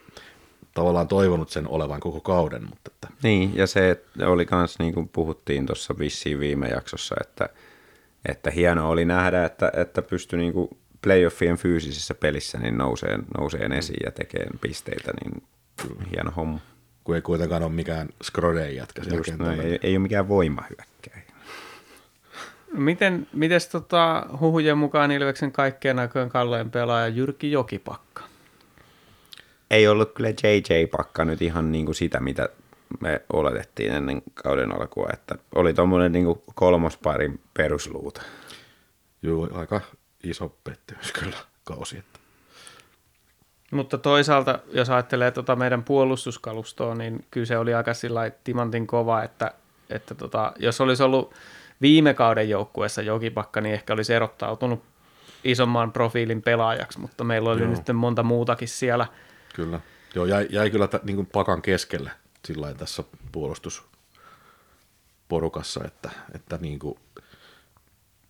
tavallaan 0.75 1.09
toivonut 1.09 1.51
sen 1.51 1.69
olevan 1.69 2.01
koko 2.01 2.21
kauden, 2.21 2.63
mutta 2.63 2.91
että, 2.95 3.09
Niin, 3.23 3.57
ja 3.57 3.67
se 3.67 3.91
että 3.91 4.29
oli 4.29 4.47
myös 4.51 4.79
niin 4.79 4.95
kuin 4.95 5.09
puhuttiin 5.09 5.67
tuossa 5.67 5.99
vissiin 5.99 6.41
viime 6.41 6.69
jaksossa, 6.69 7.15
että, 7.21 7.49
että 8.29 8.51
hieno 8.51 8.91
oli 8.91 9.05
nähdä, 9.05 9.45
että, 9.45 9.73
että 9.77 10.03
pystyi 10.03 10.39
niin 10.39 10.53
kuin 10.53 10.69
playoffien 11.07 11.57
fyysisessä 11.57 12.15
pelissä 12.15 12.59
niin 12.59 12.79
nousee, 12.79 13.19
nousee 13.39 13.67
esiin 13.79 14.01
ja 14.05 14.11
tekee 14.11 14.47
pisteitä, 14.61 15.13
niin 15.25 15.43
hieno 16.11 16.31
homma. 16.37 16.61
kun 17.05 17.15
ei 17.15 17.23
kuitenkaan 17.23 17.63
ole 17.63 17.73
mikään 17.73 18.09
Skrodeen 18.23 18.77
jätkä 18.77 19.03
siellä 19.03 19.19
Just 19.19 19.31
kentällä. 19.31 19.57
näin, 19.57 19.69
ei, 19.69 19.79
ei 19.83 19.93
ole 19.97 20.03
mikään 20.03 20.29
voimahyökkäjä. 20.29 21.23
Miten, 22.73 23.27
mites 23.33 23.69
tota, 23.69 24.27
huhujen 24.41 24.79
mukaan 24.79 25.11
Ilveksen 25.11 25.53
kaikkien 25.53 25.99
aikojen 25.99 26.29
kalleen 26.29 26.71
pelaaja 26.71 27.09
Jyrki 27.09 27.53
Jokipakka? 27.53 28.23
Ei 29.71 29.89
ollut 29.89 30.15
kyllä 30.15 30.29
JJ 30.29 30.87
Pakka 30.91 31.25
nyt 31.25 31.43
ihan 31.43 31.73
niin 31.73 31.85
kuin 31.85 31.95
sitä, 31.95 32.21
mitä 32.21 32.49
me 33.01 33.23
oletettiin 33.33 33.93
ennen 33.93 34.23
kauden 34.35 34.81
alkua, 34.81 35.09
että 35.13 35.35
oli 35.55 35.75
tuommoinen 35.75 36.13
niin 36.13 36.27
kolmosparin 36.55 37.41
perusluuta. 37.55 38.23
Joo, 39.23 39.49
aika 39.53 39.81
iso 40.31 40.57
pettymys 40.65 41.13
kyllä 41.13 41.37
kausi. 41.65 41.99
Että. 41.99 42.19
Mutta 43.71 43.99
toisaalta, 43.99 44.59
jos 44.73 44.91
ajattelee 44.91 45.31
tuota 45.31 45.57
meidän 45.57 45.85
puolustuskalustoa, 45.85 46.95
niin 46.95 47.25
kyllä 47.31 47.47
se 47.47 47.59
oli 47.59 47.75
aika 47.75 47.95
sillä 47.95 48.31
timantin 48.45 48.87
kova, 48.87 49.23
että, 49.23 49.51
että 49.91 50.15
tota, 50.15 50.53
jos 50.59 50.81
olisi 50.81 51.03
ollut 51.03 51.35
viime 51.81 52.15
kauden 52.15 52.51
joukkueessa 52.51 53.03
Jokipakka, 53.03 53.61
niin 53.61 53.75
ehkä 53.75 53.93
olisi 53.93 54.15
erottautunut 54.15 54.83
isomman 55.45 55.93
profiilin 55.93 56.43
pelaajaksi, 56.43 57.01
mutta 57.01 57.25
meillä 57.25 57.51
oli 57.51 57.61
Joo. 57.61 57.71
nyt 57.71 57.83
monta 57.95 58.23
muutakin 58.23 58.69
siellä. 58.69 59.07
Kyllä. 59.55 59.81
Joo, 60.15 60.27
jäi, 60.27 60.47
jäi 60.51 60.71
kyllä 60.71 60.87
t- 60.87 61.05
niin 61.05 61.17
kuin 61.17 61.27
pakan 61.27 61.63
keskelle 61.63 62.11
sillä 62.45 62.75
tässä 62.75 63.05
puolustusporukassa, 63.33 65.81
että, 65.85 66.11
että 66.35 66.59
niin 66.61 66.79
kuin, 66.79 66.99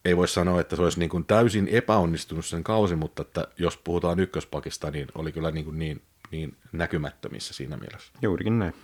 ei 0.06 0.16
voi 0.16 0.28
sanoa, 0.28 0.60
että 0.60 0.76
se 0.76 0.82
olisi 0.82 0.98
niin 0.98 1.10
kuin 1.10 1.24
täysin 1.24 1.68
epäonnistunut 1.68 2.46
sen 2.46 2.64
kausi, 2.64 2.96
mutta 2.96 3.22
että 3.22 3.48
jos 3.58 3.76
puhutaan 3.76 4.20
ykköspakista, 4.20 4.90
niin 4.90 5.08
oli 5.14 5.32
kyllä 5.32 5.50
niin, 5.50 5.64
kuin 5.64 5.78
niin, 5.78 6.02
niin 6.30 6.56
näkymättömissä 6.72 7.54
siinä 7.54 7.76
mielessä. 7.76 8.12
Juurikin 8.22 8.58
näin. 8.58 8.74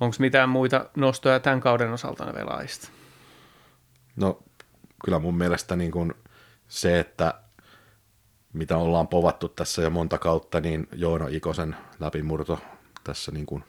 Onko 0.00 0.16
mitään 0.18 0.48
muita 0.48 0.90
nostoja 0.96 1.40
tämän 1.40 1.60
kauden 1.60 1.92
osalta 1.92 2.32
pelaajista? 2.32 2.88
No 4.16 4.42
kyllä 5.04 5.18
mun 5.18 5.38
mielestä 5.38 5.76
niin 5.76 5.90
kuin 5.90 6.14
se, 6.68 7.00
että 7.00 7.34
mitä 8.52 8.76
ollaan 8.76 9.08
povattu 9.08 9.48
tässä 9.48 9.82
jo 9.82 9.90
monta 9.90 10.18
kautta, 10.18 10.60
niin 10.60 10.88
Joona 10.92 11.28
Ikosen 11.28 11.76
läpimurto 12.00 12.60
tässä 13.04 13.32
niin 13.32 13.46
kuin 13.46 13.64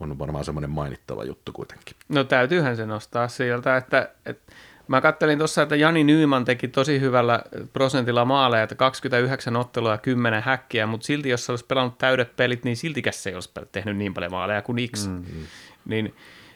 on 0.00 0.18
varmaan 0.18 0.44
semmoinen 0.44 0.70
mainittava 0.70 1.24
juttu 1.24 1.52
kuitenkin. 1.52 1.96
No 2.08 2.24
täytyyhän 2.24 2.76
se 2.76 2.86
nostaa 2.86 3.28
sieltä, 3.28 3.76
että, 3.76 4.08
että 4.26 4.52
mä 4.88 5.00
kattelin 5.00 5.38
tuossa, 5.38 5.62
että 5.62 5.76
Jani 5.76 6.04
Nyyman 6.04 6.44
teki 6.44 6.68
tosi 6.68 7.00
hyvällä 7.00 7.42
prosentilla 7.72 8.24
maaleja, 8.24 8.62
että 8.62 8.74
29 8.74 9.56
ottelua 9.56 9.90
ja 9.90 9.98
10 9.98 10.42
häkkiä, 10.42 10.86
mutta 10.86 11.06
silti 11.06 11.28
jos 11.28 11.46
se 11.46 11.52
olisi 11.52 11.64
pelannut 11.66 11.98
täydet 11.98 12.36
pelit, 12.36 12.64
niin 12.64 12.76
siltikäs 12.76 13.22
se 13.22 13.30
ei 13.30 13.34
olisi 13.34 13.50
tehnyt 13.72 13.96
niin 13.96 14.14
paljon 14.14 14.32
maaleja 14.32 14.62
kuin 14.62 14.88
X. 14.90 15.08
Mm-hmm. 15.08 15.46
Niin 15.84 16.14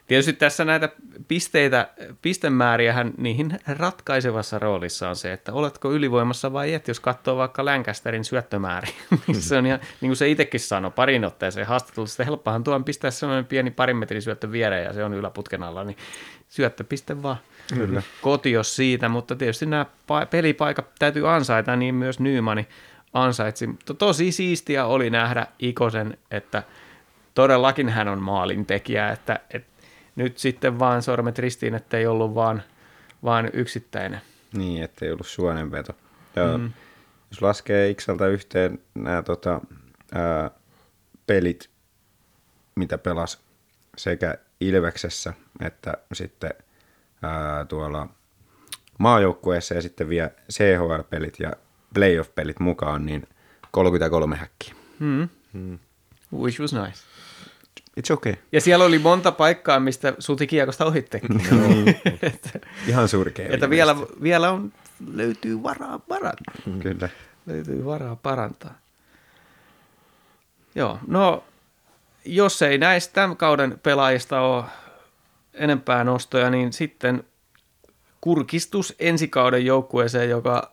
Tietysti 0.08 0.32
tässä 0.32 0.64
näitä 0.64 0.88
pisteitä, 1.28 1.88
pistemääriähän 2.22 3.12
niihin 3.16 3.58
ratkaisevassa 3.66 4.58
roolissa 4.58 5.08
on 5.08 5.16
se, 5.16 5.32
että 5.32 5.52
oletko 5.52 5.92
ylivoimassa 5.92 6.52
vai 6.52 6.74
et, 6.74 6.88
jos 6.88 7.00
katsoo 7.00 7.36
vaikka 7.36 7.64
Lancasterin 7.64 8.24
syöttömääri, 8.24 8.88
missä 9.26 9.58
on 9.58 9.66
ihan, 9.66 9.80
niin 10.00 10.08
kuin 10.08 10.16
se 10.16 10.28
itsekin 10.28 10.60
sanoi 10.60 10.90
parin 10.90 11.24
otteeseen 11.24 11.66
haastattelussa, 11.66 12.14
että 12.14 12.24
helppohan 12.24 12.64
tuon 12.64 12.84
pistää 12.84 13.10
sellainen 13.10 13.44
pieni 13.44 13.70
parin 13.70 13.96
metrin 13.96 14.22
syöttö 14.22 14.52
viereen 14.52 14.84
ja 14.84 14.92
se 14.92 15.04
on 15.04 15.14
yläputken 15.14 15.62
alla, 15.62 15.84
niin 15.84 15.96
syöttöpiste 16.48 17.22
vaan 17.22 17.36
Kyllä. 17.74 18.02
koti 18.22 18.52
jos 18.52 18.76
siitä, 18.76 19.08
mutta 19.08 19.36
tietysti 19.36 19.66
nämä 19.66 19.86
pelipaikat 20.30 20.86
täytyy 20.98 21.30
ansaita, 21.30 21.76
niin 21.76 21.94
myös 21.94 22.20
Nymani 22.20 22.68
ansaitsi. 23.12 23.66
Mutta 23.66 23.94
tosi 23.94 24.32
siistiä 24.32 24.86
oli 24.86 25.10
nähdä 25.10 25.46
Ikosen, 25.58 26.18
että 26.30 26.62
todellakin 27.34 27.88
hän 27.88 28.08
on 28.08 28.22
maalintekijä, 28.22 29.08
että, 29.08 29.40
että 29.50 29.77
nyt 30.18 30.38
sitten 30.38 30.78
vaan 30.78 31.02
sormet 31.02 31.38
ristiin, 31.38 31.74
että 31.74 31.96
ei 31.96 32.06
ollut 32.06 32.34
vaan, 32.34 32.62
vaan 33.24 33.50
yksittäinen. 33.52 34.20
Niin, 34.52 34.82
että 34.82 35.04
ei 35.04 35.12
ollut 35.12 35.26
suonenveto. 35.26 35.92
Ja 36.36 36.58
mm. 36.58 36.72
Jos 37.30 37.42
laskee 37.42 37.94
Xltä 37.94 38.26
yhteen 38.26 38.78
nämä 38.94 39.22
tota, 39.22 39.60
ää, 40.12 40.50
pelit, 41.26 41.70
mitä 42.74 42.98
pelas 42.98 43.40
sekä 43.96 44.38
Ilveksessä 44.60 45.34
että 45.60 45.94
sitten 46.12 46.50
ää, 47.22 47.64
tuolla 47.64 48.08
maajoukkueessa 48.98 49.74
ja 49.74 49.82
sitten 49.82 50.08
vielä 50.08 50.30
CHL-pelit 50.52 51.40
ja 51.40 51.52
playoff-pelit 51.94 52.60
mukaan, 52.60 53.06
niin 53.06 53.28
33 53.70 54.36
häkkiä. 54.36 54.74
Mm. 54.98 55.28
Mm. 55.52 55.78
Which 56.32 56.60
was 56.60 56.72
nice. 56.72 57.04
It's 57.98 58.12
okay. 58.12 58.34
Ja 58.52 58.60
siellä 58.60 58.84
oli 58.84 58.98
monta 58.98 59.32
paikkaa, 59.32 59.80
mistä 59.80 60.14
sutikiekosta 60.18 60.84
ohittekin. 60.84 61.30
Ihan 62.88 63.08
surkea. 63.08 63.48
Että 63.50 63.70
vielä, 63.70 63.96
vielä 64.22 64.50
on, 64.50 64.72
löytyy 65.12 65.62
varaa 65.62 65.98
parantaa. 65.98 66.54
Kyllä. 66.82 67.08
Löytyy 67.46 67.84
varaa 67.84 68.16
parantaa. 68.16 68.74
Joo, 70.74 70.98
no 71.06 71.44
jos 72.24 72.62
ei 72.62 72.78
näistä 72.78 73.14
tämän 73.14 73.36
kauden 73.36 73.78
pelaajista 73.82 74.40
ole 74.40 74.64
enempää 75.54 76.04
nostoja, 76.04 76.50
niin 76.50 76.72
sitten 76.72 77.24
kurkistus 78.20 78.94
ensi 78.98 79.28
kauden 79.28 79.66
joukkueeseen, 79.66 80.30
joka 80.30 80.72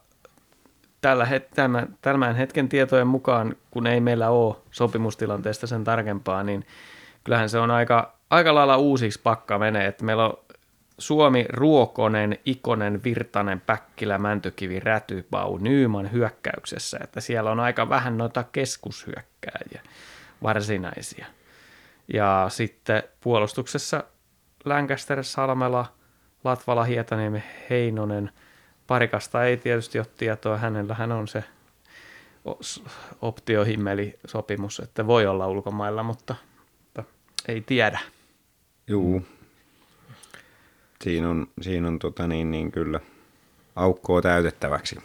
tällä 1.01 1.25
het- 1.25 1.53
tämän, 1.55 1.97
tämän 2.01 2.35
hetken 2.35 2.69
tietojen 2.69 3.07
mukaan, 3.07 3.55
kun 3.71 3.87
ei 3.87 3.99
meillä 3.99 4.29
ole 4.29 4.55
sopimustilanteesta 4.71 5.67
sen 5.67 5.83
tarkempaa, 5.83 6.43
niin– 6.43 6.65
kyllähän 7.25 7.49
se 7.49 7.59
on 7.59 7.71
aika, 7.71 8.17
aika 8.29 8.55
lailla 8.55 8.77
uusiksi 8.77 9.21
pakka 9.23 9.59
menee, 9.59 9.87
että 9.87 10.05
meillä 10.05 10.25
on 10.25 10.37
Suomi, 10.97 11.45
Ruokonen, 11.49 12.39
Ikonen, 12.45 13.03
Virtanen, 13.03 13.61
Päkkilä, 13.61 14.17
Mäntykivi, 14.17 14.79
Räty, 14.79 15.27
Bau, 15.31 15.57
Nyyman 15.57 16.11
hyökkäyksessä, 16.11 16.99
että 17.03 17.21
siellä 17.21 17.51
on 17.51 17.59
aika 17.59 17.89
vähän 17.89 18.17
noita 18.17 18.43
keskushyökkääjiä, 18.43 19.81
varsinaisia. 20.43 21.25
Ja 22.13 22.45
sitten 22.49 23.03
puolustuksessa 23.21 24.03
Lancaster, 24.65 25.23
Salmela, 25.23 25.85
Latvala, 26.43 26.83
Hietaniemi, 26.83 27.43
Heinonen, 27.69 28.31
parikasta 28.87 29.43
ei 29.43 29.57
tietysti 29.57 29.99
ole 29.99 30.07
tietoa, 30.17 30.57
hänellä 30.57 30.93
hän 30.93 31.11
on 31.11 31.27
se 31.27 31.43
optiohimmeli-sopimus, 33.21 34.79
että 34.79 35.07
voi 35.07 35.27
olla 35.27 35.47
ulkomailla, 35.47 36.03
mutta 36.03 36.35
ei 37.47 37.61
tiedä. 37.61 37.99
Juu. 38.87 39.25
Siinä 41.01 41.29
on, 41.29 41.47
siinä 41.61 41.87
on 41.87 41.99
tota 41.99 42.27
niin, 42.27 42.51
niin 42.51 42.71
kyllä 42.71 42.99
aukkoa 43.75 44.21
täytettäväksi. 44.21 44.99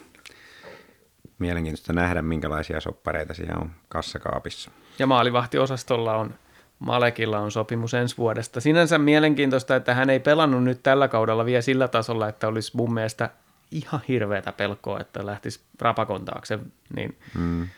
Mielenkiintoista 1.38 1.92
nähdä, 1.92 2.22
minkälaisia 2.22 2.80
soppareita 2.80 3.34
siellä 3.34 3.60
on 3.60 3.70
kassakaapissa. 3.88 4.70
Ja 4.98 5.06
maalivahtiosastolla 5.06 6.16
on, 6.16 6.34
Malekilla 6.78 7.38
on 7.38 7.50
sopimus 7.50 7.94
ensi 7.94 8.16
vuodesta. 8.16 8.60
Sinänsä 8.60 8.98
mielenkiintoista, 8.98 9.76
että 9.76 9.94
hän 9.94 10.10
ei 10.10 10.20
pelannut 10.20 10.64
nyt 10.64 10.82
tällä 10.82 11.08
kaudella 11.08 11.44
vielä 11.44 11.62
sillä 11.62 11.88
tasolla, 11.88 12.28
että 12.28 12.48
olisi 12.48 12.76
mun 12.76 12.94
mielestä 12.94 13.30
ihan 13.70 14.00
hirveätä 14.08 14.52
pelkoa, 14.52 15.00
että 15.00 15.26
lähtisi 15.26 15.60
rapakon 15.80 16.24
taakse, 16.24 16.58
niin, 16.96 17.18
mm. 17.38 17.68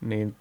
niin 0.00 0.36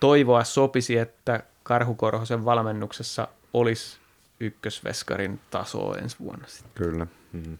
toivoa 0.00 0.44
sopisi, 0.44 0.98
että 0.98 1.42
Karhukorhosen 1.64 2.44
valmennuksessa 2.44 3.28
olisi 3.52 3.98
ykkösveskarin 4.40 5.40
tasoa 5.50 5.96
ensi 5.96 6.16
vuonna. 6.18 6.46
Sitten. 6.46 6.84
Kyllä. 6.84 7.06
Mm. 7.32 7.58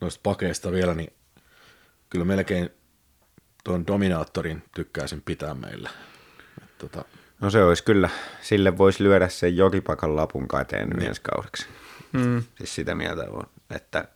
Noista 0.00 0.20
pakeista 0.22 0.72
vielä, 0.72 0.94
niin 0.94 1.12
kyllä 2.10 2.24
melkein 2.24 2.70
tuon 3.64 3.86
dominaattorin 3.86 4.62
tykkäisin 4.74 5.22
pitää 5.22 5.54
meillä. 5.54 5.90
tota... 6.78 7.04
No 7.40 7.50
se 7.50 7.64
olisi 7.64 7.84
kyllä, 7.84 8.10
sille 8.42 8.78
voisi 8.78 9.02
lyödä 9.02 9.28
sen 9.28 9.56
jokipakan 9.56 10.16
lapun 10.16 10.48
käteen 10.48 10.88
niin. 10.88 11.08
ensi 11.08 11.20
kaudeksi. 11.22 11.66
Mm. 12.12 12.42
Siis 12.58 12.74
sitä 12.74 12.94
mieltä 12.94 13.22
on, 13.30 13.46
että 13.70 14.08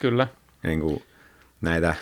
kyllä. 0.00 0.28
Niin 0.62 0.80
kuin 0.80 1.02
näitä 1.60 1.94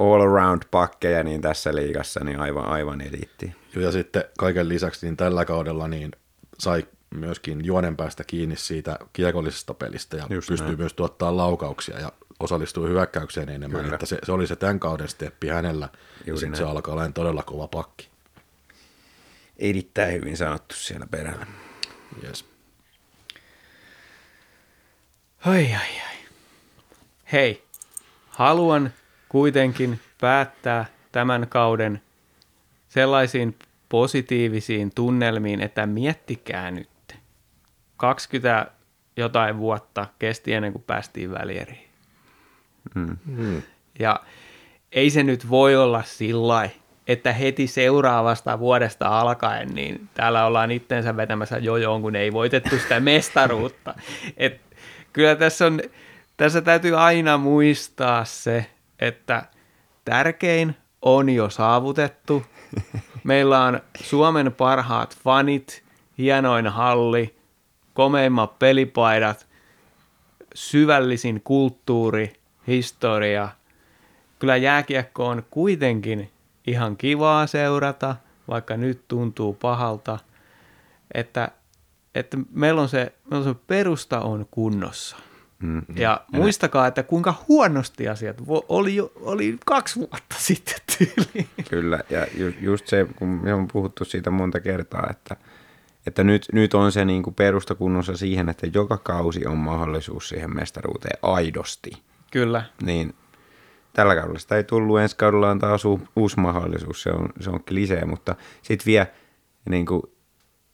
all 0.00 0.20
around 0.20 0.62
pakkeja 0.70 1.22
niin 1.22 1.42
tässä 1.42 1.74
liigassa 1.74 2.24
niin 2.24 2.40
aivan, 2.40 2.66
aivan 2.66 3.00
eliitti. 3.00 3.54
Ja 3.76 3.92
sitten 3.92 4.24
kaiken 4.38 4.68
lisäksi 4.68 5.06
niin 5.06 5.16
tällä 5.16 5.44
kaudella 5.44 5.88
niin 5.88 6.10
sai 6.58 6.86
myöskin 7.14 7.64
juonen 7.64 7.96
päästä 7.96 8.24
kiinni 8.24 8.56
siitä 8.56 8.98
kiekollisesta 9.12 9.74
pelistä 9.74 10.16
ja 10.16 10.26
Just 10.30 10.48
pystyy 10.48 10.66
näin. 10.66 10.78
myös 10.78 10.94
tuottaa 10.94 11.36
laukauksia 11.36 12.00
ja 12.00 12.12
osallistuu 12.40 12.86
hyökkäykseen 12.86 13.48
enemmän. 13.48 13.82
Kyllä. 13.82 13.94
Että 13.94 14.06
se, 14.06 14.18
se, 14.22 14.32
oli 14.32 14.46
se 14.46 14.56
tämän 14.56 14.80
kauden 14.80 15.08
steppi 15.08 15.48
hänellä 15.48 15.88
ja 16.26 16.36
sitten 16.36 16.56
se 16.56 16.64
alkaa 16.64 16.94
olla 16.94 17.10
todella 17.14 17.42
kova 17.42 17.68
pakki. 17.68 18.08
Erittäin 19.58 20.12
hyvin 20.12 20.36
sanottu 20.36 20.74
siellä 20.74 21.06
perällä. 21.10 21.46
Yes. 22.24 22.44
Ai 25.46 25.64
ai 25.64 26.00
ai. 26.08 26.16
Hei, 27.32 27.64
haluan 28.28 28.92
kuitenkin 29.30 30.00
päättää 30.20 30.84
tämän 31.12 31.46
kauden 31.48 32.02
sellaisiin 32.88 33.56
positiivisiin 33.88 34.94
tunnelmiin, 34.94 35.60
että 35.60 35.86
miettikää 35.86 36.70
nyt. 36.70 36.88
20 37.96 38.70
jotain 39.16 39.58
vuotta 39.58 40.06
kesti 40.18 40.52
ennen 40.52 40.72
kuin 40.72 40.84
päästiin 40.86 41.30
välieriin. 41.30 41.88
Mm. 42.94 43.16
Mm. 43.26 43.62
Ja 43.98 44.20
ei 44.92 45.10
se 45.10 45.22
nyt 45.22 45.50
voi 45.50 45.76
olla 45.76 46.02
sillä 46.02 46.70
että 47.06 47.32
heti 47.32 47.66
seuraavasta 47.66 48.58
vuodesta 48.58 49.20
alkaen, 49.20 49.68
niin 49.68 50.08
täällä 50.14 50.46
ollaan 50.46 50.70
itsensä 50.70 51.16
vetämässä 51.16 51.58
jojoon, 51.58 52.02
kun 52.02 52.16
ei 52.16 52.32
voitettu 52.32 52.78
sitä 52.78 53.00
mestaruutta. 53.10 53.94
Et 54.36 54.60
kyllä 55.12 55.36
tässä, 55.36 55.66
on, 55.66 55.80
tässä 56.36 56.60
täytyy 56.60 56.96
aina 56.98 57.38
muistaa 57.38 58.24
se, 58.24 58.66
että 59.00 59.42
tärkein 60.04 60.76
on 61.02 61.28
jo 61.28 61.50
saavutettu. 61.50 62.42
Meillä 63.24 63.64
on 63.64 63.80
Suomen 64.02 64.52
parhaat 64.52 65.16
fanit, 65.24 65.84
hienoin 66.18 66.66
halli, 66.66 67.34
komeimmat 67.94 68.58
pelipaidat, 68.58 69.46
syvällisin 70.54 71.40
kulttuuri, 71.44 72.32
historia. 72.66 73.48
Kyllä 74.38 74.56
jääkiekko 74.56 75.26
on 75.26 75.42
kuitenkin 75.50 76.30
ihan 76.66 76.96
kivaa 76.96 77.46
seurata, 77.46 78.16
vaikka 78.48 78.76
nyt 78.76 79.08
tuntuu 79.08 79.52
pahalta, 79.52 80.18
että, 81.14 81.48
että 82.14 82.38
meillä, 82.50 82.80
on 82.80 82.88
se, 82.88 83.12
meillä 83.30 83.48
on 83.48 83.54
se 83.54 83.60
perusta 83.66 84.20
on 84.20 84.46
kunnossa– 84.50 85.16
Mm. 85.60 85.82
Ja 85.96 86.20
muistakaa, 86.32 86.86
että 86.86 87.02
kuinka 87.02 87.34
huonosti 87.48 88.08
asiat 88.08 88.36
oli, 88.68 88.96
jo, 88.96 89.12
oli 89.20 89.58
kaksi 89.66 90.00
vuotta 90.00 90.34
sitten 90.48 90.74
tyyliin. 90.98 91.48
Kyllä, 91.70 92.00
ja 92.10 92.26
ju, 92.34 92.52
just 92.60 92.86
se, 92.86 93.06
kun 93.16 93.28
me 93.28 93.54
on 93.54 93.68
puhuttu 93.68 94.04
siitä 94.04 94.30
monta 94.30 94.60
kertaa, 94.60 95.06
että, 95.10 95.36
että 96.06 96.24
nyt, 96.24 96.46
nyt 96.52 96.74
on 96.74 96.92
se 96.92 97.04
niin 97.04 97.22
kuin 97.22 97.34
perusta 97.34 97.74
kunnossa 97.74 98.16
siihen, 98.16 98.48
että 98.48 98.66
joka 98.74 98.98
kausi 98.98 99.46
on 99.46 99.58
mahdollisuus 99.58 100.28
siihen 100.28 100.56
mestaruuteen 100.56 101.18
aidosti. 101.22 101.90
Kyllä. 102.30 102.62
Niin 102.82 103.14
tällä 103.92 104.14
kaudella 104.14 104.38
sitä 104.38 104.56
ei 104.56 104.64
tullut, 104.64 105.00
ensi 105.00 105.16
kaudella 105.16 105.50
on 105.50 105.58
taas 105.58 105.84
u, 105.84 106.00
uusi 106.16 106.40
mahdollisuus, 106.40 107.02
se 107.02 107.10
on, 107.10 107.28
se 107.40 107.50
on 107.50 107.64
klisee, 107.64 108.04
mutta 108.04 108.36
sitten 108.62 108.86
vielä 108.86 109.06
niin 109.68 109.86
kuin, 109.86 110.02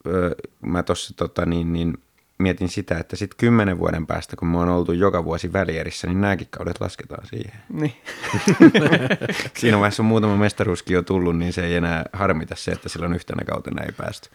öö, 0.06 0.30
mä 0.60 0.82
tuossa 0.82 1.14
tota, 1.16 1.46
niin, 1.46 1.72
niin, 1.72 1.94
mietin 2.38 2.68
sitä, 2.68 2.98
että 2.98 3.16
sitten 3.16 3.36
kymmenen 3.36 3.78
vuoden 3.78 4.06
päästä, 4.06 4.36
kun 4.36 4.48
me 4.48 4.58
on 4.58 4.68
oltu 4.68 4.92
joka 4.92 5.24
vuosi 5.24 5.52
välierissä, 5.52 6.06
niin 6.06 6.20
nämäkin 6.20 6.48
kaudet 6.50 6.80
lasketaan 6.80 7.26
siihen. 7.26 7.60
Niin. 7.68 7.96
Siinä 9.58 9.78
vaiheessa 9.78 10.02
on 10.02 10.06
muutama 10.06 10.36
mestaruuskin 10.36 10.94
jo 10.94 11.02
tullut, 11.02 11.38
niin 11.38 11.52
se 11.52 11.66
ei 11.66 11.74
enää 11.74 12.04
harmita 12.12 12.56
se, 12.56 12.70
että 12.70 12.88
silloin 12.88 13.14
yhtenä 13.14 13.44
kautena 13.44 13.82
ei 13.82 13.92
päästy 13.92 14.30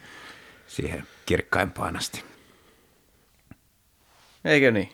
siihen 0.66 1.06
kirkkaimpaan 1.26 1.96
asti. 1.96 2.24
Eikö 4.44 4.70
niin? 4.70 4.92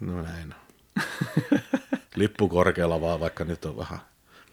No 0.00 0.22
näin. 0.22 0.54
Lippu 2.14 2.48
korkealla 2.48 3.00
vaan, 3.00 3.20
vaikka 3.20 3.44
nyt 3.44 3.64
on 3.64 3.76
vähän, 3.76 3.98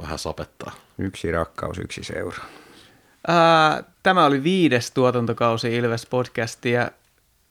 vähän 0.02 0.20
sapettaa. 0.20 0.72
Yksi 0.98 1.32
rakkaus, 1.32 1.78
yksi 1.78 2.04
seura. 2.04 2.44
Tämä 4.04 4.26
oli 4.26 4.44
viides 4.44 4.92
tuotantokausi 4.92 5.76
Ilves 5.76 6.06
podcasti 6.06 6.72
ja 6.72 6.92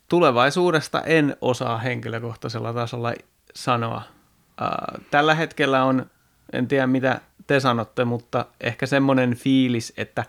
tulevaisuudesta 0.08 1.02
en 1.02 1.36
osaa 1.40 1.78
henkilökohtaisella 1.78 2.72
tasolla 2.72 3.14
sanoa. 3.54 4.02
Tällä 5.10 5.34
hetkellä 5.34 5.84
on, 5.84 6.06
en 6.52 6.68
tiedä 6.68 6.86
mitä 6.86 7.20
te 7.46 7.60
sanotte, 7.60 8.04
mutta 8.04 8.46
ehkä 8.60 8.86
semmoinen 8.86 9.34
fiilis, 9.34 9.92
että 9.96 10.24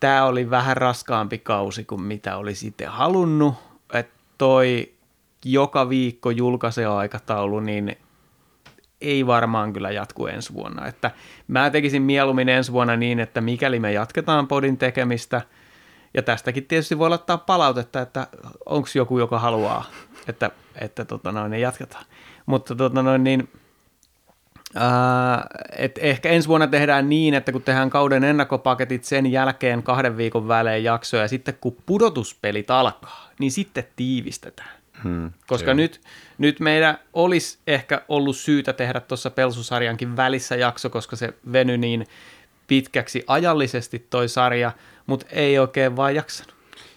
tämä 0.00 0.24
oli 0.24 0.50
vähän 0.50 0.76
raskaampi 0.76 1.38
kausi 1.38 1.84
kuin 1.84 2.02
mitä 2.02 2.36
oli 2.36 2.54
sitten 2.54 2.88
halunnut. 2.88 3.54
Että 3.92 4.14
toi 4.38 4.92
joka 5.44 5.88
viikko 5.88 6.30
julkaisuaikataulu, 6.30 7.60
niin 7.60 7.96
ei 9.00 9.26
varmaan 9.26 9.72
kyllä 9.72 9.90
jatku 9.90 10.26
ensi 10.26 10.54
vuonna. 10.54 10.86
Että 10.86 11.10
mä 11.48 11.70
tekisin 11.70 12.02
mieluummin 12.02 12.48
ensi 12.48 12.72
vuonna 12.72 12.96
niin, 12.96 13.20
että 13.20 13.40
mikäli 13.40 13.78
me 13.78 13.92
jatketaan 13.92 14.48
podin 14.48 14.78
tekemistä, 14.78 15.42
ja 16.14 16.22
tästäkin 16.22 16.66
tietysti 16.66 16.98
voi 16.98 17.12
ottaa 17.12 17.38
palautetta, 17.38 18.00
että 18.00 18.26
onko 18.66 18.88
joku, 18.94 19.18
joka 19.18 19.38
haluaa, 19.38 19.84
että, 20.28 20.50
että 20.80 21.04
tota 21.04 21.32
noin, 21.32 21.54
jatketaan. 21.54 22.04
Mutta 22.46 22.74
tota 22.74 23.02
noin, 23.02 23.24
niin, 23.24 23.48
ää, 24.74 25.46
et 25.76 25.98
ehkä 26.02 26.28
ensi 26.28 26.48
vuonna 26.48 26.66
tehdään 26.66 27.08
niin, 27.08 27.34
että 27.34 27.52
kun 27.52 27.62
tehdään 27.62 27.90
kauden 27.90 28.24
ennakkopaketit 28.24 29.04
sen 29.04 29.26
jälkeen 29.26 29.82
kahden 29.82 30.16
viikon 30.16 30.48
välein 30.48 30.84
jaksoja, 30.84 31.22
ja 31.22 31.28
sitten 31.28 31.58
kun 31.60 31.76
pudotuspelit 31.86 32.70
alkaa, 32.70 33.30
niin 33.38 33.52
sitten 33.52 33.84
tiivistetään. 33.96 34.82
Hmm, 35.02 35.30
Koska 35.46 35.74
nyt, 35.74 36.00
nyt 36.38 36.60
meidän 36.60 36.98
olisi 37.12 37.58
ehkä 37.66 38.02
ollut 38.08 38.36
syytä 38.36 38.72
tehdä 38.72 39.00
tuossa 39.00 39.30
Pelsusarjankin 39.30 40.16
välissä 40.16 40.56
jakso, 40.56 40.90
koska 40.90 41.16
se 41.16 41.34
venyi 41.52 41.78
niin 41.78 42.06
pitkäksi 42.66 43.24
ajallisesti 43.26 44.06
toi 44.10 44.28
sarja, 44.28 44.72
mutta 45.06 45.26
ei 45.30 45.58
oikein 45.58 45.96
vaan 45.96 46.14
jaksanut. 46.14 46.54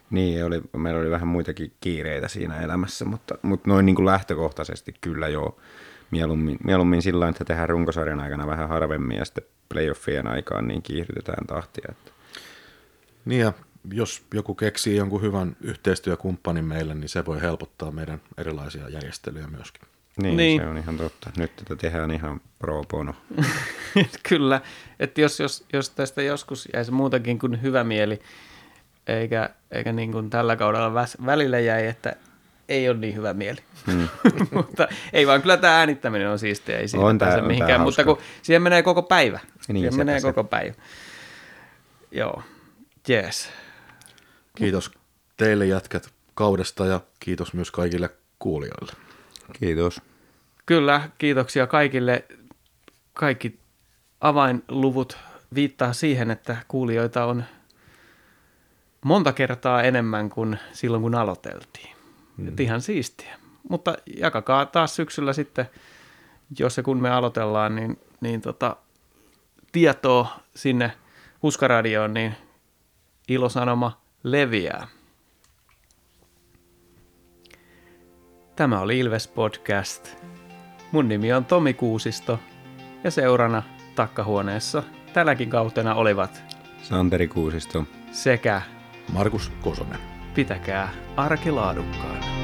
Niin, 0.09 0.45
oli, 0.45 0.61
meillä 0.77 0.99
oli 0.99 1.11
vähän 1.11 1.27
muitakin 1.27 1.71
kiireitä 1.81 2.27
siinä 2.27 2.61
elämässä, 2.61 3.05
mutta, 3.05 3.37
mutta 3.41 3.69
noin 3.69 3.85
niin 3.85 3.95
kuin 3.95 4.05
lähtökohtaisesti 4.05 4.95
kyllä 5.01 5.27
joo. 5.27 5.59
Mieluummin, 6.11 6.57
mieluummin 6.63 7.01
sillä 7.01 7.29
että 7.29 7.45
tehdään 7.45 7.69
runkosarjan 7.69 8.19
aikana 8.19 8.47
vähän 8.47 8.69
harvemmin 8.69 9.17
ja 9.17 9.25
sitten 9.25 9.43
playoffien 9.69 10.27
aikaan 10.27 10.67
niin 10.67 10.81
kiihdytetään 10.81 11.47
tahtia. 11.47 11.85
Että. 11.89 12.11
Niin 13.25 13.41
ja 13.41 13.53
jos 13.93 14.25
joku 14.33 14.55
keksii 14.55 14.95
jonkun 14.95 15.21
hyvän 15.21 15.55
yhteistyökumppanin 15.61 16.65
meille, 16.65 16.95
niin 16.95 17.09
se 17.09 17.25
voi 17.25 17.41
helpottaa 17.41 17.91
meidän 17.91 18.21
erilaisia 18.37 18.89
järjestelyjä 18.89 19.47
myöskin. 19.47 19.87
Niin, 20.21 20.37
niin. 20.37 20.61
se 20.61 20.67
on 20.67 20.77
ihan 20.77 20.97
totta. 20.97 21.29
Nyt 21.37 21.55
tätä 21.55 21.75
tehdään 21.75 22.11
ihan 22.11 22.41
pro 22.59 22.83
bono. 22.83 23.15
Kyllä, 24.29 24.61
että 24.99 25.21
jos, 25.21 25.39
jos, 25.39 25.65
jos 25.73 25.89
tästä 25.89 26.21
joskus 26.21 26.69
jäisi 26.73 26.91
muutakin 26.91 27.39
kuin 27.39 27.61
hyvä 27.61 27.83
mieli, 27.83 28.21
eikä, 29.07 29.49
eikä 29.71 29.91
niin 29.91 30.11
kuin 30.11 30.29
tällä 30.29 30.55
kaudella 30.55 30.93
väs, 30.93 31.17
välillä 31.25 31.59
jäi, 31.59 31.87
että 31.87 32.15
ei 32.69 32.89
ole 32.89 32.97
niin 32.97 33.15
hyvä 33.15 33.33
mieli. 33.33 33.59
Hmm. 33.91 34.07
mutta 34.55 34.87
ei 35.13 35.27
vaan, 35.27 35.41
kyllä 35.41 35.57
tämä 35.57 35.77
äänittäminen 35.77 36.29
on 36.29 36.39
siistiä, 36.39 36.77
ei 36.77 36.87
siinä 36.87 37.05
on 37.05 37.17
pääse 37.17 37.37
tää, 37.37 37.47
mihinkään, 37.47 37.81
mutta 37.81 38.03
kun 38.03 38.17
siihen 38.41 38.61
menee 38.61 38.83
koko 38.83 39.03
päivä. 39.03 39.39
Niin, 39.67 39.81
siihen 39.81 39.97
menee 39.97 40.19
se. 40.19 40.27
koko 40.27 40.43
päivä. 40.43 40.73
Joo, 42.11 42.43
jees. 43.07 43.49
Kiitos 44.57 44.91
teille 45.37 45.65
jätkät 45.65 46.09
kaudesta 46.33 46.85
ja 46.85 47.01
kiitos 47.19 47.53
myös 47.53 47.71
kaikille 47.71 48.09
kuulijoille. 48.39 48.93
Kiitos. 49.53 50.01
Kyllä, 50.65 51.09
kiitoksia 51.17 51.67
kaikille. 51.67 52.25
Kaikki 53.13 53.59
avainluvut 54.21 55.17
viittaa 55.55 55.93
siihen, 55.93 56.31
että 56.31 56.57
kuulijoita 56.67 57.25
on 57.25 57.43
monta 59.05 59.33
kertaa 59.33 59.83
enemmän 59.83 60.29
kuin 60.29 60.59
silloin, 60.73 61.03
kun 61.03 61.15
aloiteltiin. 61.15 61.95
Mm. 62.37 62.47
Et 62.47 62.59
ihan 62.59 62.81
siistiä. 62.81 63.37
Mutta 63.69 63.97
jakakaa 64.17 64.65
taas 64.65 64.95
syksyllä 64.95 65.33
sitten, 65.33 65.65
jos 66.59 66.77
ja 66.77 66.83
kun 66.83 67.01
me 67.01 67.09
aloitellaan, 67.09 67.75
niin, 67.75 67.99
niin 68.21 68.41
tota, 68.41 68.77
tietoa 69.71 70.39
sinne 70.55 70.91
Huskaradioon, 71.43 72.13
niin 72.13 72.35
ilosanoma 73.27 74.01
leviää. 74.23 74.87
Tämä 78.55 78.79
oli 78.79 78.99
Ilves 78.99 79.27
Podcast. 79.27 80.15
Mun 80.91 81.07
nimi 81.07 81.33
on 81.33 81.45
Tomi 81.45 81.73
Kuusisto 81.73 82.39
ja 83.03 83.11
seurana 83.11 83.63
takkahuoneessa 83.95 84.83
tälläkin 85.13 85.49
kautena 85.49 85.95
olivat 85.95 86.43
Santeri 86.81 87.27
Kuusisto 87.27 87.85
sekä 88.11 88.61
Markus 89.13 89.51
Kosonen. 89.61 89.99
Pitäkää 90.35 90.89
arki 91.17 91.51
laadukkaana. 91.51 92.34